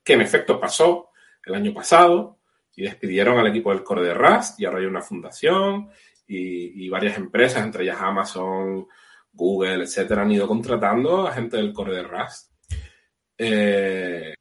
que 0.04 0.14
en 0.14 0.22
efecto 0.22 0.60
pasó 0.60 1.10
el 1.46 1.56
año 1.56 1.74
pasado, 1.74 2.40
y 2.76 2.84
despidieron 2.84 3.38
al 3.38 3.48
equipo 3.48 3.72
del 3.72 3.84
core 3.84 4.08
de 4.08 4.14
Rust, 4.14 4.60
y 4.60 4.66
ahora 4.66 4.80
hay 4.80 4.86
una 4.86 5.02
fundación 5.02 5.90
y, 6.28 6.90
varias 6.90 7.18
empresas, 7.18 7.64
entre 7.64 7.84
ellas 7.84 7.98
Amazon, 8.00 8.88
Google, 9.32 9.84
etcétera, 9.84 10.24
han 10.24 10.32
ido 10.32 10.48
contratando 10.48 11.28
a 11.28 11.34
gente 11.34 11.58
del 11.58 11.74
core 11.74 11.96
de. 11.96 12.06
Eh, 13.38 14.34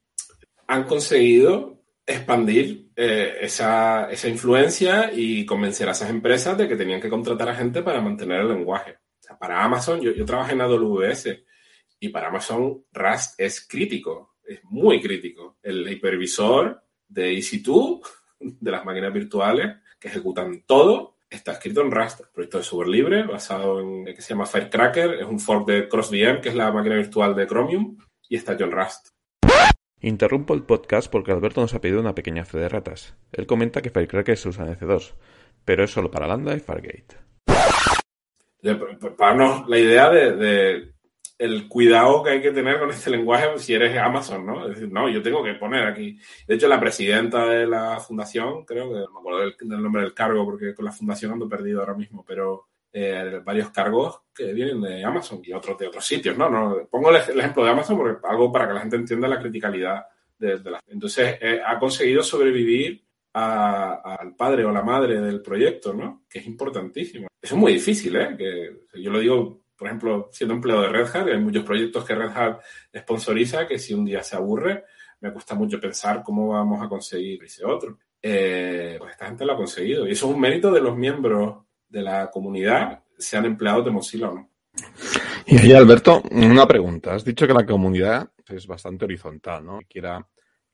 han 0.67 0.85
conseguido 0.85 1.83
expandir 2.07 2.91
eh, 2.97 3.39
esa, 3.41 4.11
esa, 4.11 4.29
influencia 4.29 5.11
y 5.13 5.47
convencer 5.47 5.89
a 5.89 5.93
esas 5.93 6.11
empresas 6.11 6.57
de 6.59 6.69
que 6.69 6.77
tenían 6.77 7.01
que 7.01 7.09
contratar 7.09 7.49
a 7.49 7.55
gente 7.55 7.83
para 7.83 8.01
mantener 8.01 8.41
el 8.41 8.49
lenguaje. 8.49 8.93
O 8.93 9.23
sea, 9.23 9.39
para 9.39 9.63
Amazon, 9.63 10.01
yo, 10.01 10.13
yo 10.13 10.25
trabajé 10.25 10.53
en 10.53 10.61
AWS 10.61 11.29
y 12.01 12.09
para 12.09 12.29
Amazon 12.29 12.85
Rust 12.93 13.39
es 13.39 13.67
crítico, 13.67 14.37
es 14.45 14.61
muy 14.65 15.01
crítico. 15.01 15.59
El 15.63 15.89
hipervisor 15.89 16.83
de 17.09 17.33
EC2, 17.35 18.01
de 18.43 18.71
las 18.71 18.85
máquinas 18.85 19.13
virtuales 19.13 19.77
que 19.99 20.09
ejecutan 20.09 20.63
todo, 20.67 21.17
está 21.31 21.53
escrito 21.53 21.81
en 21.81 21.91
Rust, 21.91 22.21
proyecto 22.33 22.59
de 22.59 22.65
software 22.65 22.89
libre 22.89 23.23
basado 23.23 23.81
en 23.81 24.05
que 24.05 24.21
se 24.21 24.35
llama 24.35 24.47
Firecracker, 24.47 25.15
es 25.15 25.27
un 25.27 25.41
fork 25.41 25.67
de 25.67 25.89
CrossVM, 25.89 26.41
que 26.41 26.51
es 26.51 26.55
la 26.55 26.73
máquina 26.73 26.97
virtual 26.97 27.35
de 27.35 27.47
Chromium, 27.47 27.99
y 28.29 28.37
está 28.37 28.53
hecho 28.55 28.65
en 28.65 28.73
Rust. 28.73 29.09
Interrumpo 30.01 30.55
el 30.55 30.65
podcast 30.65 31.11
porque 31.11 31.31
Alberto 31.31 31.61
nos 31.61 31.75
ha 31.75 31.81
pedido 31.81 32.01
una 32.01 32.15
pequeña 32.15 32.45
fe 32.45 32.59
de 32.59 32.69
ratas. 32.69 33.15
Él 33.31 33.47
comenta 33.47 33.81
que 33.81 33.91
Firecracker 33.91 34.37
se 34.37 34.49
usa 34.49 34.67
en 34.67 34.75
EC2, 34.75 35.15
pero 35.65 35.85
es 35.85 35.91
solo 35.91 36.11
para 36.11 36.27
Lambda 36.27 36.57
y 36.57 36.61
Fargate. 36.61 37.17
Para 38.63 39.17
darnos 39.19 39.69
la 39.69 39.79
idea 39.79 40.11
de, 40.11 40.37
de, 40.37 40.92
el 41.43 41.69
cuidado 41.69 42.23
que 42.23 42.31
hay 42.31 42.41
que 42.41 42.53
tener 42.53 42.79
con 42.79 42.91
este 42.91 43.11
lenguaje 43.17 43.59
si 43.59 43.75
eres 43.75 43.97
Amazon, 43.99 44.47
¿no? 44.47 44.67
Es 44.67 44.77
decir, 44.77 44.93
no, 44.93 45.09
yo 45.09 45.23
tengo 45.23 45.43
que 45.43 45.55
poner 45.55 45.87
aquí. 45.87 46.19
De 46.47 46.55
hecho, 46.55 46.69
la 46.69 46.81
presidenta 46.81 47.47
de 47.47 47.67
la 47.67 47.99
fundación, 47.99 48.65
creo 48.65 48.93
que 48.93 49.01
no 49.01 49.11
me 49.11 49.19
acuerdo 49.19 49.41
del, 49.41 49.83
nombre 49.83 50.03
del 50.03 50.15
cargo 50.15 50.45
porque 50.45 50.75
con 50.75 50.85
la 50.85 50.93
fundación 50.93 51.33
ando 51.33 51.49
perdido 51.49 51.81
ahora 51.81 51.95
mismo, 51.95 52.25
pero 52.27 52.69
eh, 52.93 53.41
varios 53.45 53.71
cargos 53.71 54.21
que 54.35 54.53
vienen 54.53 54.81
de 54.83 55.05
Amazon 55.05 55.41
y 55.43 55.53
otros 55.53 55.77
de 55.79 55.89
otros 55.89 56.07
sitios, 56.07 56.37
¿no? 56.37 56.49
no 56.49 56.87
pongo 56.91 57.11
el, 57.11 57.17
el, 57.17 57.41
ejemplo 57.41 57.65
de 57.65 57.71
Amazon 57.71 57.97
porque 57.97 58.27
algo 58.27 58.53
para 58.53 58.69
que 58.69 58.75
la 58.75 58.81
gente 58.81 58.97
entienda 58.97 59.27
la 59.29 59.41
criticalidad 59.41 60.05
de, 60.39 60.59
de 60.59 60.71
la... 60.71 60.81
Entonces, 60.87 61.39
eh, 61.41 61.61
ha 61.65 61.79
conseguido 61.79 62.23
sobrevivir 62.23 63.05
al 63.35 64.35
padre 64.37 64.65
o 64.65 64.71
la 64.71 64.83
madre 64.83 65.21
del 65.21 65.41
proyecto, 65.41 65.95
¿no? 65.95 66.25
Que 66.29 66.41
es 66.41 66.47
importantísimo. 66.47 67.29
Eso 67.41 67.55
es 67.55 67.61
muy 67.61 67.73
difícil, 67.73 68.15
¿eh? 68.17 68.37
Que 68.37 69.01
yo 69.01 69.11
lo 69.11 69.21
digo, 69.21 69.62
por 69.83 69.89
ejemplo, 69.89 70.29
siendo 70.31 70.55
empleado 70.55 70.83
de 70.83 70.91
Red 70.91 71.09
Hat, 71.13 71.27
hay 71.27 71.41
muchos 71.41 71.65
proyectos 71.65 72.05
que 72.05 72.15
Red 72.15 72.31
Hat 72.37 72.61
sponsoriza 72.97 73.67
que 73.67 73.81
si 73.81 73.93
un 73.93 74.05
día 74.05 74.23
se 74.23 74.37
aburre, 74.37 74.85
me 75.19 75.33
cuesta 75.33 75.57
mucho 75.57 75.81
pensar 75.81 76.23
cómo 76.23 76.51
vamos 76.51 76.81
a 76.81 76.89
conseguir 76.89 77.43
ese 77.43 77.65
otro. 77.65 77.99
Eh, 78.23 78.95
pues 78.97 79.11
esta 79.11 79.27
gente 79.27 79.45
lo 79.45 79.55
ha 79.55 79.57
conseguido. 79.57 80.07
Y 80.07 80.13
eso 80.13 80.29
es 80.29 80.35
un 80.37 80.41
mérito 80.41 80.71
de 80.71 80.81
los 80.81 80.97
miembros 80.97 81.65
de 81.89 82.01
la 82.01 82.31
comunidad, 82.31 83.03
sean 83.19 83.45
empleados 83.45 83.85
de 83.85 83.91
Mozilla 83.91 84.29
o 84.29 84.35
no. 84.37 84.51
Y 85.47 85.59
ahí, 85.59 85.73
Alberto, 85.73 86.23
una 86.31 86.65
pregunta. 86.65 87.17
Has 87.17 87.25
dicho 87.25 87.49
que 87.49 87.53
la 87.53 87.67
comunidad 87.67 88.31
es 88.51 88.69
bastante 88.69 89.07
horizontal, 89.07 89.67
¿no? 89.67 89.81
Quiera 89.89 90.25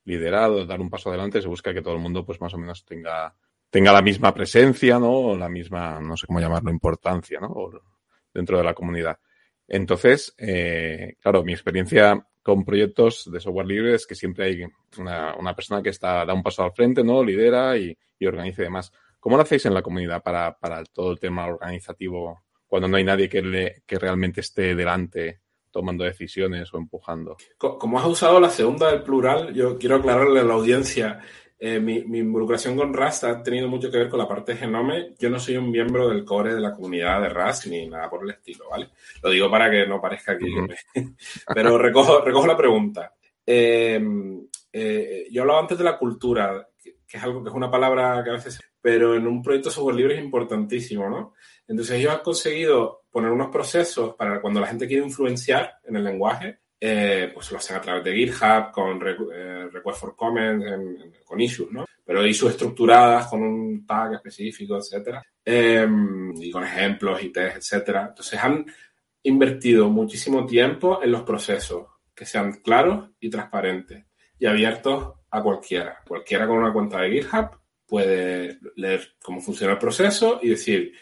liderado, 0.05 0.67
dar 0.67 0.81
un 0.81 0.91
paso 0.91 1.09
adelante, 1.09 1.41
se 1.41 1.47
busca 1.47 1.73
que 1.73 1.81
todo 1.81 1.95
el 1.95 1.99
mundo, 1.99 2.23
pues 2.23 2.39
más 2.39 2.53
o 2.53 2.59
menos 2.59 2.85
tenga, 2.85 3.35
tenga 3.71 3.91
la 3.91 4.03
misma 4.03 4.35
presencia, 4.35 4.99
¿no? 4.99 5.09
O 5.09 5.35
la 5.35 5.49
misma, 5.49 5.99
no 5.99 6.15
sé 6.15 6.27
cómo 6.27 6.39
llamarlo, 6.39 6.69
importancia, 6.69 7.39
¿no? 7.39 7.47
O 7.47 7.71
dentro 8.39 8.57
de 8.57 8.63
la 8.63 8.73
comunidad. 8.73 9.19
Entonces, 9.67 10.33
eh, 10.37 11.15
claro, 11.21 11.43
mi 11.43 11.53
experiencia 11.53 12.25
con 12.41 12.65
proyectos 12.65 13.29
de 13.31 13.39
software 13.39 13.67
libre 13.67 13.93
es 13.93 14.07
que 14.07 14.15
siempre 14.15 14.45
hay 14.45 14.63
una, 14.97 15.53
persona 15.55 15.83
que 15.83 15.89
está, 15.89 16.25
da 16.25 16.33
un 16.33 16.41
paso 16.41 16.63
al 16.63 16.71
frente, 16.71 17.03
¿no? 17.03 17.23
Lidera 17.23 17.77
y, 17.77 17.95
y 18.17 18.25
organiza 18.25 18.61
y 18.61 18.65
demás. 18.65 18.91
¿Cómo 19.19 19.35
lo 19.35 19.43
hacéis 19.43 19.65
en 19.65 19.73
la 19.73 19.81
comunidad 19.81 20.23
para, 20.23 20.57
para 20.57 20.83
todo 20.85 21.11
el 21.11 21.19
tema 21.19 21.45
organizativo 21.45 22.41
cuando 22.65 22.87
no 22.87 22.97
hay 22.97 23.03
nadie 23.03 23.27
que, 23.27 23.41
le, 23.41 23.83
que 23.85 23.99
realmente 23.99 24.41
esté 24.41 24.73
delante 24.75 25.41
tomando 25.71 26.03
decisiones 26.03 26.73
o 26.73 26.77
empujando? 26.77 27.37
Como 27.57 27.99
has 27.99 28.05
usado 28.05 28.39
la 28.39 28.49
segunda 28.49 28.91
del 28.91 29.03
plural, 29.03 29.53
yo 29.53 29.77
quiero 29.77 29.97
aclararle 29.97 30.39
a 30.39 30.43
la 30.43 30.53
audiencia. 30.53 31.19
Eh, 31.61 31.79
mi, 31.79 32.05
mi, 32.05 32.19
involucración 32.19 32.77
con 32.77 32.93
Rust 32.93 33.25
ha 33.25 33.43
tenido 33.43 33.67
mucho 33.67 33.91
que 33.91 33.97
ver 33.97 34.09
con 34.09 34.19
la 34.19 34.27
parte 34.27 34.53
de 34.53 34.59
Genome. 34.59 35.13
Yo 35.19 35.29
no 35.29 35.39
soy 35.39 35.57
un 35.57 35.69
miembro 35.69 36.07
del 36.07 36.23
core 36.23 36.55
de 36.55 36.61
la 36.61 36.73
comunidad 36.73 37.21
de 37.21 37.29
Rust 37.29 37.67
ni 37.67 37.87
nada 37.87 38.09
por 38.09 38.23
el 38.23 38.29
estilo, 38.29 38.69
¿vale? 38.69 38.89
Lo 39.21 39.29
digo 39.29 39.51
para 39.51 39.69
que 39.69 39.85
no 39.85 39.99
parezca 39.99 40.33
aquí. 40.33 40.49
Uh 40.49 40.67
-huh. 40.95 41.15
Pero 41.53 41.77
recojo, 41.77 42.21
recojo 42.21 42.47
la 42.47 42.57
pregunta. 42.57 43.13
Eh, 43.45 44.01
eh, 44.71 45.27
yo 45.31 45.41
hablaba 45.41 45.59
antes 45.59 45.77
de 45.77 45.83
la 45.83 45.97
cultura, 45.97 46.67
que, 46.81 46.95
que 47.05 47.17
es 47.17 47.23
algo 47.23 47.43
que 47.43 47.49
es 47.49 47.55
una 47.55 47.69
palabra 47.69 48.23
que 48.23 48.29
a 48.29 48.33
veces 48.33 48.59
pero 48.81 49.15
en 49.15 49.27
un 49.27 49.41
proyecto 49.41 49.69
software 49.69 49.95
libre 49.95 50.15
es 50.15 50.23
importantísimo, 50.23 51.09
¿no? 51.09 51.33
Entonces 51.67 51.99
ellos 51.99 52.13
han 52.13 52.21
conseguido 52.21 53.03
poner 53.11 53.31
unos 53.31 53.49
procesos 53.49 54.15
para 54.15 54.41
cuando 54.41 54.59
la 54.59 54.67
gente 54.67 54.87
quiere 54.87 55.05
influenciar 55.05 55.79
en 55.83 55.97
el 55.97 56.03
lenguaje, 56.03 56.59
eh, 56.79 57.31
pues 57.33 57.51
lo 57.51 57.57
hacen 57.57 57.75
a 57.75 57.81
través 57.81 58.03
de 58.03 58.15
GitHub, 58.15 58.71
con 58.71 58.99
eh, 59.05 59.69
Request 59.71 59.99
for 59.99 60.15
Comments, 60.15 60.65
en, 60.65 61.01
en, 61.01 61.13
con 61.25 61.39
issues, 61.41 61.71
¿no? 61.71 61.85
Pero 62.05 62.25
issues 62.25 62.53
estructuradas 62.53 63.27
con 63.27 63.43
un 63.43 63.85
tag 63.85 64.13
específico, 64.13 64.77
etcétera, 64.77 65.21
eh, 65.43 65.87
y 66.35 66.51
con 66.51 66.63
ejemplos 66.63 67.21
y 67.21 67.31
etcétera. 67.35 68.07
Entonces 68.09 68.39
han 68.39 68.65
invertido 69.23 69.89
muchísimo 69.89 70.45
tiempo 70.45 71.01
en 71.03 71.11
los 71.11 71.23
procesos 71.23 71.87
que 72.15 72.25
sean 72.25 72.53
claros 72.61 73.09
y 73.19 73.29
transparentes 73.29 74.05
y 74.39 74.45
abiertos 74.45 75.13
a 75.29 75.43
cualquiera. 75.43 75.99
Cualquiera 76.07 76.47
con 76.47 76.57
una 76.57 76.73
cuenta 76.73 77.01
de 77.01 77.11
GitHub 77.11 77.59
puede 77.85 78.59
leer 78.75 79.15
cómo 79.21 79.41
funciona 79.41 79.73
el 79.73 79.79
proceso 79.79 80.39
y 80.41 80.49
decir, 80.49 80.93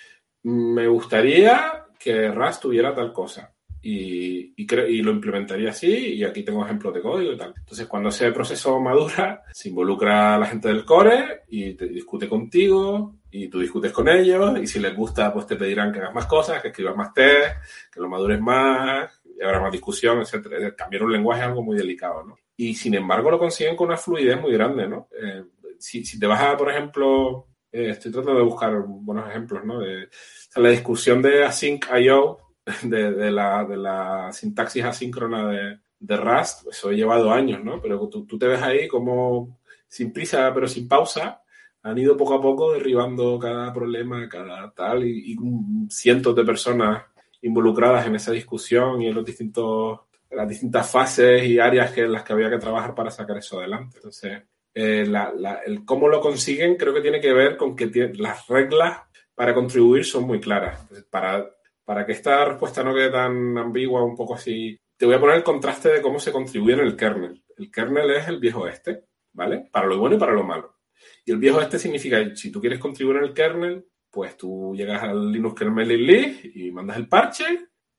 me 0.43 0.87
gustaría 0.87 1.85
que 1.99 2.29
Rust 2.29 2.61
tuviera 2.61 2.93
tal 2.93 3.13
cosa. 3.13 3.53
Y, 3.89 4.53
y, 4.57 4.67
y, 4.69 5.01
lo 5.01 5.11
implementaría 5.11 5.69
así, 5.69 6.15
y 6.15 6.25
aquí 6.25 6.43
tengo 6.43 6.65
ejemplos 6.65 6.93
de 6.93 6.99
código 6.99 7.31
y 7.31 7.37
tal. 7.37 7.53
Entonces, 7.57 7.87
cuando 7.87 8.09
ese 8.09 8.33
proceso 8.33 8.77
madura, 8.81 9.43
se 9.53 9.69
involucra 9.69 10.35
a 10.35 10.37
la 10.37 10.45
gente 10.45 10.67
del 10.67 10.83
core 10.83 11.43
y 11.47 11.73
te 11.73 11.87
discute 11.87 12.27
contigo, 12.27 13.15
y 13.31 13.47
tú 13.47 13.61
discutes 13.61 13.93
con 13.93 14.09
ellos, 14.09 14.59
y 14.61 14.67
si 14.67 14.79
les 14.79 14.93
gusta, 14.93 15.31
pues 15.31 15.47
te 15.47 15.55
pedirán 15.55 15.93
que 15.93 15.99
hagas 15.99 16.13
más 16.13 16.25
cosas, 16.25 16.61
que 16.61 16.67
escribas 16.67 16.97
más 16.97 17.13
test, 17.13 17.55
que 17.89 18.01
lo 18.01 18.09
madures 18.09 18.41
más, 18.41 19.21
y 19.23 19.41
habrá 19.41 19.61
más 19.61 19.71
discusión, 19.71 20.19
etc. 20.19 20.75
Cambiar 20.75 21.03
un 21.03 21.13
lenguaje 21.13 21.43
es 21.43 21.47
algo 21.47 21.63
muy 21.63 21.77
delicado, 21.77 22.25
¿no? 22.25 22.37
Y 22.57 22.73
sin 22.75 22.93
embargo 22.93 23.31
lo 23.31 23.39
consiguen 23.39 23.77
con 23.77 23.87
una 23.87 23.95
fluidez 23.95 24.37
muy 24.41 24.51
grande, 24.51 24.85
¿no? 24.85 25.07
Eh, 25.17 25.45
si, 25.79 26.03
si, 26.03 26.19
te 26.19 26.27
vas 26.27 26.41
a, 26.41 26.57
por 26.57 26.69
ejemplo, 26.69 27.47
eh, 27.71 27.91
estoy 27.91 28.11
tratando 28.11 28.39
de 28.39 28.45
buscar 28.45 28.83
buenos 28.85 29.29
ejemplos, 29.29 29.63
¿no? 29.63 29.79
De, 29.79 30.03
o 30.03 30.09
sea, 30.09 30.61
la 30.61 30.71
discusión 30.71 31.21
de 31.21 31.45
async.io, 31.45 32.46
de, 32.83 33.31
la, 33.31 33.63
de 33.63 33.77
la 33.77 34.31
sintaxis 34.33 34.83
asíncrona 34.83 35.47
de, 35.49 35.79
de 35.99 36.17
Rust, 36.17 36.67
eso 36.69 36.89
ha 36.89 36.93
llevado 36.93 37.31
años, 37.31 37.63
¿no? 37.63 37.81
Pero 37.81 38.07
tú, 38.09 38.25
tú 38.25 38.37
te 38.37 38.47
ves 38.47 38.61
ahí 38.61 38.87
como 38.87 39.59
sin 39.87 40.11
prisa, 40.11 40.53
pero 40.53 40.67
sin 40.67 40.87
pausa, 40.87 41.41
han 41.81 41.97
ido 41.97 42.17
poco 42.17 42.33
a 42.35 42.41
poco 42.41 42.73
derribando 42.73 43.39
cada 43.39 43.73
problema, 43.73 44.27
cada 44.27 44.71
tal, 44.71 45.05
y, 45.05 45.37
cientos 45.89 46.35
de 46.35 46.43
personas 46.43 47.03
involucradas 47.41 48.05
en 48.05 48.15
esa 48.15 48.31
discusión 48.31 49.01
y 49.01 49.07
en 49.07 49.15
los 49.15 49.23
distintos, 49.23 50.01
las 50.31 50.49
distintas 50.49 50.89
fases 50.89 51.43
y 51.43 51.59
áreas 51.59 51.91
que, 51.91 52.01
en 52.01 52.11
las 52.11 52.23
que 52.23 52.33
había 52.33 52.49
que 52.49 52.57
trabajar 52.57 52.93
para 52.93 53.11
sacar 53.11 53.37
eso 53.37 53.59
adelante. 53.59 53.97
Entonces, 53.97 54.43
eh, 54.73 55.05
la, 55.07 55.31
la, 55.33 55.61
el 55.65 55.85
cómo 55.85 56.09
lo 56.09 56.19
consiguen 56.19 56.75
creo 56.75 56.93
que 56.93 57.01
tiene 57.01 57.21
que 57.21 57.31
ver 57.31 57.55
con 57.55 57.75
que 57.75 57.89
las 58.15 58.45
reglas 58.47 59.03
para 59.33 59.53
contribuir 59.53 60.03
son 60.03 60.25
muy 60.25 60.41
claras. 60.41 60.85
Para, 61.09 61.47
para 61.87 62.05
que 62.05 62.11
esta 62.11 62.43
respuesta 62.43 62.83
no 62.83 62.93
quede 62.93 63.09
tan 63.09 63.57
ambigua, 63.57 64.03
un 64.03 64.13
poco 64.13 64.35
así, 64.35 64.77
te 64.97 65.05
voy 65.05 65.15
a 65.15 65.21
poner 65.21 65.37
el 65.37 65.43
contraste 65.43 65.87
de 65.87 66.01
cómo 66.01 66.19
se 66.19 66.33
contribuye 66.33 66.73
en 66.73 66.81
el 66.81 66.97
kernel. 66.97 67.41
El 67.55 67.71
kernel 67.71 68.11
es 68.11 68.27
el 68.27 68.39
viejo 68.39 68.67
este, 68.67 69.05
¿vale? 69.31 69.69
Para 69.71 69.87
lo 69.87 69.97
bueno 69.97 70.17
y 70.17 70.19
para 70.19 70.33
lo 70.33 70.43
malo. 70.43 70.79
Y 71.23 71.31
el 71.31 71.37
viejo 71.37 71.61
este 71.61 71.79
significa, 71.79 72.35
si 72.35 72.51
tú 72.51 72.59
quieres 72.59 72.79
contribuir 72.79 73.19
en 73.19 73.23
el 73.23 73.33
kernel, 73.33 73.85
pues 74.11 74.35
tú 74.35 74.73
llegas 74.75 75.01
al 75.01 75.31
Linux 75.31 75.55
kernel 75.55 76.05
list 76.05 76.57
y 76.57 76.69
mandas 76.73 76.97
el 76.97 77.07
parche 77.07 77.45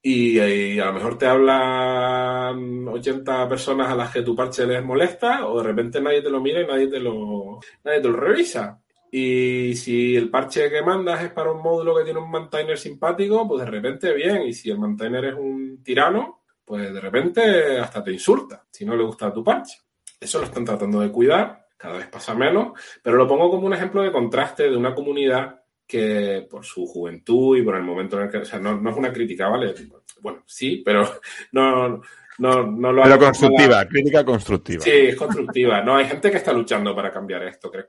y, 0.02 0.38
y, 0.38 0.78
a 0.78 0.84
lo 0.84 0.92
mejor 0.92 1.16
te 1.16 1.24
hablan 1.24 2.86
80 2.88 3.48
personas 3.48 3.88
a 3.88 3.94
las 3.94 4.12
que 4.12 4.20
tu 4.20 4.36
parche 4.36 4.66
les 4.66 4.84
molesta 4.84 5.46
o 5.46 5.62
de 5.62 5.66
repente 5.66 5.98
nadie 6.02 6.20
te 6.20 6.28
lo 6.28 6.42
mira 6.42 6.60
y 6.60 6.66
nadie 6.66 6.88
te 6.88 7.00
lo, 7.00 7.58
nadie 7.84 8.02
te 8.02 8.08
lo 8.08 8.16
revisa. 8.20 8.82
Y 9.10 9.74
si 9.76 10.16
el 10.16 10.30
parche 10.30 10.70
que 10.70 10.82
mandas 10.82 11.22
es 11.22 11.30
para 11.30 11.52
un 11.52 11.62
módulo 11.62 11.96
que 11.96 12.04
tiene 12.04 12.20
un 12.20 12.30
maintainer 12.30 12.78
simpático, 12.78 13.46
pues 13.48 13.64
de 13.64 13.70
repente 13.70 14.12
bien. 14.12 14.42
Y 14.42 14.52
si 14.52 14.70
el 14.70 14.78
maintainer 14.78 15.24
es 15.26 15.34
un 15.34 15.82
tirano, 15.82 16.42
pues 16.64 16.92
de 16.92 17.00
repente 17.00 17.78
hasta 17.78 18.04
te 18.04 18.12
insulta 18.12 18.66
si 18.70 18.84
no 18.84 18.96
le 18.96 19.04
gusta 19.04 19.32
tu 19.32 19.42
parche. 19.42 19.78
Eso 20.20 20.38
lo 20.38 20.44
están 20.44 20.64
tratando 20.64 21.00
de 21.00 21.10
cuidar 21.10 21.68
cada 21.78 21.96
vez 21.96 22.08
pasa 22.08 22.34
menos, 22.34 22.72
pero 23.00 23.16
lo 23.16 23.26
pongo 23.26 23.48
como 23.48 23.66
un 23.66 23.72
ejemplo 23.72 24.02
de 24.02 24.10
contraste 24.10 24.64
de 24.64 24.76
una 24.76 24.94
comunidad 24.94 25.62
que 25.86 26.46
por 26.50 26.64
su 26.64 26.84
juventud 26.86 27.56
y 27.56 27.62
por 27.62 27.76
el 27.76 27.84
momento 27.84 28.16
en 28.16 28.24
el 28.24 28.30
que, 28.30 28.38
o 28.38 28.44
sea, 28.44 28.58
no, 28.58 28.78
no 28.78 28.90
es 28.90 28.96
una 28.96 29.12
crítica, 29.12 29.48
¿vale? 29.48 29.74
Bueno, 30.20 30.42
sí, 30.44 30.82
pero 30.84 31.20
no, 31.52 32.02
no, 32.38 32.64
no 32.64 32.92
lo 32.92 33.02
Pero 33.02 33.18
constructiva, 33.18 33.84
crítica 33.86 34.24
constructiva. 34.24 34.82
Sí, 34.82 34.90
es 34.90 35.16
constructiva. 35.16 35.82
No, 35.82 35.96
hay 35.96 36.06
gente 36.06 36.30
que 36.30 36.36
está 36.36 36.52
luchando 36.52 36.94
para 36.94 37.12
cambiar 37.12 37.42
esto, 37.44 37.70
creo 37.70 37.88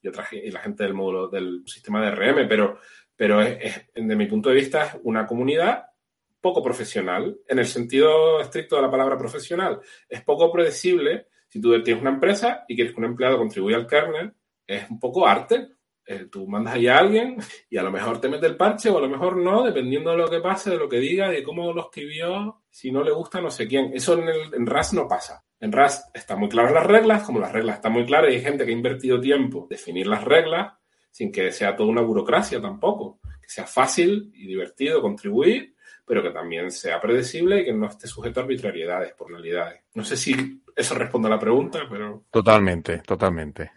y, 0.00 0.08
otra, 0.08 0.26
y 0.32 0.50
la 0.50 0.60
gente 0.60 0.84
del 0.84 0.94
módulo 0.94 1.28
del 1.28 1.62
sistema 1.66 2.02
de 2.02 2.10
RM, 2.10 2.48
pero, 2.48 2.78
pero 3.14 3.40
es, 3.40 3.58
es, 3.60 3.90
desde 3.94 4.16
mi 4.16 4.26
punto 4.26 4.48
de 4.48 4.54
vista 4.54 4.84
es 4.84 4.96
una 5.04 5.26
comunidad 5.26 5.86
poco 6.40 6.62
profesional, 6.62 7.38
en 7.48 7.58
el 7.58 7.66
sentido 7.66 8.40
estricto 8.40 8.76
de 8.76 8.82
la 8.82 8.90
palabra 8.90 9.18
profesional. 9.18 9.80
Es 10.08 10.22
poco 10.22 10.52
predecible. 10.52 11.26
Si 11.48 11.60
tú 11.60 11.82
tienes 11.82 12.00
una 12.00 12.12
empresa 12.12 12.64
y 12.68 12.76
quieres 12.76 12.94
que 12.94 13.00
un 13.00 13.06
empleado 13.06 13.38
contribuya 13.38 13.76
al 13.76 13.86
kernel, 13.88 14.32
es 14.64 14.88
un 14.88 15.00
poco 15.00 15.26
arte. 15.26 15.66
Eh, 16.08 16.28
tú 16.30 16.46
mandas 16.46 16.74
ahí 16.74 16.86
a 16.86 16.98
alguien 16.98 17.36
y 17.68 17.76
a 17.78 17.82
lo 17.82 17.90
mejor 17.90 18.20
te 18.20 18.28
mete 18.28 18.46
el 18.46 18.56
parche 18.56 18.88
o 18.90 18.98
a 18.98 19.00
lo 19.00 19.08
mejor 19.08 19.36
no, 19.38 19.64
dependiendo 19.64 20.12
de 20.12 20.16
lo 20.16 20.30
que 20.30 20.40
pase, 20.40 20.70
de 20.70 20.76
lo 20.76 20.88
que 20.88 20.98
diga, 20.98 21.30
de 21.30 21.42
cómo 21.42 21.72
lo 21.72 21.82
escribió, 21.82 22.62
si 22.70 22.92
no 22.92 23.02
le 23.02 23.10
gusta 23.10 23.40
no 23.40 23.50
sé 23.50 23.66
quién. 23.66 23.90
Eso 23.92 24.14
en, 24.14 24.28
el, 24.28 24.54
en 24.54 24.66
Rust 24.66 24.92
no 24.92 25.08
pasa. 25.08 25.44
En 25.58 25.72
Rust 25.72 26.14
están 26.14 26.38
muy 26.38 26.48
claras 26.48 26.72
las 26.72 26.86
reglas, 26.86 27.24
como 27.24 27.40
las 27.40 27.50
reglas 27.50 27.76
están 27.76 27.92
muy 27.92 28.06
claras 28.06 28.30
y 28.30 28.34
hay 28.34 28.42
gente 28.42 28.64
que 28.64 28.70
ha 28.70 28.74
invertido 28.74 29.20
tiempo 29.20 29.62
en 29.62 29.68
definir 29.68 30.06
las 30.06 30.22
reglas 30.22 30.74
sin 31.10 31.32
que 31.32 31.50
sea 31.50 31.74
toda 31.74 31.88
una 31.88 32.02
burocracia 32.02 32.60
tampoco. 32.60 33.18
Que 33.42 33.48
sea 33.48 33.66
fácil 33.66 34.30
y 34.34 34.46
divertido 34.46 35.02
contribuir, 35.02 35.74
pero 36.04 36.22
que 36.22 36.30
también 36.30 36.70
sea 36.70 37.00
predecible 37.00 37.60
y 37.60 37.64
que 37.64 37.72
no 37.72 37.86
esté 37.86 38.06
sujeto 38.06 38.38
a 38.38 38.42
arbitrariedades, 38.44 39.12
por 39.14 39.30
realidades. 39.30 39.82
No 39.94 40.04
sé 40.04 40.16
si 40.16 40.62
eso 40.74 40.94
responde 40.94 41.28
a 41.28 41.32
la 41.32 41.38
pregunta, 41.38 41.80
pero... 41.90 42.26
Totalmente, 42.30 42.98
totalmente. 42.98 43.72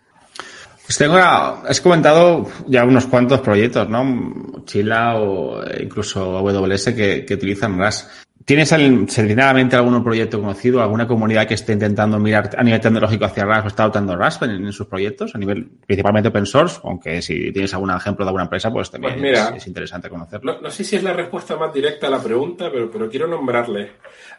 Pues 0.89 0.97
tengo, 0.97 1.17
has 1.17 1.81
comentado 1.81 2.47
ya 2.65 2.83
unos 2.83 3.05
cuantos 3.05 3.41
proyectos, 3.41 3.87
¿no? 3.87 4.63
Chila 4.65 5.19
o 5.19 5.61
incluso 5.79 6.39
AWS 6.39 6.85
que, 6.95 7.25
que 7.27 7.35
utilizan 7.35 7.77
Rust. 7.77 8.09
¿Tienes 8.43 8.69
seleccionadamente 8.69 9.75
algún 9.75 10.03
proyecto 10.03 10.41
conocido, 10.41 10.81
alguna 10.81 11.07
comunidad 11.07 11.47
que 11.47 11.53
esté 11.53 11.73
intentando 11.73 12.17
mirar 12.17 12.49
a 12.57 12.63
nivel 12.63 12.81
tecnológico 12.81 13.25
hacia 13.25 13.45
Rust 13.45 13.65
o 13.65 13.67
está 13.67 13.83
adoptando 13.83 14.15
Rust 14.15 14.41
en, 14.41 14.49
en, 14.49 14.73
sus 14.73 14.87
proyectos, 14.87 15.35
a 15.35 15.37
nivel 15.37 15.69
principalmente 15.85 16.29
open 16.29 16.47
source? 16.47 16.79
Aunque 16.83 17.21
si 17.21 17.51
tienes 17.51 17.71
algún 17.75 17.91
ejemplo 17.91 18.25
de 18.25 18.29
alguna 18.29 18.45
empresa, 18.45 18.71
pues 18.71 18.89
también 18.89 19.13
pues 19.13 19.21
mira, 19.21 19.49
es, 19.49 19.57
es, 19.57 19.67
interesante 19.67 20.09
conocerlo. 20.09 20.55
No, 20.55 20.61
no, 20.61 20.71
sé 20.71 20.83
si 20.83 20.95
es 20.95 21.03
la 21.03 21.13
respuesta 21.13 21.55
más 21.55 21.71
directa 21.71 22.07
a 22.07 22.09
la 22.09 22.19
pregunta, 22.19 22.71
pero, 22.71 22.89
pero 22.89 23.07
quiero 23.11 23.27
nombrarle. 23.27 23.91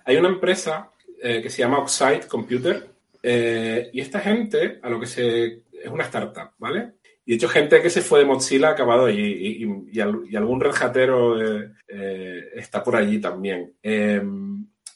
Hay 0.04 0.16
una 0.16 0.30
empresa 0.30 0.90
eh, 1.22 1.42
que 1.42 1.48
se 1.48 1.62
llama 1.62 1.78
Oxide 1.78 2.26
Computer 2.26 2.90
eh, 3.22 3.88
y 3.92 4.00
esta 4.00 4.18
gente 4.18 4.80
a 4.82 4.88
lo 4.88 4.98
que 4.98 5.06
se 5.06 5.69
es 5.82 5.90
una 5.90 6.04
startup, 6.04 6.52
¿vale? 6.58 6.92
Y 7.24 7.32
de 7.32 7.36
hecho, 7.36 7.48
gente 7.48 7.82
que 7.82 7.90
se 7.90 8.02
fue 8.02 8.20
de 8.20 8.24
Mozilla 8.24 8.68
ha 8.68 8.72
acabado 8.72 9.08
y, 9.08 9.20
y, 9.20 9.66
y, 9.92 10.00
al, 10.00 10.22
y 10.28 10.36
algún 10.36 10.60
red 10.60 10.72
eh, 10.72 11.70
eh, 11.88 12.48
está 12.54 12.82
por 12.82 12.96
allí 12.96 13.20
también. 13.20 13.74
Eh, 13.82 14.22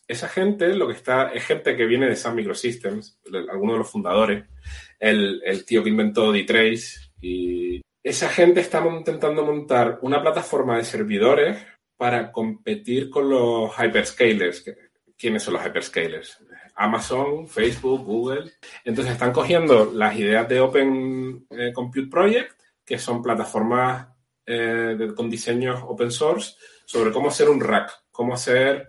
esa 0.06 0.28
gente, 0.28 0.74
lo 0.74 0.86
que 0.86 0.94
está, 0.94 1.32
es 1.32 1.44
gente 1.44 1.76
que 1.76 1.86
viene 1.86 2.08
de 2.08 2.16
Sun 2.16 2.34
Microsystems, 2.34 3.20
algunos 3.50 3.74
de 3.74 3.78
los 3.78 3.90
fundadores, 3.90 4.44
el, 4.98 5.42
el 5.44 5.64
tío 5.64 5.82
que 5.82 5.90
inventó 5.90 6.32
D-Trace, 6.32 7.10
y 7.20 7.80
esa 8.02 8.28
gente 8.28 8.60
está 8.60 8.84
intentando 8.86 9.44
montar 9.44 9.98
una 10.02 10.20
plataforma 10.20 10.76
de 10.76 10.84
servidores 10.84 11.56
para 11.96 12.32
competir 12.32 13.08
con 13.08 13.30
los 13.30 13.72
hyperscalers. 13.78 14.64
¿Quiénes 15.16 15.42
son 15.42 15.54
los 15.54 15.64
hyperscalers? 15.64 16.43
Amazon, 16.74 17.46
Facebook, 17.48 18.04
Google. 18.04 18.52
Entonces 18.84 19.12
están 19.12 19.32
cogiendo 19.32 19.90
las 19.92 20.16
ideas 20.16 20.48
de 20.48 20.60
Open 20.60 21.46
eh, 21.50 21.72
Compute 21.72 22.08
Project, 22.08 22.60
que 22.84 22.98
son 22.98 23.22
plataformas 23.22 24.08
eh, 24.46 25.12
con 25.16 25.30
diseños 25.30 25.80
open 25.86 26.10
source, 26.10 26.56
sobre 26.84 27.12
cómo 27.12 27.28
hacer 27.28 27.48
un 27.48 27.60
rack, 27.60 27.90
cómo 28.10 28.34
hacer 28.34 28.88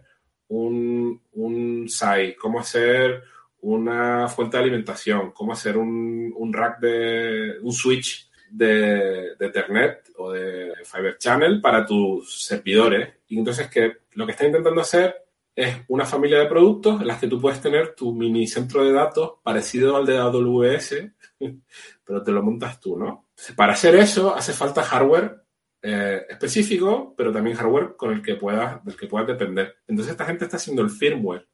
un, 0.49 1.21
un 1.33 1.87
SAI, 1.87 2.35
cómo 2.35 2.59
hacer 2.59 3.23
una 3.61 4.27
fuente 4.27 4.57
de 4.57 4.63
alimentación, 4.63 5.31
cómo 5.31 5.53
hacer 5.53 5.77
un, 5.77 6.33
un 6.35 6.53
rack 6.53 6.79
de 6.79 7.53
un 7.61 7.71
switch 7.71 8.29
de, 8.51 9.35
de, 9.35 9.45
Ethernet 9.45 10.11
o 10.17 10.31
de 10.31 10.73
Fiber 10.83 11.17
Channel 11.17 11.61
para 11.61 11.85
tus 11.85 12.43
servidores. 12.43 13.15
Y 13.27 13.39
entonces 13.39 13.69
que 13.69 13.97
lo 14.13 14.25
que 14.25 14.33
está 14.33 14.45
intentando 14.45 14.81
hacer 14.81 15.24
es 15.55 15.77
una 15.87 16.05
familia 16.05 16.39
de 16.39 16.47
productos 16.47 17.01
en 17.01 17.07
las 17.07 17.19
que 17.19 17.27
tú 17.27 17.39
puedes 17.39 17.61
tener 17.61 17.95
tu 17.95 18.13
mini 18.13 18.45
centro 18.45 18.83
de 18.83 18.91
datos 18.91 19.35
parecido 19.41 19.95
al 19.95 20.05
de 20.05 20.17
AWS, 20.17 20.95
pero 22.03 22.21
te 22.21 22.31
lo 22.31 22.43
montas 22.43 22.79
tú, 22.79 22.97
¿no? 22.97 23.29
Para 23.55 23.73
hacer 23.73 23.95
eso 23.95 24.35
hace 24.35 24.51
falta 24.51 24.83
hardware 24.83 25.43
eh, 25.81 26.25
específico, 26.29 27.13
pero 27.15 27.31
también 27.31 27.55
hardware 27.55 27.95
con 27.95 28.11
el 28.11 28.21
que 28.21 28.35
puedas, 28.35 28.83
del 28.83 28.97
que 28.97 29.07
puedas 29.07 29.27
depender. 29.27 29.77
Entonces 29.87 30.11
esta 30.11 30.25
gente 30.25 30.45
está 30.45 30.57
haciendo 30.57 30.81
el 30.81 30.89
firmware 30.89 31.47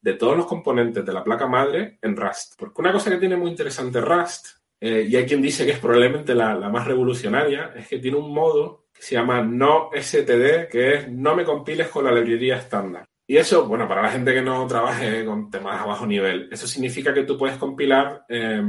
de 0.00 0.14
todos 0.14 0.36
los 0.36 0.46
componentes 0.46 1.04
de 1.04 1.12
la 1.12 1.24
placa 1.24 1.46
madre 1.48 1.98
en 2.00 2.16
Rust. 2.16 2.54
Porque 2.56 2.80
una 2.80 2.92
cosa 2.92 3.10
que 3.10 3.16
tiene 3.16 3.36
muy 3.36 3.50
interesante 3.50 4.00
Rust, 4.00 4.46
eh, 4.80 5.06
y 5.08 5.16
hay 5.16 5.26
quien 5.26 5.42
dice 5.42 5.66
que 5.66 5.72
es 5.72 5.78
probablemente 5.80 6.34
la, 6.34 6.54
la 6.54 6.68
más 6.68 6.86
revolucionaria, 6.86 7.72
es 7.74 7.88
que 7.88 7.98
tiene 7.98 8.18
un 8.18 8.32
modo 8.32 8.86
que 8.92 9.02
se 9.02 9.16
llama 9.16 9.42
no 9.42 9.90
STD, 9.92 10.68
que 10.70 10.94
es 10.94 11.10
no 11.10 11.34
me 11.34 11.44
compiles 11.44 11.88
con 11.88 12.04
la 12.04 12.12
librería 12.12 12.58
estándar. 12.58 13.08
Y 13.30 13.36
eso, 13.36 13.66
bueno, 13.66 13.86
para 13.86 14.00
la 14.00 14.08
gente 14.08 14.32
que 14.32 14.40
no 14.40 14.66
trabaje 14.66 15.22
con 15.26 15.50
temas 15.50 15.82
a 15.82 15.84
bajo 15.84 16.06
nivel, 16.06 16.48
eso 16.50 16.66
significa 16.66 17.12
que 17.12 17.24
tú 17.24 17.36
puedes 17.36 17.58
compilar 17.58 18.24
eh, 18.26 18.62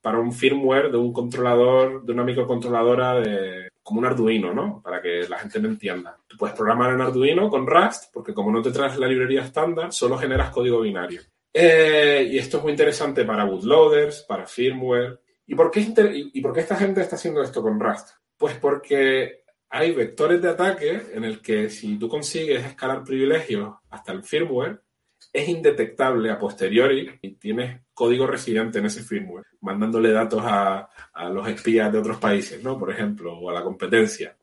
para 0.00 0.18
un 0.18 0.32
firmware 0.32 0.90
de 0.90 0.96
un 0.96 1.12
controlador, 1.12 2.02
de 2.02 2.12
una 2.14 2.24
microcontroladora 2.24 3.20
de, 3.20 3.68
como 3.82 4.00
un 4.00 4.06
Arduino, 4.06 4.54
¿no? 4.54 4.80
Para 4.82 5.02
que 5.02 5.28
la 5.28 5.38
gente 5.38 5.60
me 5.60 5.68
entienda. 5.68 6.16
Tú 6.26 6.38
puedes 6.38 6.56
programar 6.56 6.94
en 6.94 7.02
Arduino 7.02 7.50
con 7.50 7.66
Rust, 7.66 8.04
porque 8.10 8.32
como 8.32 8.50
no 8.50 8.62
te 8.62 8.70
traes 8.70 8.96
la 8.96 9.06
librería 9.06 9.42
estándar, 9.42 9.92
solo 9.92 10.16
generas 10.16 10.48
código 10.52 10.80
binario. 10.80 11.20
Eh, 11.52 12.28
y 12.30 12.38
esto 12.38 12.56
es 12.56 12.62
muy 12.62 12.72
interesante 12.72 13.26
para 13.26 13.44
bootloaders, 13.44 14.22
para 14.22 14.46
firmware. 14.46 15.20
¿Y 15.46 15.54
por, 15.54 15.70
qué 15.70 15.86
¿Y 16.32 16.40
por 16.40 16.54
qué 16.54 16.60
esta 16.60 16.76
gente 16.76 17.02
está 17.02 17.16
haciendo 17.16 17.42
esto 17.42 17.62
con 17.62 17.78
Rust? 17.78 18.08
Pues 18.38 18.54
porque 18.54 19.42
hay 19.70 19.92
vectores 19.92 20.40
de 20.40 20.48
ataque 20.48 21.02
en 21.12 21.24
el 21.24 21.40
que 21.40 21.68
si 21.68 21.98
tú 21.98 22.08
consigues 22.08 22.64
escalar 22.64 23.04
privilegios 23.04 23.74
hasta 23.90 24.12
el 24.12 24.22
firmware, 24.22 24.80
es 25.32 25.48
indetectable 25.48 26.30
a 26.30 26.38
posteriori 26.38 27.18
y 27.20 27.32
tienes 27.32 27.82
código 27.92 28.26
residente 28.26 28.78
en 28.78 28.86
ese 28.86 29.02
firmware, 29.02 29.46
mandándole 29.60 30.12
datos 30.12 30.42
a, 30.44 30.88
los 31.30 31.46
espías 31.48 31.92
de 31.92 31.98
otros 31.98 32.18
países, 32.18 32.62
¿no? 32.62 32.78
Por 32.78 32.90
ejemplo, 32.90 33.36
o 33.36 33.50
a 33.50 33.52
la 33.52 33.62
competencia. 33.62 34.36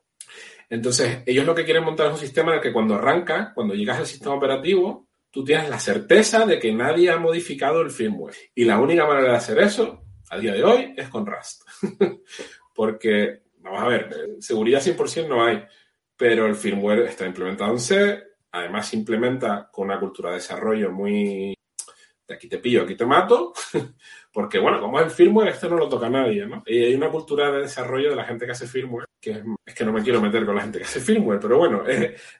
Entonces, 0.68 1.22
ellos 1.26 1.46
lo 1.46 1.54
que 1.54 1.64
quieren 1.64 1.84
montar 1.84 2.06
es 2.06 2.12
un 2.12 2.18
sistema 2.18 2.50
en 2.50 2.56
el 2.56 2.62
que 2.62 2.72
cuando 2.72 2.94
arranca, 2.94 3.52
cuando 3.54 3.74
llegas 3.74 3.98
al 3.98 4.06
sistema 4.06 4.34
operativo, 4.34 5.08
tú 5.30 5.44
tienes 5.44 5.68
la 5.68 5.78
certeza 5.78 6.46
de 6.46 6.58
que 6.58 6.72
nadie 6.72 7.10
ha 7.10 7.18
modificado 7.18 7.80
el 7.80 7.90
firmware. 7.90 8.34
Y 8.54 8.64
la 8.64 8.78
única 8.78 9.06
manera 9.06 9.30
de 9.30 9.36
hacer 9.36 9.58
eso, 9.58 10.02
a 10.30 10.38
día 10.38 10.52
de 10.52 10.64
hoy, 10.64 10.94
es 10.96 11.08
con 11.08 11.26
Rust. 11.26 11.62
Porque 12.74 13.45
vamos 13.72 13.82
a 13.82 13.88
ver, 13.88 14.36
seguridad 14.40 14.80
100% 14.80 15.28
no 15.28 15.44
hay, 15.44 15.62
pero 16.16 16.46
el 16.46 16.54
firmware 16.54 17.00
está 17.00 17.26
implementado 17.26 17.72
en 17.72 17.80
C, 17.80 18.24
además 18.52 18.88
se 18.88 18.96
implementa 18.96 19.68
con 19.70 19.86
una 19.86 20.00
cultura 20.00 20.30
de 20.30 20.36
desarrollo 20.36 20.90
muy 20.90 21.56
de 22.26 22.34
aquí 22.34 22.48
te 22.48 22.58
pillo, 22.58 22.82
aquí 22.82 22.96
te 22.96 23.06
mato, 23.06 23.52
porque 24.32 24.58
bueno, 24.58 24.80
como 24.80 24.98
es 24.98 25.06
el 25.06 25.12
firmware, 25.12 25.48
esto 25.48 25.68
no 25.68 25.76
lo 25.76 25.88
toca 25.88 26.08
nadie, 26.08 26.44
¿no? 26.46 26.62
Y 26.66 26.84
hay 26.84 26.94
una 26.94 27.08
cultura 27.08 27.52
de 27.52 27.60
desarrollo 27.62 28.10
de 28.10 28.16
la 28.16 28.24
gente 28.24 28.46
que 28.46 28.52
hace 28.52 28.66
firmware, 28.66 29.06
que 29.20 29.42
es, 29.64 29.74
que 29.74 29.84
no 29.84 29.92
me 29.92 30.02
quiero 30.02 30.20
meter 30.20 30.44
con 30.44 30.56
la 30.56 30.62
gente 30.62 30.78
que 30.78 30.84
hace 30.84 31.00
firmware, 31.00 31.38
pero 31.40 31.58
bueno, 31.58 31.84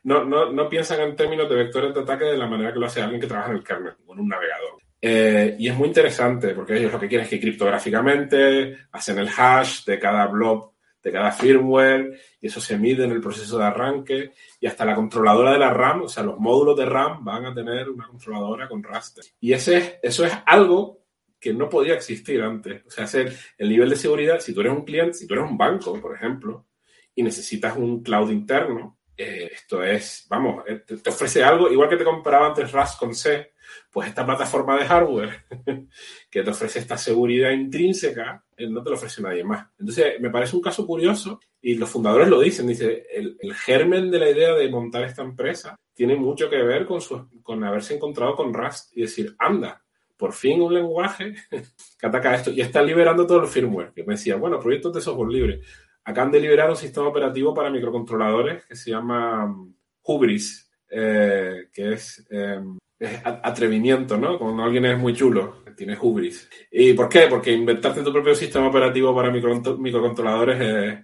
no, 0.04 0.24
no, 0.24 0.52
no, 0.52 0.68
piensan 0.68 1.00
en 1.02 1.14
términos 1.14 1.48
de 1.48 1.54
vectores 1.54 1.94
de 1.94 2.00
ataque 2.00 2.24
de 2.24 2.36
la 2.36 2.48
manera 2.48 2.72
que 2.72 2.80
lo 2.80 2.86
hace 2.86 3.00
alguien 3.00 3.20
que 3.20 3.28
trabaja 3.28 3.50
en 3.50 3.58
el 3.58 3.64
kernel, 3.64 3.94
con 4.04 4.18
un 4.18 4.28
navegador. 4.28 4.80
Eh, 5.00 5.54
y 5.58 5.68
es 5.68 5.76
muy 5.76 5.88
interesante, 5.88 6.52
porque 6.52 6.76
ellos 6.76 6.92
lo 6.92 6.98
que 6.98 7.06
quieren 7.06 7.24
es 7.24 7.30
que 7.30 7.40
criptográficamente 7.40 8.76
hacen 8.90 9.18
el 9.18 9.28
hash 9.28 9.84
de 9.84 10.00
cada 10.00 10.26
blob 10.26 10.72
de 11.06 11.12
cada 11.12 11.30
firmware 11.30 12.18
y 12.40 12.48
eso 12.48 12.60
se 12.60 12.76
mide 12.76 13.04
en 13.04 13.12
el 13.12 13.20
proceso 13.20 13.58
de 13.58 13.64
arranque 13.64 14.32
y 14.58 14.66
hasta 14.66 14.84
la 14.84 14.96
controladora 14.96 15.52
de 15.52 15.58
la 15.60 15.72
RAM, 15.72 16.02
o 16.02 16.08
sea, 16.08 16.24
los 16.24 16.36
módulos 16.36 16.76
de 16.76 16.84
RAM 16.84 17.24
van 17.24 17.46
a 17.46 17.54
tener 17.54 17.88
una 17.88 18.08
controladora 18.08 18.66
con 18.66 18.82
raster. 18.82 19.24
Y 19.38 19.52
ese, 19.52 20.00
eso 20.02 20.24
es 20.26 20.32
algo 20.44 21.04
que 21.38 21.54
no 21.54 21.68
podía 21.68 21.94
existir 21.94 22.42
antes. 22.42 22.84
O 22.84 22.90
sea, 22.90 23.04
hacer 23.04 23.32
el 23.56 23.68
nivel 23.68 23.88
de 23.88 23.94
seguridad, 23.94 24.40
si 24.40 24.52
tú 24.52 24.62
eres 24.62 24.72
un 24.72 24.84
cliente, 24.84 25.14
si 25.14 25.28
tú 25.28 25.34
eres 25.34 25.48
un 25.48 25.56
banco, 25.56 26.00
por 26.00 26.16
ejemplo, 26.16 26.66
y 27.14 27.22
necesitas 27.22 27.76
un 27.76 28.02
cloud 28.02 28.32
interno, 28.32 28.95
eh, 29.16 29.50
esto 29.52 29.82
es, 29.82 30.26
vamos, 30.28 30.64
eh, 30.66 30.82
te, 30.86 31.10
ofrece 31.10 31.42
algo, 31.42 31.70
igual 31.70 31.88
que 31.88 31.96
te 31.96 32.04
compraba 32.04 32.48
antes 32.48 32.70
Rust 32.70 32.98
con 32.98 33.14
C, 33.14 33.52
pues 33.90 34.08
esta 34.08 34.26
plataforma 34.26 34.76
de 34.76 34.84
hardware 34.84 35.44
que 36.30 36.42
te 36.42 36.50
ofrece 36.50 36.80
esta 36.80 36.98
seguridad 36.98 37.50
intrínseca, 37.50 38.44
eh, 38.56 38.68
no 38.68 38.82
te 38.82 38.90
lo 38.90 38.96
ofrece 38.96 39.22
nadie 39.22 39.42
más. 39.42 39.68
Entonces, 39.78 40.20
me 40.20 40.30
parece 40.30 40.56
un 40.56 40.62
caso 40.62 40.86
curioso 40.86 41.40
y 41.60 41.74
los 41.76 41.88
fundadores 41.88 42.28
lo 42.28 42.40
dicen, 42.40 42.66
dice, 42.66 43.06
el, 43.12 43.36
el 43.40 43.54
germen 43.54 44.10
de 44.10 44.18
la 44.18 44.30
idea 44.30 44.54
de 44.54 44.68
montar 44.68 45.04
esta 45.04 45.22
empresa 45.22 45.76
tiene 45.94 46.14
mucho 46.14 46.50
que 46.50 46.62
ver 46.62 46.84
con, 46.86 47.00
su, 47.00 47.28
con 47.42 47.64
haberse 47.64 47.94
encontrado 47.94 48.36
con 48.36 48.52
Rust 48.52 48.96
y 48.96 49.02
decir, 49.02 49.34
anda, 49.38 49.82
por 50.16 50.32
fin 50.32 50.60
un 50.60 50.74
lenguaje 50.74 51.34
que 51.98 52.06
ataca 52.06 52.34
esto 52.34 52.50
y 52.50 52.60
está 52.60 52.82
liberando 52.82 53.26
todo 53.26 53.42
el 53.42 53.48
firmware. 53.48 53.92
Que 53.92 54.04
me 54.04 54.14
decía, 54.14 54.36
bueno, 54.36 54.58
proyectos 54.58 54.92
de 54.94 55.00
software 55.00 55.30
libre. 55.30 55.60
Acaban 56.08 56.30
de 56.30 56.40
liberar 56.40 56.70
un 56.70 56.76
sistema 56.76 57.08
operativo 57.08 57.52
para 57.52 57.68
microcontroladores 57.68 58.64
que 58.64 58.76
se 58.76 58.90
llama 58.90 59.44
mm, 59.46 59.74
Hubris, 60.04 60.70
eh, 60.88 61.68
que 61.72 61.94
es, 61.94 62.24
es, 62.30 63.20
atrevimiento, 63.24 64.16
¿no? 64.16 64.38
Cuando 64.38 64.62
alguien 64.62 64.86
es 64.86 64.98
muy 64.98 65.12
chulo, 65.12 65.64
tiene 65.76 65.98
Hubris. 66.00 66.48
¿Y 66.70 66.94
por 66.94 67.08
qué? 67.08 67.26
Porque 67.28 67.52
inventarte 67.52 68.02
tu 68.02 68.12
propio 68.12 68.36
sistema 68.36 68.68
operativo 68.68 69.14
para 69.14 69.30
microcontroladores 69.30 70.60
es, 70.60 70.98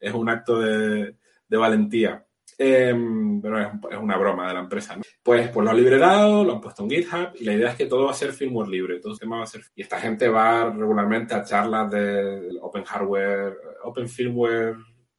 es 0.00 0.12
un 0.12 0.28
acto 0.28 0.58
de, 0.58 1.14
valentía. 1.48 2.24
Em, 2.60 3.40
pero 3.40 3.60
es, 3.60 3.98
una 4.00 4.16
broma 4.16 4.48
de 4.48 4.54
la 4.54 4.60
empresa. 4.60 4.98
Pues, 5.22 5.48
pues 5.50 5.64
lo 5.64 5.70
han 5.70 5.76
liberado, 5.76 6.42
lo 6.42 6.54
han 6.54 6.60
puesto 6.60 6.82
en 6.82 6.90
GitHub 6.90 7.30
y 7.36 7.44
la 7.44 7.54
idea 7.54 7.70
es 7.70 7.76
que 7.76 7.86
todo 7.86 8.06
va 8.06 8.10
a 8.10 8.14
ser 8.14 8.32
firmware 8.32 8.68
libre. 8.68 8.98
Todo 9.00 9.12
el 9.12 9.18
tema 9.18 9.38
va 9.38 9.44
a 9.44 9.46
ser... 9.46 9.62
Y 9.76 9.82
esta 9.82 10.00
gente 10.00 10.28
va 10.28 10.70
regularmente 10.70 11.34
a 11.34 11.44
charlas 11.44 11.90
de 11.90 12.58
Open 12.60 12.84
Hardware, 12.84 13.56
Open 13.84 14.08
Firmware 14.08 14.76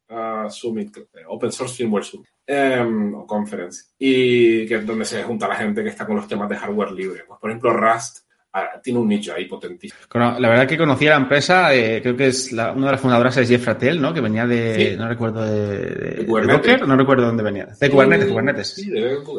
uh, 0.10 0.50
Summit, 0.50 0.98
Open 1.28 1.52
Source 1.52 1.76
Firmware 1.76 2.04
Summit 2.04 2.30
um, 2.50 3.16
o 3.16 3.28
Conference. 3.28 3.94
Y 3.98 4.68
que 4.68 4.76
es 4.76 4.86
donde 4.86 5.06
se 5.06 5.24
junta 5.24 5.48
la 5.48 5.56
gente 5.56 5.84
que 5.84 5.90
está 5.90 6.06
con 6.06 6.16
los 6.16 6.28
temas 6.28 6.50
de 6.50 6.58
hardware 6.58 6.92
libre. 6.92 7.24
Pues, 7.28 7.40
por 7.40 7.50
ejemplo, 7.50 7.74
Rust 7.74 8.29
tiene 8.82 9.00
un 9.00 9.08
nicho 9.08 9.34
ahí 9.34 9.46
potentísimo. 9.46 10.00
La 10.14 10.50
verdad 10.50 10.68
que 10.68 10.78
conocía 10.78 11.12
la 11.12 11.18
empresa, 11.18 11.74
eh, 11.74 12.02
creo 12.02 12.16
que 12.16 12.28
es 12.28 12.52
la, 12.52 12.72
una 12.72 12.88
de 12.88 12.92
las 12.94 13.02
fundadoras 13.02 13.38
es 13.38 13.48
Jeff 13.48 13.66
Ratel, 13.66 14.02
¿no? 14.02 14.14
Que 14.14 14.22
venía 14.22 14.48
de, 14.48 14.96
no 14.98 15.08
recuerdo, 15.08 15.46
de, 15.46 16.26
de, 16.26 16.26
Docker, 16.26 16.88
no 16.88 16.96
recuerdo 16.96 17.26
dónde 17.28 17.44
venía. 17.44 17.68
De 17.80 17.90
Kubernetes, 17.90 18.28
Kubernetes. 18.28 18.68
Sí, 18.68 18.92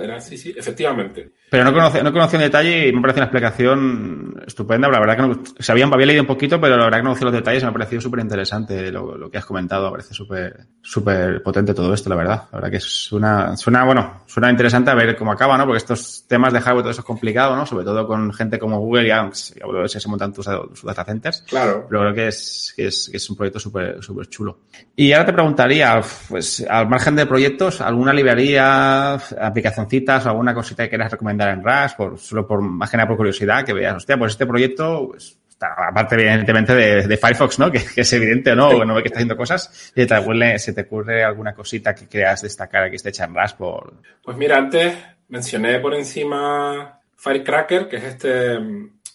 era, 0.02 0.20
sí, 0.20 0.36
sí, 0.36 0.54
efectivamente. 0.56 1.30
Pero 1.50 1.64
no 1.64 1.72
conocía, 1.72 2.02
no 2.02 2.12
conocía 2.12 2.38
en 2.38 2.44
detalle 2.44 2.88
y 2.88 2.92
me 2.92 3.00
parece 3.00 3.18
una 3.18 3.26
explicación 3.26 4.42
estupenda. 4.46 4.88
La 4.88 5.00
verdad 5.00 5.16
que 5.16 5.22
no, 5.22 5.42
sabía, 5.58 5.86
había 5.86 6.06
leído 6.06 6.22
un 6.22 6.28
poquito, 6.28 6.60
pero 6.60 6.76
la 6.76 6.84
verdad 6.84 6.98
que 6.98 7.02
no 7.02 7.10
conocía 7.10 7.24
los 7.26 7.34
detalles 7.34 7.62
y 7.62 7.66
me 7.66 7.70
ha 7.70 7.74
parecido 7.74 8.00
súper 8.00 8.20
interesante 8.20 8.92
lo, 8.92 9.16
lo, 9.16 9.30
que 9.30 9.38
has 9.38 9.44
comentado. 9.44 9.86
Me 9.86 9.92
parece 9.92 10.14
súper, 10.14 10.66
súper 10.80 11.42
potente 11.42 11.74
todo 11.74 11.92
esto, 11.92 12.08
la 12.08 12.16
verdad. 12.16 12.42
La 12.52 12.58
verdad 12.58 12.70
que 12.70 12.80
suena, 12.80 13.56
suena, 13.56 13.84
bueno, 13.84 14.22
suena 14.26 14.50
interesante 14.50 14.90
a 14.90 14.94
ver 14.94 15.16
cómo 15.16 15.32
acaba, 15.32 15.58
¿no? 15.58 15.64
Porque 15.64 15.78
estos 15.78 16.24
temas 16.28 16.52
de 16.52 16.60
hardware 16.60 16.82
todo 16.82 16.92
eso 16.92 17.00
es 17.00 17.06
complicado, 17.06 17.56
¿no? 17.56 17.66
Sobre 17.66 17.84
todo 17.84 18.06
con 18.06 18.32
gente 18.32 18.58
como 18.58 18.78
Google 18.78 18.99
y 19.06 19.10
Aunks, 19.10 19.54
y 19.56 20.00
se 20.00 20.08
montan 20.08 20.32
tus, 20.32 20.46
tus 20.46 20.84
data 20.84 21.04
centers. 21.04 21.42
Claro. 21.42 21.86
Pero 21.88 22.00
creo 22.00 22.14
que 22.14 22.28
es, 22.28 22.72
que 22.76 22.86
es, 22.86 23.08
que 23.10 23.16
es 23.16 23.30
un 23.30 23.36
proyecto 23.36 23.58
súper, 23.58 24.02
súper 24.02 24.28
chulo. 24.28 24.60
Y 24.96 25.12
ahora 25.12 25.26
te 25.26 25.32
preguntaría, 25.32 26.00
pues, 26.28 26.66
al 26.68 26.88
margen 26.88 27.16
de 27.16 27.26
proyectos, 27.26 27.80
¿alguna 27.80 28.12
librería, 28.12 29.14
aplicacioncitas 29.14 30.26
o 30.26 30.30
alguna 30.30 30.54
cosita 30.54 30.84
que 30.84 30.90
quieras 30.90 31.12
recomendar 31.12 31.50
en 31.50 31.64
RAS, 31.64 31.94
por, 31.94 32.18
solo 32.18 32.46
por, 32.46 32.60
más 32.60 32.90
que 32.90 32.96
nada 32.96 33.08
por 33.08 33.16
curiosidad, 33.16 33.64
que 33.64 33.72
veas, 33.72 33.96
hostia, 33.96 34.18
pues 34.18 34.32
este 34.32 34.46
proyecto, 34.46 35.08
pues, 35.08 35.38
aparte 35.60 36.14
evidentemente 36.14 36.74
de, 36.74 37.06
de 37.06 37.16
Firefox, 37.16 37.58
¿no? 37.58 37.70
Que, 37.72 37.84
que, 37.84 38.00
es 38.00 38.12
evidente, 38.12 38.54
¿no? 38.54 38.84
No 38.84 38.94
ve 38.94 39.02
que 39.02 39.08
está 39.08 39.18
haciendo 39.18 39.36
cosas. 39.36 39.92
Y 39.94 40.06
te 40.06 40.16
ocurre, 40.16 40.58
se 40.58 40.72
te 40.72 40.82
ocurre 40.82 41.22
alguna 41.24 41.54
cosita 41.54 41.94
que 41.94 42.06
creas 42.06 42.42
destacar 42.42 42.84
aquí 42.84 42.96
esté 42.96 43.10
hecha 43.10 43.24
en 43.24 43.34
RAS 43.34 43.54
por... 43.54 43.94
Pues 44.22 44.36
mira, 44.36 44.56
antes 44.56 44.94
mencioné 45.28 45.78
por 45.78 45.94
encima 45.94 46.99
Firecracker, 47.22 47.88
que 47.88 47.96
es 47.96 48.04
este... 48.04 48.58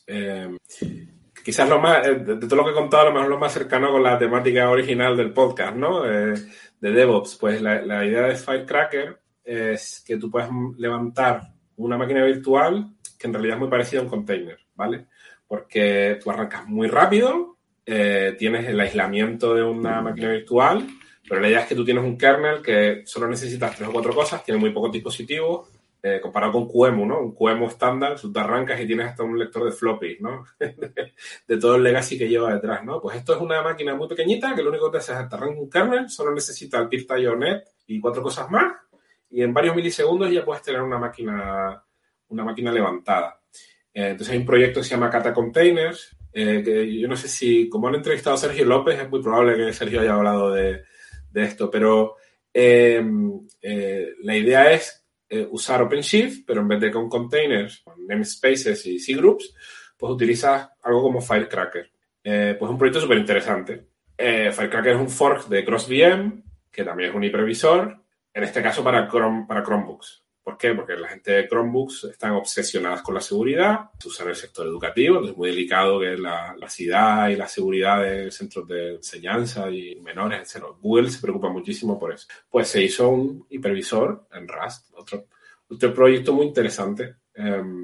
Eh, 0.08 0.58
quizás 1.44 1.68
lo 1.68 1.80
más, 1.80 2.06
eh, 2.08 2.16
de, 2.16 2.38
todo 2.38 2.56
lo 2.58 2.66
que 2.66 2.72
he 2.72 2.74
contado, 2.74 3.04
a 3.04 3.10
lo 3.10 3.14
mejor 3.14 3.30
lo 3.30 3.40
más 3.40 3.54
cercano 3.54 3.92
con 3.92 4.04
la 4.04 4.18
temática 4.18 4.70
original 4.70 5.18
del 5.18 5.34
podcast, 5.34 5.76
¿no? 5.76 6.06
Eh, 6.06 6.34
de 6.80 6.92
DevOps. 6.92 7.36
Pues 7.36 7.62
la, 7.62 7.82
la 7.82 8.06
idea 8.06 8.24
de 8.24 8.36
Firecracker 8.36 9.20
es 9.44 10.04
que 10.06 10.18
tú 10.18 10.30
puedes 10.30 10.50
levantar 10.78 11.42
una 11.78 11.98
máquina 11.98 12.24
virtual 12.24 12.96
que 13.18 13.28
en 13.28 13.34
realidad 13.34 13.56
es 13.56 13.60
muy 13.60 13.70
parecida 13.70 14.00
a 14.00 14.04
un 14.04 14.10
container, 14.10 14.60
¿vale? 14.76 15.08
Porque 15.48 16.20
tú 16.24 16.32
arrancas 16.32 16.68
muy 16.68 16.88
rápido, 16.88 17.58
eh, 17.86 18.36
tienes 18.38 18.68
el 18.68 18.80
aislamiento 18.80 19.54
de 19.54 19.64
una 19.64 20.02
máquina 20.02 20.32
virtual, 20.32 20.88
pero 21.28 21.42
la 21.42 21.48
idea 21.48 21.62
es 21.62 21.68
que 21.68 21.76
tú 21.76 21.86
tienes 21.86 22.04
un 22.04 22.18
kernel 22.18 22.62
que 22.62 23.04
solo 23.06 23.28
necesitas 23.28 23.76
tres 23.76 23.90
o 23.90 23.92
cuatro 23.92 24.14
cosas, 24.14 24.44
tiene 24.44 24.60
muy 24.60 24.72
pocos 24.72 24.92
dispositivos, 24.92 25.70
eh, 26.08 26.22
comparado 26.22 26.52
con 26.52 26.68
QEMU, 26.68 27.04
¿no? 27.04 27.20
Un 27.20 27.34
QEMU 27.34 27.66
estándar, 27.66 28.20
tú 28.20 28.32
te 28.32 28.40
arrancas 28.40 28.80
y 28.80 28.86
tienes 28.86 29.08
hasta 29.08 29.24
un 29.24 29.40
lector 29.40 29.66
de 29.66 29.72
floppy, 29.72 30.18
¿no? 30.20 30.46
de, 30.60 31.58
todo 31.58 31.78
el 31.78 31.82
legacy 31.82 32.16
que 32.16 32.30
lleva 32.30 32.54
detrás, 32.54 32.86
¿no? 32.86 33.02
Pues 33.02 33.18
esto 33.18 33.34
es 33.34 33.42
una 33.42 33.64
máquina 33.64 33.96
muy 33.96 34.08
pequeñita 34.08 34.54
que 34.54 34.62
lo 34.62 34.70
único 34.70 34.92
que 34.92 35.00
te 35.00 35.02
hace 35.12 35.14
es 35.14 35.28
te 35.28 35.36
un 35.44 35.68
kernel, 35.68 36.08
solo 36.08 36.32
necesita 36.32 36.78
el 36.78 36.90
PIRTA.net 36.90 37.64
y 37.88 38.00
cuatro 38.00 38.22
cosas 38.22 38.52
más, 38.52 38.72
y 39.32 39.42
en 39.42 39.52
varios 39.52 39.76
milisegundos 39.76 40.32
ya 40.32 40.46
puedes 40.46 40.62
tener 40.62 40.80
una 40.80 41.00
máquina, 41.00 41.84
una 42.28 42.44
máquina 42.44 42.72
levantada. 42.72 43.42
Eh, 43.92 44.10
entonces 44.10 44.34
hay 44.34 44.38
un 44.38 44.46
proyecto 44.46 44.82
que 44.82 44.84
se 44.84 44.92
llama 44.92 45.10
Kata 45.10 45.34
Containers, 45.34 46.16
eh, 46.32 46.62
que 46.64 47.00
yo 47.00 47.08
no 47.08 47.16
sé 47.16 47.28
si, 47.28 47.68
como 47.68 47.88
han 47.88 47.96
entrevistado 47.96 48.36
a 48.36 48.38
Sergio 48.38 48.66
López, 48.66 49.00
es 49.00 49.10
muy 49.10 49.24
probable 49.24 49.56
que 49.56 49.74
Sergio 49.74 50.02
haya 50.02 50.14
hablado 50.14 50.52
de, 50.54 50.84
esto, 51.34 51.72
pero 51.72 52.18
la 52.54 54.38
idea 54.38 54.72
es 54.72 55.05
usar 55.50 55.82
OpenShift, 55.82 56.46
pero 56.46 56.62
en 56.62 56.68
vez 56.68 56.80
de 56.80 56.92
con 56.92 57.10
containers, 57.10 57.82
con 57.82 58.06
namespaces 58.06 58.86
y 58.86 58.98
cgroups, 58.98 59.54
pues 59.98 60.12
utilizas 60.12 60.70
algo 60.82 61.02
como 61.02 61.22
Firecracker. 61.22 61.92
pues 62.22 62.72
un 62.72 62.78
proyecto 62.78 63.02
súper 63.02 63.18
interesante. 63.18 63.88
Firecracker 64.18 64.94
es 64.94 65.00
un 65.00 65.10
fork 65.10 65.48
de 65.48 65.64
CrossVM, 65.64 66.44
que 66.72 66.84
también 66.84 67.10
es 67.10 67.16
un 67.16 67.24
hipervisor, 67.24 68.04
en 68.34 68.44
este 68.44 68.62
caso 68.62 68.84
para 68.84 69.08
Chromebooks. 69.08 70.25
¿Por 70.46 70.60
qué? 70.60 70.76
Porque 70.76 70.96
la 70.96 71.08
gente 71.08 71.32
de 71.32 71.48
Chromebooks 71.48 72.04
están 72.04 72.34
obsesionadas 72.34 73.02
con 73.02 73.16
la 73.16 73.22
seguridad, 73.22 73.90
se 74.00 74.10
usa 74.10 74.26
en 74.26 74.30
el 74.30 74.36
sector 74.36 74.68
educativo, 74.68 75.26
es 75.26 75.36
muy 75.36 75.50
delicado 75.50 76.00
que 76.00 76.16
la, 76.16 76.56
la 76.56 76.70
ciudad 76.70 77.30
y 77.30 77.36
la 77.36 77.48
seguridad 77.48 78.04
de 78.04 78.30
centros 78.30 78.68
de 78.68 78.94
enseñanza 78.98 79.72
y 79.72 79.96
menores, 80.02 80.56
etc. 80.56 80.66
Google 80.80 81.10
se 81.10 81.20
preocupa 81.20 81.50
muchísimo 81.50 81.98
por 81.98 82.14
eso. 82.14 82.28
Pues 82.48 82.68
se 82.68 82.84
hizo 82.84 83.10
un 83.10 83.48
hipervisor 83.50 84.28
en 84.34 84.48
Rust, 84.48 84.94
otro, 84.94 85.26
otro 85.68 85.92
proyecto 85.92 86.32
muy 86.32 86.46
interesante. 86.46 87.16
Um, 87.36 87.84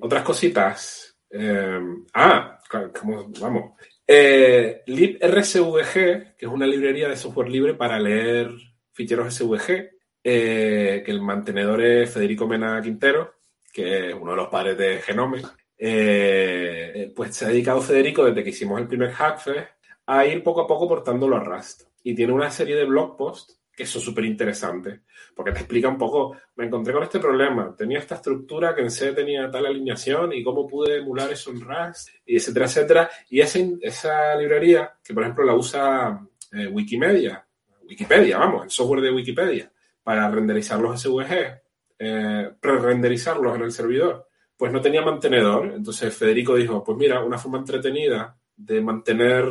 otras 0.00 0.24
cositas. 0.24 1.16
Um, 1.30 2.04
ah, 2.14 2.58
¿cómo, 3.00 3.30
vamos. 3.40 3.74
Eh, 4.04 4.82
librSVG, 4.86 6.34
que 6.36 6.46
es 6.46 6.48
una 6.48 6.66
librería 6.66 7.08
de 7.08 7.14
software 7.14 7.48
libre 7.48 7.74
para 7.74 8.00
leer 8.00 8.50
ficheros 8.90 9.32
SVG, 9.32 9.99
eh, 10.22 11.02
que 11.04 11.10
el 11.10 11.20
mantenedor 11.20 11.82
es 11.82 12.10
Federico 12.10 12.46
Mena 12.46 12.80
Quintero, 12.82 13.34
que 13.72 14.08
es 14.08 14.14
uno 14.14 14.32
de 14.32 14.36
los 14.36 14.48
padres 14.48 14.76
de 14.76 14.98
Genome. 14.98 15.42
Eh, 15.78 17.12
pues 17.16 17.34
se 17.34 17.46
ha 17.46 17.48
dedicado 17.48 17.80
Federico, 17.80 18.24
desde 18.24 18.44
que 18.44 18.50
hicimos 18.50 18.80
el 18.80 18.86
primer 18.86 19.12
Hackfest, 19.12 19.68
a 20.06 20.26
ir 20.26 20.42
poco 20.42 20.62
a 20.62 20.66
poco 20.66 20.88
portándolo 20.88 21.36
a 21.36 21.44
Rust. 21.44 21.82
Y 22.02 22.14
tiene 22.14 22.32
una 22.32 22.50
serie 22.50 22.76
de 22.76 22.84
blog 22.84 23.16
posts 23.16 23.60
que 23.80 23.86
son 23.86 24.02
súper 24.02 24.26
interesantes, 24.26 25.00
porque 25.34 25.52
te 25.52 25.60
explica 25.60 25.88
un 25.88 25.96
poco, 25.96 26.36
me 26.56 26.66
encontré 26.66 26.92
con 26.92 27.02
este 27.02 27.18
problema, 27.18 27.74
tenía 27.74 27.98
esta 27.98 28.16
estructura 28.16 28.74
que 28.74 28.82
en 28.82 28.90
C 28.90 29.12
tenía 29.12 29.50
tal 29.50 29.64
alineación 29.64 30.34
y 30.34 30.42
cómo 30.42 30.66
pude 30.66 30.98
emular 30.98 31.32
eso 31.32 31.50
en 31.50 31.62
Rust, 31.62 32.10
y 32.26 32.36
etcétera, 32.36 32.66
etcétera. 32.66 33.10
Y 33.30 33.40
esa, 33.40 33.58
esa 33.80 34.34
librería, 34.34 34.92
que 35.02 35.14
por 35.14 35.22
ejemplo 35.22 35.44
la 35.44 35.54
usa 35.54 36.20
eh, 36.52 36.66
Wikimedia, 36.66 37.42
Wikipedia, 37.88 38.36
vamos, 38.36 38.64
el 38.64 38.70
software 38.70 39.00
de 39.00 39.12
Wikipedia, 39.12 39.72
para 40.10 40.28
renderizar 40.28 40.80
los 40.80 41.00
SVG, 41.00 41.62
eh, 42.00 42.50
pre-renderizarlos 42.60 43.54
en 43.54 43.62
el 43.62 43.70
servidor, 43.70 44.26
pues 44.56 44.72
no 44.72 44.80
tenía 44.80 45.02
mantenedor. 45.02 45.72
Entonces 45.72 46.12
Federico 46.12 46.56
dijo, 46.56 46.82
pues 46.82 46.98
mira, 46.98 47.22
una 47.22 47.38
forma 47.38 47.58
entretenida 47.58 48.36
de 48.56 48.80
mantener 48.80 49.46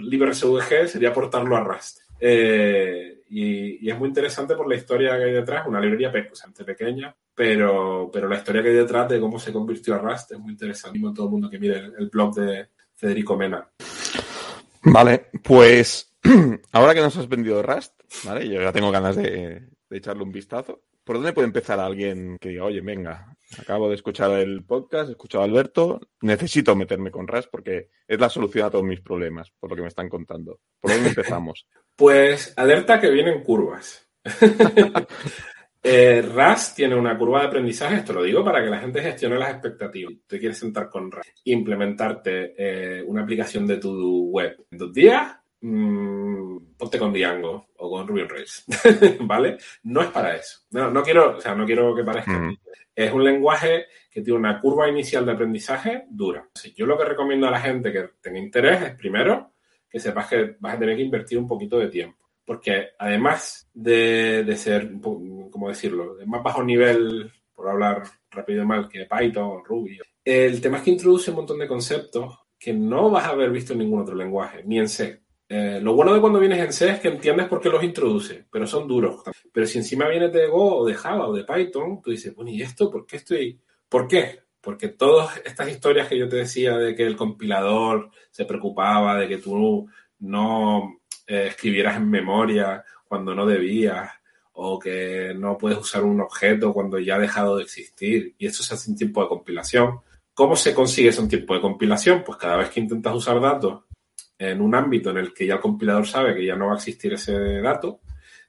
libre 0.00 0.34
SVG 0.34 0.88
sería 0.88 1.10
portarlo 1.10 1.56
a 1.56 1.64
Rust. 1.64 2.00
Eh, 2.20 3.22
y, 3.30 3.90
es 3.90 3.98
muy 3.98 4.08
interesante 4.08 4.54
por 4.54 4.68
la 4.68 4.74
historia 4.74 5.16
que 5.16 5.24
hay 5.24 5.32
detrás, 5.32 5.66
una 5.66 5.80
librería 5.80 6.12
bastante 6.12 6.64
pequeña, 6.64 7.16
pero, 7.34 8.10
pero 8.12 8.28
la 8.28 8.36
historia 8.36 8.62
que 8.62 8.68
hay 8.68 8.74
detrás 8.74 9.08
de 9.08 9.20
cómo 9.20 9.38
se 9.38 9.54
convirtió 9.54 9.94
a 9.94 9.98
Rust 10.00 10.32
es 10.32 10.38
muy 10.38 10.52
interesante. 10.52 11.00
Todo 11.14 11.28
el 11.28 11.32
mundo 11.32 11.48
que 11.48 11.58
mire 11.58 11.78
el 11.98 12.10
blog 12.10 12.34
de 12.34 12.68
Federico 12.94 13.38
Mena. 13.38 13.66
Vale, 14.82 15.30
pues 15.42 16.14
ahora 16.72 16.92
que 16.92 17.00
nos 17.00 17.16
has 17.16 17.26
vendido 17.26 17.62
Rust, 17.62 17.94
¿vale? 18.24 18.46
Yo 18.46 18.60
ya 18.60 18.70
tengo 18.70 18.90
ganas 18.90 19.16
de, 19.16 19.73
echarle 19.96 20.22
un 20.22 20.32
vistazo. 20.32 20.82
¿Por 21.04 21.16
dónde 21.16 21.32
puede 21.32 21.46
empezar 21.46 21.78
alguien 21.80 22.38
que 22.38 22.50
diga, 22.50 22.64
oye, 22.64 22.80
venga, 22.80 23.36
acabo 23.58 23.88
de 23.88 23.94
escuchar 23.94 24.30
el 24.32 24.64
podcast, 24.64 25.08
he 25.08 25.12
escuchado 25.12 25.42
a 25.42 25.46
Alberto, 25.46 26.00
necesito 26.22 26.74
meterme 26.74 27.10
con 27.10 27.28
Rust 27.28 27.48
porque 27.50 27.90
es 28.08 28.18
la 28.18 28.30
solución 28.30 28.66
a 28.66 28.70
todos 28.70 28.84
mis 28.84 29.00
problemas, 29.00 29.50
por 29.60 29.70
lo 29.70 29.76
que 29.76 29.82
me 29.82 29.88
están 29.88 30.08
contando? 30.08 30.60
¿Por 30.80 30.92
dónde 30.92 31.10
empezamos? 31.10 31.66
Pues 31.96 32.52
alerta 32.56 33.00
que 33.00 33.08
vienen 33.08 33.44
curvas. 33.44 34.10
eh, 35.84 36.22
Rust 36.22 36.74
tiene 36.74 36.96
una 36.96 37.16
curva 37.16 37.42
de 37.42 37.46
aprendizaje, 37.46 37.98
esto 37.98 38.14
lo 38.14 38.24
digo 38.24 38.44
para 38.44 38.64
que 38.64 38.68
la 38.68 38.80
gente 38.80 39.00
gestione 39.00 39.38
las 39.38 39.50
expectativas. 39.50 40.14
Te 40.26 40.40
quieres 40.40 40.58
sentar 40.58 40.90
con 40.90 41.08
Rust, 41.08 41.28
implementarte 41.44 42.54
eh, 42.58 43.04
una 43.06 43.22
aplicación 43.22 43.64
de 43.64 43.76
tu 43.76 44.28
web 44.30 44.56
en 44.72 44.76
dos 44.76 44.92
días, 44.92 45.36
mmm, 45.64 46.76
ponte 46.76 46.98
con 46.98 47.12
Django 47.12 47.68
o 47.76 47.90
con 47.90 48.06
Ruby 48.06 48.22
on 48.22 48.28
Rails, 48.28 48.64
¿vale? 49.20 49.56
No 49.84 50.02
es 50.02 50.08
para 50.08 50.36
eso. 50.36 50.60
No, 50.70 50.90
no 50.90 51.02
quiero, 51.02 51.38
o 51.38 51.40
sea, 51.40 51.54
no 51.54 51.64
quiero 51.64 51.94
que 51.94 52.04
parezca. 52.04 52.38
Mm. 52.38 52.56
Es 52.94 53.12
un 53.12 53.24
lenguaje 53.24 53.86
que 54.10 54.20
tiene 54.20 54.38
una 54.38 54.60
curva 54.60 54.88
inicial 54.88 55.24
de 55.24 55.32
aprendizaje 55.32 56.04
dura. 56.10 56.48
Yo 56.76 56.86
lo 56.86 56.98
que 56.98 57.04
recomiendo 57.04 57.48
a 57.48 57.50
la 57.50 57.60
gente 57.60 57.90
que 57.90 58.10
tenga 58.20 58.38
interés 58.38 58.82
es, 58.82 58.94
primero, 58.94 59.54
que 59.88 59.98
sepas 59.98 60.28
que 60.28 60.56
vas 60.60 60.74
a 60.74 60.78
tener 60.78 60.96
que 60.96 61.02
invertir 61.02 61.38
un 61.38 61.48
poquito 61.48 61.78
de 61.78 61.88
tiempo. 61.88 62.18
Porque 62.44 62.90
además 62.98 63.68
de, 63.72 64.44
de 64.44 64.56
ser, 64.56 64.92
¿cómo 65.00 65.68
decirlo?, 65.68 66.14
de 66.14 66.26
más 66.26 66.42
bajo 66.42 66.62
nivel, 66.62 67.32
por 67.54 67.68
hablar 67.68 68.02
rápido 68.30 68.62
y 68.62 68.66
mal, 68.66 68.88
que 68.88 69.06
Python, 69.06 69.64
Ruby, 69.64 69.98
el 70.24 70.60
tema 70.60 70.76
es 70.76 70.84
que 70.84 70.90
introduce 70.90 71.30
un 71.30 71.36
montón 71.36 71.58
de 71.58 71.66
conceptos 71.66 72.38
que 72.58 72.72
no 72.72 73.10
vas 73.10 73.24
a 73.24 73.30
haber 73.30 73.50
visto 73.50 73.72
en 73.72 73.80
ningún 73.80 74.02
otro 74.02 74.14
lenguaje, 74.14 74.62
ni 74.64 74.78
en 74.78 74.88
C. 74.88 75.23
Eh, 75.56 75.78
lo 75.80 75.94
bueno 75.94 76.12
de 76.12 76.20
cuando 76.20 76.40
vienes 76.40 76.58
en 76.58 76.72
C 76.72 76.90
es 76.90 76.98
que 76.98 77.06
entiendes 77.06 77.46
por 77.46 77.60
qué 77.60 77.68
los 77.68 77.84
introduce, 77.84 78.44
pero 78.50 78.66
son 78.66 78.88
duros. 78.88 79.22
Pero 79.52 79.66
si 79.66 79.78
encima 79.78 80.08
vienes 80.08 80.32
de 80.32 80.48
Go 80.48 80.78
o 80.78 80.84
de 80.84 80.94
Java 80.94 81.28
o 81.28 81.32
de 81.32 81.44
Python, 81.44 82.02
tú 82.02 82.10
dices, 82.10 82.34
bueno, 82.34 82.50
¿y 82.50 82.60
esto? 82.60 82.90
¿Por 82.90 83.06
qué 83.06 83.18
estoy? 83.18 83.60
¿Por 83.88 84.08
qué? 84.08 84.40
Porque 84.60 84.88
todas 84.88 85.40
estas 85.44 85.68
historias 85.68 86.08
que 86.08 86.18
yo 86.18 86.28
te 86.28 86.38
decía 86.38 86.76
de 86.76 86.96
que 86.96 87.04
el 87.06 87.14
compilador 87.14 88.10
se 88.32 88.46
preocupaba 88.46 89.16
de 89.16 89.28
que 89.28 89.38
tú 89.38 89.88
no 90.18 90.98
eh, 91.24 91.46
escribieras 91.50 91.98
en 91.98 92.10
memoria 92.10 92.82
cuando 93.06 93.32
no 93.32 93.46
debías, 93.46 94.10
o 94.54 94.76
que 94.80 95.34
no 95.36 95.56
puedes 95.56 95.78
usar 95.78 96.02
un 96.02 96.20
objeto 96.20 96.72
cuando 96.72 96.98
ya 96.98 97.14
ha 97.14 97.20
dejado 97.20 97.58
de 97.58 97.62
existir, 97.62 98.34
y 98.38 98.46
eso 98.46 98.64
se 98.64 98.74
hace 98.74 98.90
en 98.90 98.96
tiempo 98.96 99.22
de 99.22 99.28
compilación. 99.28 100.00
¿Cómo 100.34 100.56
se 100.56 100.74
consigue 100.74 101.10
eso 101.10 101.22
en 101.22 101.28
tiempo 101.28 101.54
de 101.54 101.60
compilación? 101.60 102.24
Pues 102.26 102.38
cada 102.38 102.56
vez 102.56 102.70
que 102.70 102.80
intentas 102.80 103.14
usar 103.14 103.40
datos 103.40 103.84
en 104.38 104.60
un 104.60 104.74
ámbito 104.74 105.10
en 105.10 105.18
el 105.18 105.32
que 105.32 105.46
ya 105.46 105.54
el 105.54 105.60
compilador 105.60 106.06
sabe 106.06 106.34
que 106.34 106.44
ya 106.44 106.56
no 106.56 106.66
va 106.66 106.72
a 106.72 106.76
existir 106.76 107.12
ese 107.12 107.60
dato, 107.60 108.00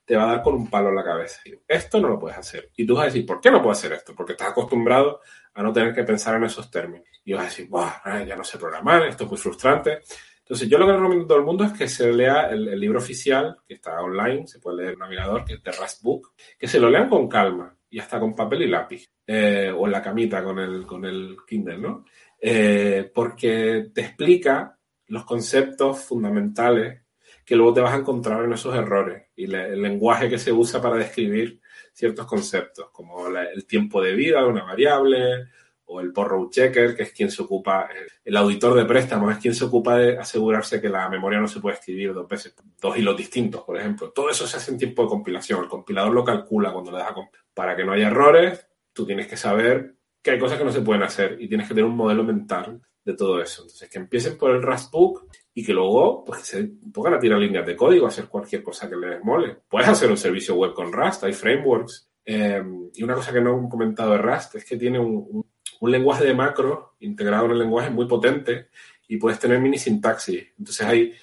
te 0.05 0.15
va 0.15 0.23
a 0.23 0.31
dar 0.33 0.41
con 0.43 0.53
un 0.53 0.69
palo 0.69 0.89
en 0.89 0.95
la 0.95 1.03
cabeza. 1.03 1.41
Esto 1.67 1.99
no 1.99 2.07
lo 2.09 2.19
puedes 2.19 2.37
hacer. 2.37 2.69
Y 2.75 2.85
tú 2.85 2.95
vas 2.95 3.03
a 3.03 3.05
decir, 3.05 3.25
¿por 3.25 3.41
qué 3.41 3.49
no 3.49 3.59
puedo 3.59 3.71
hacer 3.71 3.93
esto? 3.93 4.13
Porque 4.15 4.33
estás 4.33 4.49
acostumbrado 4.49 5.21
a 5.53 5.63
no 5.63 5.73
tener 5.73 5.93
que 5.93 6.03
pensar 6.03 6.35
en 6.35 6.43
esos 6.43 6.69
términos. 6.69 7.07
Y 7.23 7.33
vas 7.33 7.43
a 7.43 7.45
decir, 7.45 7.67
Buah, 7.67 8.23
ya 8.25 8.35
no 8.35 8.43
sé 8.43 8.57
programar, 8.57 9.07
esto 9.07 9.23
es 9.23 9.29
muy 9.31 9.39
frustrante. 9.39 9.99
Entonces, 10.39 10.69
yo 10.69 10.77
lo 10.77 10.85
que 10.85 10.93
recomiendo 10.93 11.25
a 11.25 11.27
todo 11.27 11.39
el 11.39 11.45
mundo 11.45 11.63
es 11.63 11.73
que 11.73 11.87
se 11.87 12.13
lea 12.13 12.49
el, 12.49 12.67
el 12.67 12.79
libro 12.79 12.99
oficial, 12.99 13.57
que 13.67 13.73
está 13.73 13.99
online, 13.99 14.45
se 14.45 14.59
puede 14.59 14.77
leer 14.77 14.89
en 14.89 14.93
el 14.93 14.99
navegador, 14.99 15.43
que 15.43 15.55
es 15.55 15.63
The 15.63 15.71
Rust 15.71 16.03
Book, 16.03 16.33
que 16.59 16.67
se 16.67 16.79
lo 16.79 16.87
lean 16.87 17.09
con 17.09 17.27
calma 17.27 17.75
y 17.89 17.99
hasta 17.99 18.19
con 18.19 18.35
papel 18.35 18.63
y 18.63 18.67
lápiz, 18.67 19.09
eh, 19.25 19.73
o 19.75 19.85
en 19.85 19.91
la 19.91 20.03
camita 20.03 20.43
con 20.43 20.59
el, 20.59 20.85
con 20.85 21.03
el 21.05 21.37
Kindle, 21.47 21.77
¿no? 21.79 22.05
Eh, 22.39 23.09
porque 23.11 23.89
te 23.91 24.01
explica 24.01 24.74
los 25.07 25.25
conceptos 25.25 25.99
fundamentales 25.99 27.01
que 27.45 27.55
luego 27.55 27.73
te 27.73 27.81
vas 27.81 27.93
a 27.93 27.97
encontrar 27.97 28.43
en 28.43 28.53
esos 28.53 28.75
errores 28.75 29.27
y 29.35 29.45
el 29.45 29.81
lenguaje 29.81 30.29
que 30.29 30.39
se 30.39 30.51
usa 30.51 30.81
para 30.81 30.95
describir 30.95 31.61
ciertos 31.93 32.25
conceptos, 32.25 32.89
como 32.91 33.27
el 33.27 33.65
tiempo 33.67 34.01
de 34.01 34.13
vida 34.13 34.41
de 34.41 34.47
una 34.47 34.63
variable, 34.63 35.47
o 35.87 36.01
el 36.01 36.11
borrow 36.11 36.49
checker, 36.49 36.95
que 36.95 37.03
es 37.03 37.11
quien 37.11 37.29
se 37.29 37.43
ocupa, 37.43 37.87
el 38.23 38.37
auditor 38.37 38.75
de 38.75 38.85
préstamos 38.85 39.31
es 39.31 39.37
quien 39.39 39.53
se 39.53 39.65
ocupa 39.65 39.97
de 39.97 40.17
asegurarse 40.17 40.81
que 40.81 40.89
la 40.89 41.07
memoria 41.09 41.39
no 41.39 41.47
se 41.47 41.59
puede 41.59 41.75
escribir 41.75 42.13
dos 42.13 42.27
veces, 42.27 42.55
dos 42.81 42.97
hilos 42.97 43.15
distintos, 43.15 43.61
por 43.61 43.77
ejemplo. 43.77 44.11
Todo 44.11 44.29
eso 44.29 44.47
se 44.47 44.57
hace 44.57 44.71
en 44.71 44.77
tiempo 44.77 45.03
de 45.03 45.09
compilación. 45.09 45.63
El 45.63 45.69
compilador 45.69 46.11
lo 46.11 46.23
calcula 46.23 46.73
cuando 46.73 46.91
le 46.91 46.97
das 46.97 47.11
a 47.11 47.15
Para 47.53 47.75
que 47.75 47.85
no 47.85 47.91
haya 47.91 48.07
errores, 48.07 48.67
tú 48.93 49.05
tienes 49.05 49.27
que 49.27 49.37
saber 49.37 49.95
que 50.21 50.31
hay 50.31 50.39
cosas 50.39 50.57
que 50.57 50.65
no 50.65 50.71
se 50.71 50.81
pueden 50.81 51.03
hacer 51.03 51.37
y 51.39 51.47
tienes 51.47 51.67
que 51.67 51.75
tener 51.75 51.89
un 51.89 51.95
modelo 51.95 52.23
mental 52.23 52.81
de 53.05 53.13
todo 53.13 53.39
eso. 53.41 53.61
Entonces, 53.61 53.87
que 53.87 53.99
empiecen 53.99 54.37
por 54.37 54.51
el 54.51 54.61
Rustbook 54.61 55.27
y 55.53 55.63
que 55.63 55.73
luego 55.73 56.25
pues, 56.25 56.41
se 56.41 56.69
pongan 56.91 57.13
a 57.13 57.19
tirar 57.19 57.39
líneas 57.39 57.65
de 57.65 57.75
código, 57.75 58.05
a 58.05 58.09
hacer 58.09 58.25
cualquier 58.25 58.61
cosa 58.61 58.89
que 58.89 58.97
les 58.97 59.23
mole. 59.23 59.55
Puedes 59.69 59.87
hacer 59.87 60.09
un 60.09 60.17
servicio 60.17 60.55
web 60.55 60.73
con 60.73 60.91
Rust, 60.91 61.23
hay 61.23 61.33
frameworks. 61.33 62.09
Eh, 62.25 62.61
y 62.95 63.03
una 63.03 63.13
cosa 63.13 63.31
que 63.31 63.39
no 63.39 63.65
he 63.65 63.69
comentado 63.69 64.11
de 64.11 64.17
Rust 64.17 64.55
es 64.55 64.65
que 64.65 64.75
tiene 64.75 64.99
un, 64.99 65.25
un 65.29 65.45
un 65.79 65.91
lenguaje 65.91 66.25
de 66.25 66.33
macro 66.33 66.95
integrado 66.99 67.45
en 67.45 67.51
el 67.51 67.59
lenguaje 67.59 67.89
muy 67.89 68.07
potente 68.07 68.69
y 69.07 69.17
puedes 69.17 69.39
tener 69.39 69.59
mini 69.59 69.77
sintaxis. 69.77 70.47
Entonces 70.57 70.85
hay, 70.85 71.13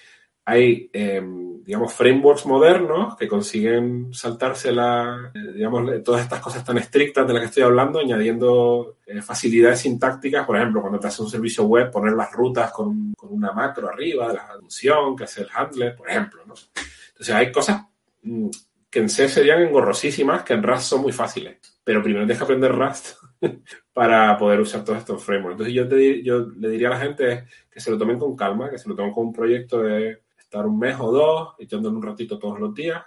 hay 0.44 0.90
eh, 0.92 1.22
digamos, 1.64 1.92
frameworks 1.92 2.46
modernos 2.46 3.16
que 3.16 3.28
consiguen 3.28 4.12
saltarse 4.12 4.72
la, 4.72 5.30
eh, 5.34 5.52
digamos, 5.54 6.02
todas 6.02 6.22
estas 6.22 6.40
cosas 6.40 6.64
tan 6.64 6.78
estrictas 6.78 7.26
de 7.26 7.32
las 7.32 7.42
que 7.42 7.48
estoy 7.48 7.62
hablando, 7.62 8.00
añadiendo 8.00 8.96
eh, 9.06 9.22
facilidades 9.22 9.80
sintácticas, 9.80 10.44
por 10.44 10.56
ejemplo, 10.56 10.80
cuando 10.80 10.98
te 10.98 11.06
hace 11.06 11.22
un 11.22 11.30
servicio 11.30 11.64
web, 11.64 11.90
poner 11.90 12.14
las 12.14 12.32
rutas 12.32 12.72
con, 12.72 13.14
con 13.14 13.32
una 13.32 13.52
macro 13.52 13.88
arriba 13.88 14.28
de 14.28 14.34
la 14.34 14.46
función, 14.58 15.16
que 15.16 15.24
hace 15.24 15.42
el 15.42 15.48
handler, 15.54 15.94
por 15.94 16.10
ejemplo. 16.10 16.42
Entonces 16.42 17.34
hay 17.34 17.52
cosas 17.52 17.82
mm, 18.22 18.48
que 18.90 18.98
en 18.98 19.08
C 19.08 19.28
serían 19.28 19.62
engorrosísimas, 19.62 20.42
que 20.42 20.54
en 20.54 20.62
Rust 20.62 20.84
son 20.84 21.02
muy 21.02 21.12
fáciles. 21.12 21.58
Pero 21.84 22.02
primero 22.02 22.24
tienes 22.24 22.38
que 22.38 22.44
aprender 22.44 22.72
Rust 22.72 23.16
para 23.92 24.36
poder 24.36 24.60
usar 24.60 24.84
todos 24.84 24.98
estos 24.98 25.22
frameworks. 25.22 25.54
Entonces 25.54 25.74
yo, 25.74 25.88
te, 25.88 26.22
yo 26.22 26.40
le 26.58 26.68
diría 26.68 26.88
a 26.88 26.92
la 26.92 27.00
gente 27.00 27.44
que 27.70 27.80
se 27.80 27.90
lo 27.90 27.98
tomen 27.98 28.18
con 28.18 28.36
calma, 28.36 28.68
que 28.68 28.78
se 28.78 28.88
lo 28.88 28.96
tomen 28.96 29.12
con 29.12 29.26
un 29.26 29.32
proyecto 29.32 29.80
de 29.82 30.21
estar 30.52 30.66
un 30.66 30.78
mes 30.78 30.96
o 31.00 31.10
dos, 31.10 31.54
echándole 31.58 31.96
un 31.96 32.02
ratito 32.02 32.38
todos 32.38 32.60
los 32.60 32.74
días, 32.74 33.02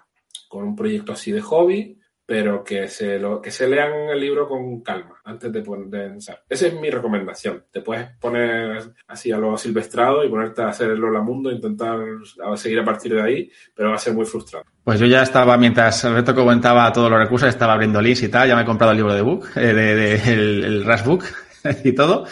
con 0.49 0.63
un 0.63 0.75
proyecto 0.75 1.13
así 1.13 1.31
de 1.31 1.41
hobby, 1.41 1.95
pero 2.25 2.63
que 2.63 2.87
se, 2.87 3.19
lo, 3.19 3.39
que 3.39 3.51
se 3.51 3.67
lean 3.67 4.09
el 4.09 4.19
libro 4.19 4.47
con 4.47 4.81
calma 4.81 5.21
antes 5.23 5.53
de, 5.53 5.61
pensar. 5.61 6.41
Esa 6.49 6.65
es 6.65 6.73
mi 6.73 6.89
recomendación. 6.89 7.65
Te 7.71 7.81
puedes 7.81 8.09
poner 8.17 8.81
así 9.07 9.31
a 9.31 9.37
lo 9.37 9.55
silvestrado 9.59 10.23
y 10.23 10.29
ponerte 10.29 10.63
a 10.63 10.69
hacer 10.69 10.89
el 10.89 11.03
Hola 11.03 11.21
Mundo, 11.21 11.51
intentar 11.51 11.99
seguir 12.55 12.79
a 12.79 12.85
partir 12.85 13.13
de 13.13 13.21
ahí, 13.21 13.51
pero 13.75 13.89
va 13.89 13.95
a 13.95 13.99
ser 13.99 14.15
muy 14.15 14.25
frustrante. 14.25 14.67
Pues 14.83 14.99
yo 14.99 15.05
ya 15.05 15.21
estaba, 15.21 15.55
mientras 15.55 16.03
Alberto 16.03 16.33
comentaba 16.33 16.91
todos 16.91 17.11
los 17.11 17.19
recursos, 17.19 17.47
estaba 17.47 17.73
abriendo 17.73 18.01
links 18.01 18.23
y 18.23 18.29
tal, 18.29 18.47
ya 18.47 18.55
me 18.55 18.63
he 18.63 18.65
comprado 18.65 18.91
el 18.91 18.97
libro 18.97 19.13
de 19.13 19.21
book, 19.21 19.49
eh, 19.55 19.71
de, 19.71 20.33
el, 20.33 20.63
el 20.63 20.83
Rush 20.83 21.03
Book 21.03 21.25
y 21.83 21.91
todo, 21.93 22.25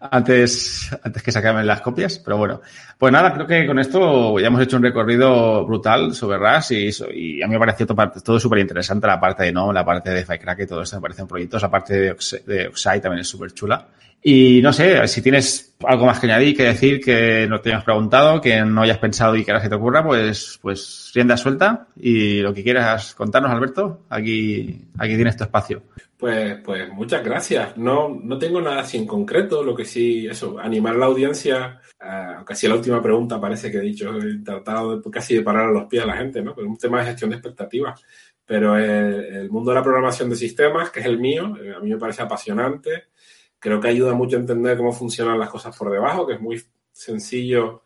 antes, 0.00 0.90
antes 1.02 1.22
que 1.22 1.32
sacarme 1.32 1.64
las 1.64 1.80
copias, 1.80 2.18
pero 2.18 2.36
bueno. 2.36 2.60
Pues 2.98 3.12
nada, 3.12 3.32
creo 3.32 3.46
que 3.46 3.66
con 3.66 3.78
esto 3.78 4.38
ya 4.38 4.48
hemos 4.48 4.62
hecho 4.62 4.76
un 4.76 4.82
recorrido 4.82 5.64
brutal 5.64 6.14
sobre 6.14 6.38
RAS 6.38 6.72
y, 6.72 6.90
y 7.14 7.42
a 7.42 7.46
mí 7.46 7.52
me 7.52 7.58
pareció 7.58 7.86
todo, 7.86 8.40
súper 8.40 8.58
interesante 8.58 9.06
la 9.06 9.20
parte 9.20 9.44
de 9.44 9.52
no, 9.52 9.72
la 9.72 9.84
parte 9.84 10.10
de 10.10 10.24
FiCrack 10.24 10.60
y 10.60 10.66
todo 10.66 10.82
esto 10.82 10.96
me 10.96 11.02
parecen 11.02 11.26
proyectos, 11.26 11.62
la 11.62 11.70
parte 11.70 11.94
de, 11.94 12.16
de 12.46 12.68
Oxide 12.68 13.00
también 13.00 13.20
es 13.20 13.28
súper 13.28 13.52
chula. 13.52 13.86
Y 14.22 14.60
no 14.62 14.72
sé, 14.72 15.06
si 15.06 15.22
tienes 15.22 15.76
algo 15.86 16.06
más 16.06 16.18
que 16.18 16.26
añadir, 16.26 16.56
que 16.56 16.64
decir, 16.64 17.00
que 17.00 17.46
no 17.48 17.60
te 17.60 17.70
hayas 17.70 17.84
preguntado, 17.84 18.40
que 18.40 18.60
no 18.62 18.82
hayas 18.82 18.98
pensado 18.98 19.36
y 19.36 19.44
que 19.44 19.52
ahora 19.52 19.62
se 19.62 19.68
te 19.68 19.76
ocurra, 19.76 20.04
pues, 20.04 20.58
pues 20.60 21.12
rienda 21.14 21.36
suelta 21.36 21.86
y 21.96 22.40
lo 22.40 22.52
que 22.52 22.64
quieras 22.64 23.14
contarnos, 23.14 23.52
Alberto, 23.52 24.02
aquí, 24.08 24.86
aquí 24.98 25.14
tienes 25.14 25.36
tu 25.36 25.44
espacio. 25.44 25.82
Pues, 26.18 26.60
pues 26.64 26.92
muchas 26.92 27.24
gracias. 27.24 27.76
No, 27.76 28.08
no 28.08 28.38
tengo 28.38 28.60
nada 28.60 28.80
así 28.80 28.98
en 28.98 29.06
concreto, 29.06 29.62
lo 29.62 29.74
que 29.74 29.84
sí, 29.84 30.26
eso, 30.26 30.58
animar 30.58 30.94
a 30.96 30.98
la 30.98 31.06
audiencia, 31.06 31.80
uh, 32.00 32.44
casi 32.44 32.66
la 32.66 32.74
última 32.74 33.00
pregunta 33.00 33.40
parece 33.40 33.70
que 33.70 33.78
he 33.78 33.82
dicho, 33.82 34.18
he 34.18 34.42
tratado 34.42 34.98
de, 34.98 35.10
casi 35.10 35.36
de 35.36 35.42
parar 35.42 35.68
a 35.68 35.72
los 35.72 35.84
pies 35.86 36.02
a 36.02 36.06
la 36.06 36.16
gente, 36.16 36.42
¿no? 36.42 36.54
Pero 36.54 36.68
un 36.68 36.76
tema 36.76 37.00
de 37.00 37.06
gestión 37.06 37.30
de 37.30 37.36
expectativas. 37.36 38.02
Pero 38.44 38.76
el, 38.76 39.36
el 39.36 39.50
mundo 39.50 39.70
de 39.70 39.76
la 39.76 39.82
programación 39.82 40.28
de 40.30 40.36
sistemas, 40.36 40.90
que 40.90 41.00
es 41.00 41.06
el 41.06 41.20
mío, 41.20 41.56
eh, 41.62 41.74
a 41.76 41.80
mí 41.80 41.90
me 41.90 41.98
parece 41.98 42.22
apasionante 42.22 43.08
creo 43.58 43.80
que 43.80 43.88
ayuda 43.88 44.14
mucho 44.14 44.36
a 44.36 44.40
entender 44.40 44.76
cómo 44.76 44.92
funcionan 44.92 45.38
las 45.38 45.50
cosas 45.50 45.76
por 45.76 45.90
debajo, 45.90 46.26
que 46.26 46.34
es 46.34 46.40
muy 46.40 46.62
sencillo 46.92 47.82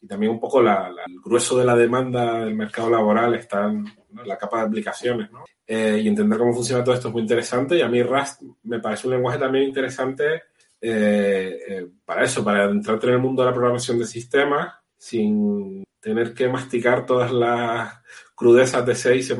y 0.00 0.06
también 0.06 0.32
un 0.32 0.40
poco 0.40 0.62
la, 0.62 0.92
el 1.06 1.20
grueso 1.20 1.58
de 1.58 1.64
la 1.64 1.76
demanda 1.76 2.40
del 2.40 2.54
mercado 2.54 2.90
laboral 2.90 3.34
está 3.34 3.66
en, 3.66 3.84
la 4.24 4.38
capa 4.38 4.58
de 4.58 4.66
aplicaciones. 4.66 5.28
Eh, 5.66 6.00
y 6.02 6.08
entender 6.08 6.38
cómo 6.38 6.54
funciona 6.54 6.82
todo 6.82 6.94
esto 6.94 7.08
es 7.08 7.12
muy 7.12 7.22
interesante 7.22 7.76
y 7.76 7.82
a 7.82 7.88
mí 7.88 8.02
Rust 8.02 8.42
me 8.62 8.80
parece 8.80 9.06
un 9.06 9.14
lenguaje 9.14 9.38
también 9.38 9.64
interesante 9.64 10.44
eh, 10.80 11.58
eh, 11.68 11.86
para 12.04 12.24
eso, 12.24 12.42
para 12.42 12.64
entrarte 12.64 13.08
en 13.08 13.14
el 13.14 13.18
mundo 13.18 13.42
de 13.42 13.48
la 13.48 13.54
programación 13.54 13.98
de 13.98 14.06
sistemas 14.06 14.74
sin 14.96 15.84
tener 16.00 16.32
que 16.32 16.48
masticar 16.48 17.04
todas 17.04 17.30
las 17.32 18.00
crudezas 18.34 18.86
de 18.86 18.94
C 18.94 19.16
y 19.16 19.22
C++, 19.22 19.36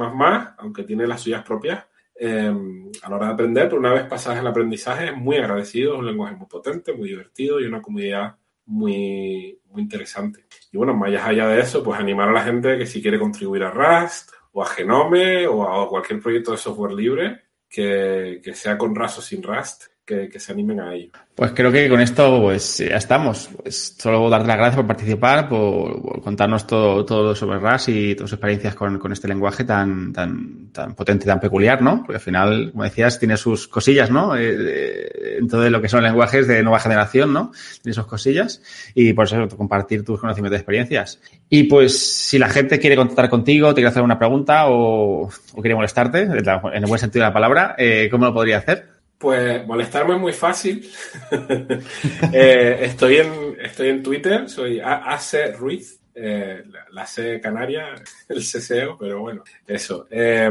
aunque 0.59 0.82
tiene 0.82 1.06
las 1.06 1.22
suyas 1.22 1.44
propias, 1.44 1.86
a 2.20 3.09
la 3.09 3.16
hora 3.16 3.26
de 3.26 3.32
aprender, 3.32 3.68
pero 3.68 3.78
una 3.78 3.92
vez 3.92 4.04
pasadas 4.06 4.40
el 4.40 4.46
aprendizaje 4.48 5.11
es 5.11 5.16
muy 5.16 5.36
agradecido, 5.36 5.94
es 5.94 6.00
un 6.00 6.06
lenguaje 6.06 6.34
muy 6.34 6.48
potente, 6.48 6.92
muy 6.92 7.11
divertido 7.11 7.61
y 7.61 7.64
una 7.64 7.80
comunidad 7.80 8.36
muy, 8.68 9.60
muy 9.70 9.82
interesante. 9.82 10.44
Y 10.70 10.76
bueno, 10.76 10.94
más 10.94 11.10
allá 11.10 11.48
de 11.48 11.60
eso, 11.60 11.82
pues 11.82 11.98
animar 11.98 12.28
a 12.28 12.32
la 12.32 12.44
gente 12.44 12.78
que 12.78 12.86
si 12.86 13.02
quiere 13.02 13.18
contribuir 13.18 13.64
a 13.64 13.70
Rust 13.70 14.30
o 14.52 14.62
a 14.62 14.66
Genome 14.66 15.46
o 15.46 15.64
a 15.64 15.88
cualquier 15.88 16.20
proyecto 16.20 16.52
de 16.52 16.58
software 16.58 16.92
libre, 16.92 17.40
que, 17.68 18.40
que 18.42 18.54
sea 18.54 18.76
con 18.78 18.94
Rust 18.94 19.18
o 19.18 19.22
sin 19.22 19.42
Rust, 19.42 19.86
que, 20.09 20.40
se 20.40 20.52
animen 20.52 20.80
a 20.80 20.94
ello. 20.94 21.11
Pues 21.34 21.52
creo 21.52 21.70
que 21.70 21.88
con 21.88 22.00
esto 22.00 22.40
pues 22.40 22.78
ya 22.78 22.96
estamos. 22.96 23.50
Pues 23.62 23.96
solo 23.98 24.28
darte 24.30 24.48
las 24.48 24.56
gracias 24.56 24.76
por 24.76 24.86
participar, 24.86 25.48
por, 25.48 26.22
contarnos 26.22 26.66
todo, 26.66 27.04
todo 27.04 27.34
sobre 27.34 27.59
RAS 27.59 27.88
y 27.88 28.14
tus 28.14 28.32
experiencias 28.32 28.74
con, 28.74 28.98
con, 28.98 29.12
este 29.12 29.28
lenguaje 29.28 29.64
tan, 29.64 30.12
tan, 30.12 30.72
tan 30.72 30.94
potente 30.94 31.26
tan 31.26 31.38
peculiar, 31.38 31.82
¿no? 31.82 31.98
Porque 31.98 32.14
al 32.14 32.20
final, 32.20 32.70
como 32.72 32.84
decías, 32.84 33.18
tiene 33.18 33.36
sus 33.36 33.68
cosillas, 33.68 34.11
¿no? 34.11 34.34
Eh, 34.36 35.38
en 35.38 35.46
todo 35.46 35.68
lo 35.68 35.82
que 35.82 35.88
son 35.88 36.02
lenguajes 36.02 36.48
de 36.48 36.62
nueva 36.62 36.80
generación, 36.80 37.32
¿no? 37.32 37.52
Tiene 37.82 37.94
sus 37.94 38.06
cosillas 38.06 38.62
y 38.94 39.12
por 39.12 39.26
eso 39.26 39.46
compartir 39.56 40.04
tus 40.04 40.20
conocimientos 40.20 40.59
y 40.59 40.61
experiencias. 40.61 41.20
Y 41.50 41.64
pues 41.64 41.98
si 41.98 42.38
la 42.38 42.48
gente 42.48 42.78
quiere 42.78 42.96
contactar 42.96 43.28
contigo, 43.28 43.68
te 43.68 43.76
quiere 43.76 43.90
hacer 43.90 44.02
una 44.02 44.18
pregunta 44.18 44.68
o, 44.68 45.28
o 45.28 45.61
quiere 45.61 45.74
molestarte, 45.74 46.22
en 46.22 46.32
el 46.32 46.86
buen 46.86 46.98
sentido 46.98 47.24
de 47.24 47.28
la 47.28 47.34
palabra, 47.34 47.74
eh, 47.78 48.09
¿cómo 48.11 48.24
lo 48.24 48.34
podría 48.34 48.59
hacer? 48.59 48.97
Pues 49.18 49.66
molestarme 49.66 50.14
es 50.14 50.20
muy 50.20 50.32
fácil. 50.32 50.88
eh, 52.32 52.78
estoy, 52.82 53.16
en, 53.16 53.56
estoy 53.60 53.88
en 53.88 54.02
Twitter, 54.02 54.48
soy 54.48 54.80
AC 54.80 55.56
Ruiz, 55.58 56.00
eh, 56.14 56.62
la, 56.92 57.04
C 57.04 57.40
canaria, 57.40 57.94
el 58.28 58.42
CCO, 58.42 58.96
pero 58.98 59.20
bueno, 59.20 59.42
eso. 59.66 60.06
Eh, 60.08 60.48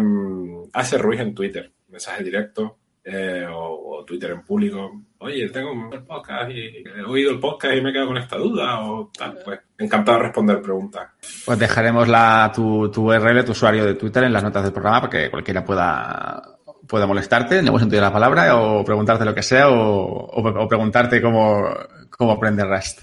AC 0.73 0.93
Ruiz 0.97 1.21
en 1.21 1.33
Twitter, 1.33 1.71
mensaje 1.87 2.23
directo 2.25 2.77
eh, 3.05 3.45
o, 3.49 3.99
o, 3.99 4.05
Twitter 4.05 4.31
en 4.31 4.43
público. 4.43 5.01
Oye, 5.19 5.49
tengo 5.49 5.71
un 5.71 5.89
podcast 6.05 6.51
y 6.51 6.83
he 6.85 7.03
oído 7.03 7.31
el 7.31 7.39
podcast 7.39 7.73
y 7.75 7.81
me 7.81 7.89
he 7.89 7.93
quedado 7.93 8.09
con 8.09 8.17
esta 8.17 8.37
duda 8.37 8.81
o 8.81 9.09
tal. 9.17 9.39
Pues 9.45 9.61
encantado 9.77 10.17
de 10.17 10.23
responder 10.25 10.61
preguntas. 10.61 11.09
Pues 11.45 11.57
dejaremos 11.57 12.09
la, 12.09 12.51
tu, 12.53 12.91
tu 12.91 13.09
URL, 13.09 13.45
tu 13.45 13.53
usuario 13.53 13.85
de 13.85 13.93
Twitter 13.93 14.25
en 14.25 14.33
las 14.33 14.43
notas 14.43 14.63
del 14.63 14.73
programa 14.73 15.01
para 15.01 15.23
que 15.23 15.29
cualquiera 15.29 15.63
pueda 15.63 16.56
pueda 16.87 17.05
molestarte, 17.05 17.59
en 17.59 17.65
el 17.65 17.71
buen 17.71 17.87
la 17.89 18.11
palabra, 18.11 18.57
o 18.57 18.83
preguntarte 18.83 19.25
lo 19.25 19.35
que 19.35 19.43
sea, 19.43 19.69
o, 19.69 19.75
o, 19.75 20.67
preguntarte 20.67 21.21
cómo, 21.21 21.69
cómo 22.09 22.31
aprender 22.31 22.67
Rust. 22.67 23.01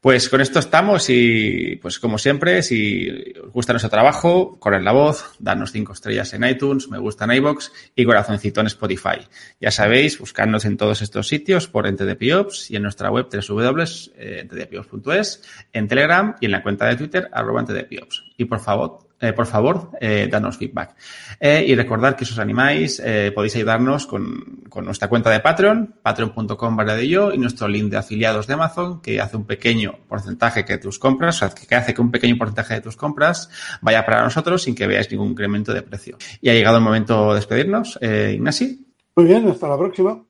Pues 0.00 0.28
con 0.30 0.40
esto 0.40 0.58
estamos 0.58 1.10
y, 1.10 1.76
pues 1.76 1.98
como 1.98 2.16
siempre, 2.16 2.62
si 2.62 3.34
os 3.42 3.52
gusta 3.52 3.74
nuestro 3.74 3.90
trabajo, 3.90 4.58
corred 4.58 4.80
la 4.82 4.92
voz, 4.92 5.34
danos 5.38 5.72
cinco 5.72 5.92
estrellas 5.92 6.32
en 6.32 6.44
iTunes, 6.44 6.88
me 6.88 6.96
gusta 6.98 7.26
en 7.26 7.32
iVoox 7.32 7.70
y 7.94 8.06
corazoncito 8.06 8.62
en 8.62 8.68
Spotify. 8.68 9.18
Ya 9.60 9.70
sabéis, 9.70 10.18
buscarnos 10.18 10.64
en 10.64 10.78
todos 10.78 11.02
estos 11.02 11.28
sitios 11.28 11.68
por 11.68 11.86
Entedepiops 11.86 12.70
y 12.70 12.76
en 12.76 12.82
nuestra 12.82 13.10
web 13.10 13.26
www.entedepiops.es, 13.30 15.42
en 15.74 15.86
Telegram 15.86 16.34
y 16.40 16.46
en 16.46 16.52
la 16.52 16.62
cuenta 16.62 16.86
de 16.86 16.96
Twitter, 16.96 17.28
arroba 17.30 17.60
Entedepiops. 17.60 18.24
Y 18.38 18.46
por 18.46 18.60
favor, 18.60 19.09
eh, 19.20 19.32
por 19.32 19.46
favor, 19.46 19.90
eh, 20.00 20.28
danos 20.30 20.56
feedback. 20.56 20.94
Eh, 21.38 21.64
y 21.68 21.74
recordad 21.74 22.16
que 22.16 22.24
si 22.24 22.32
os 22.32 22.38
animáis, 22.38 23.00
eh, 23.04 23.32
podéis 23.34 23.54
ayudarnos 23.56 24.06
con, 24.06 24.62
con, 24.68 24.84
nuestra 24.84 25.08
cuenta 25.08 25.30
de 25.30 25.40
Patreon, 25.40 25.96
patreon.com 26.02 26.76
barra 26.76 26.94
de 26.94 27.06
yo, 27.06 27.32
y 27.32 27.38
nuestro 27.38 27.68
link 27.68 27.90
de 27.90 27.98
afiliados 27.98 28.46
de 28.46 28.54
Amazon, 28.54 29.02
que 29.02 29.20
hace 29.20 29.36
un 29.36 29.44
pequeño 29.44 29.98
porcentaje 30.08 30.64
que 30.64 30.78
tus 30.78 30.98
compras, 30.98 31.36
o 31.36 31.38
sea, 31.40 31.50
que 31.50 31.74
hace 31.74 31.92
que 31.92 32.00
un 32.00 32.10
pequeño 32.10 32.36
porcentaje 32.38 32.74
de 32.74 32.80
tus 32.80 32.96
compras 32.96 33.50
vaya 33.82 34.04
para 34.06 34.22
nosotros 34.22 34.62
sin 34.62 34.74
que 34.74 34.86
veáis 34.86 35.10
ningún 35.10 35.32
incremento 35.32 35.74
de 35.74 35.82
precio. 35.82 36.16
Y 36.40 36.48
ha 36.48 36.54
llegado 36.54 36.78
el 36.78 36.82
momento 36.82 37.30
de 37.30 37.34
despedirnos. 37.36 37.98
Ignasi. 38.00 38.86
Muy 39.16 39.26
bien, 39.26 39.48
hasta 39.48 39.68
la 39.68 39.76
próxima. 39.76 40.22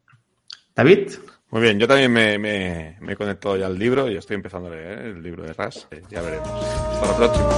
David. 0.74 1.10
Muy 1.50 1.62
bien, 1.62 1.80
yo 1.80 1.88
también 1.88 2.12
me, 2.12 2.38
me, 2.38 2.96
me 3.00 3.12
he 3.12 3.16
conectado 3.16 3.56
ya 3.56 3.66
al 3.66 3.76
libro 3.76 4.08
y 4.08 4.16
estoy 4.16 4.36
empezando 4.36 4.68
a 4.68 4.70
leer 4.70 4.98
el 5.00 5.22
libro 5.22 5.42
de 5.42 5.52
RAS. 5.52 5.88
Ya 6.08 6.22
veremos. 6.22 6.48
Hasta 6.48 7.06
la 7.08 7.16
próxima. 7.16 7.48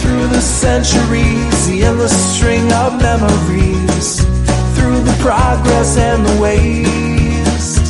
Through 0.00 0.28
the 0.28 0.40
centuries, 0.40 1.66
the 1.66 1.84
endless 1.84 2.12
string 2.34 2.72
of 2.72 2.94
memories, 3.00 4.24
through 4.74 5.00
the 5.04 5.16
progress 5.20 5.98
and 5.98 6.24
the 6.24 6.40
waste. 6.40 7.86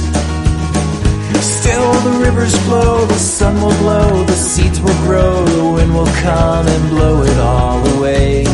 Still 1.40 1.92
the 1.92 2.18
rivers 2.24 2.56
flow, 2.66 3.06
the 3.06 3.18
sun 3.18 3.54
will 3.62 3.76
blow, 3.78 4.24
the 4.24 4.34
seeds 4.34 4.80
will 4.80 4.98
grow, 5.04 5.44
the 5.44 5.64
wind 5.76 5.94
will 5.94 6.12
come 6.22 6.66
and 6.66 6.90
blow 6.90 7.22
it 7.22 7.38
all 7.38 7.98
away. 7.98 8.44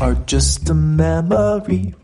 Are 0.00 0.14
just 0.24 0.70
a 0.70 0.74
memory. 0.74 1.94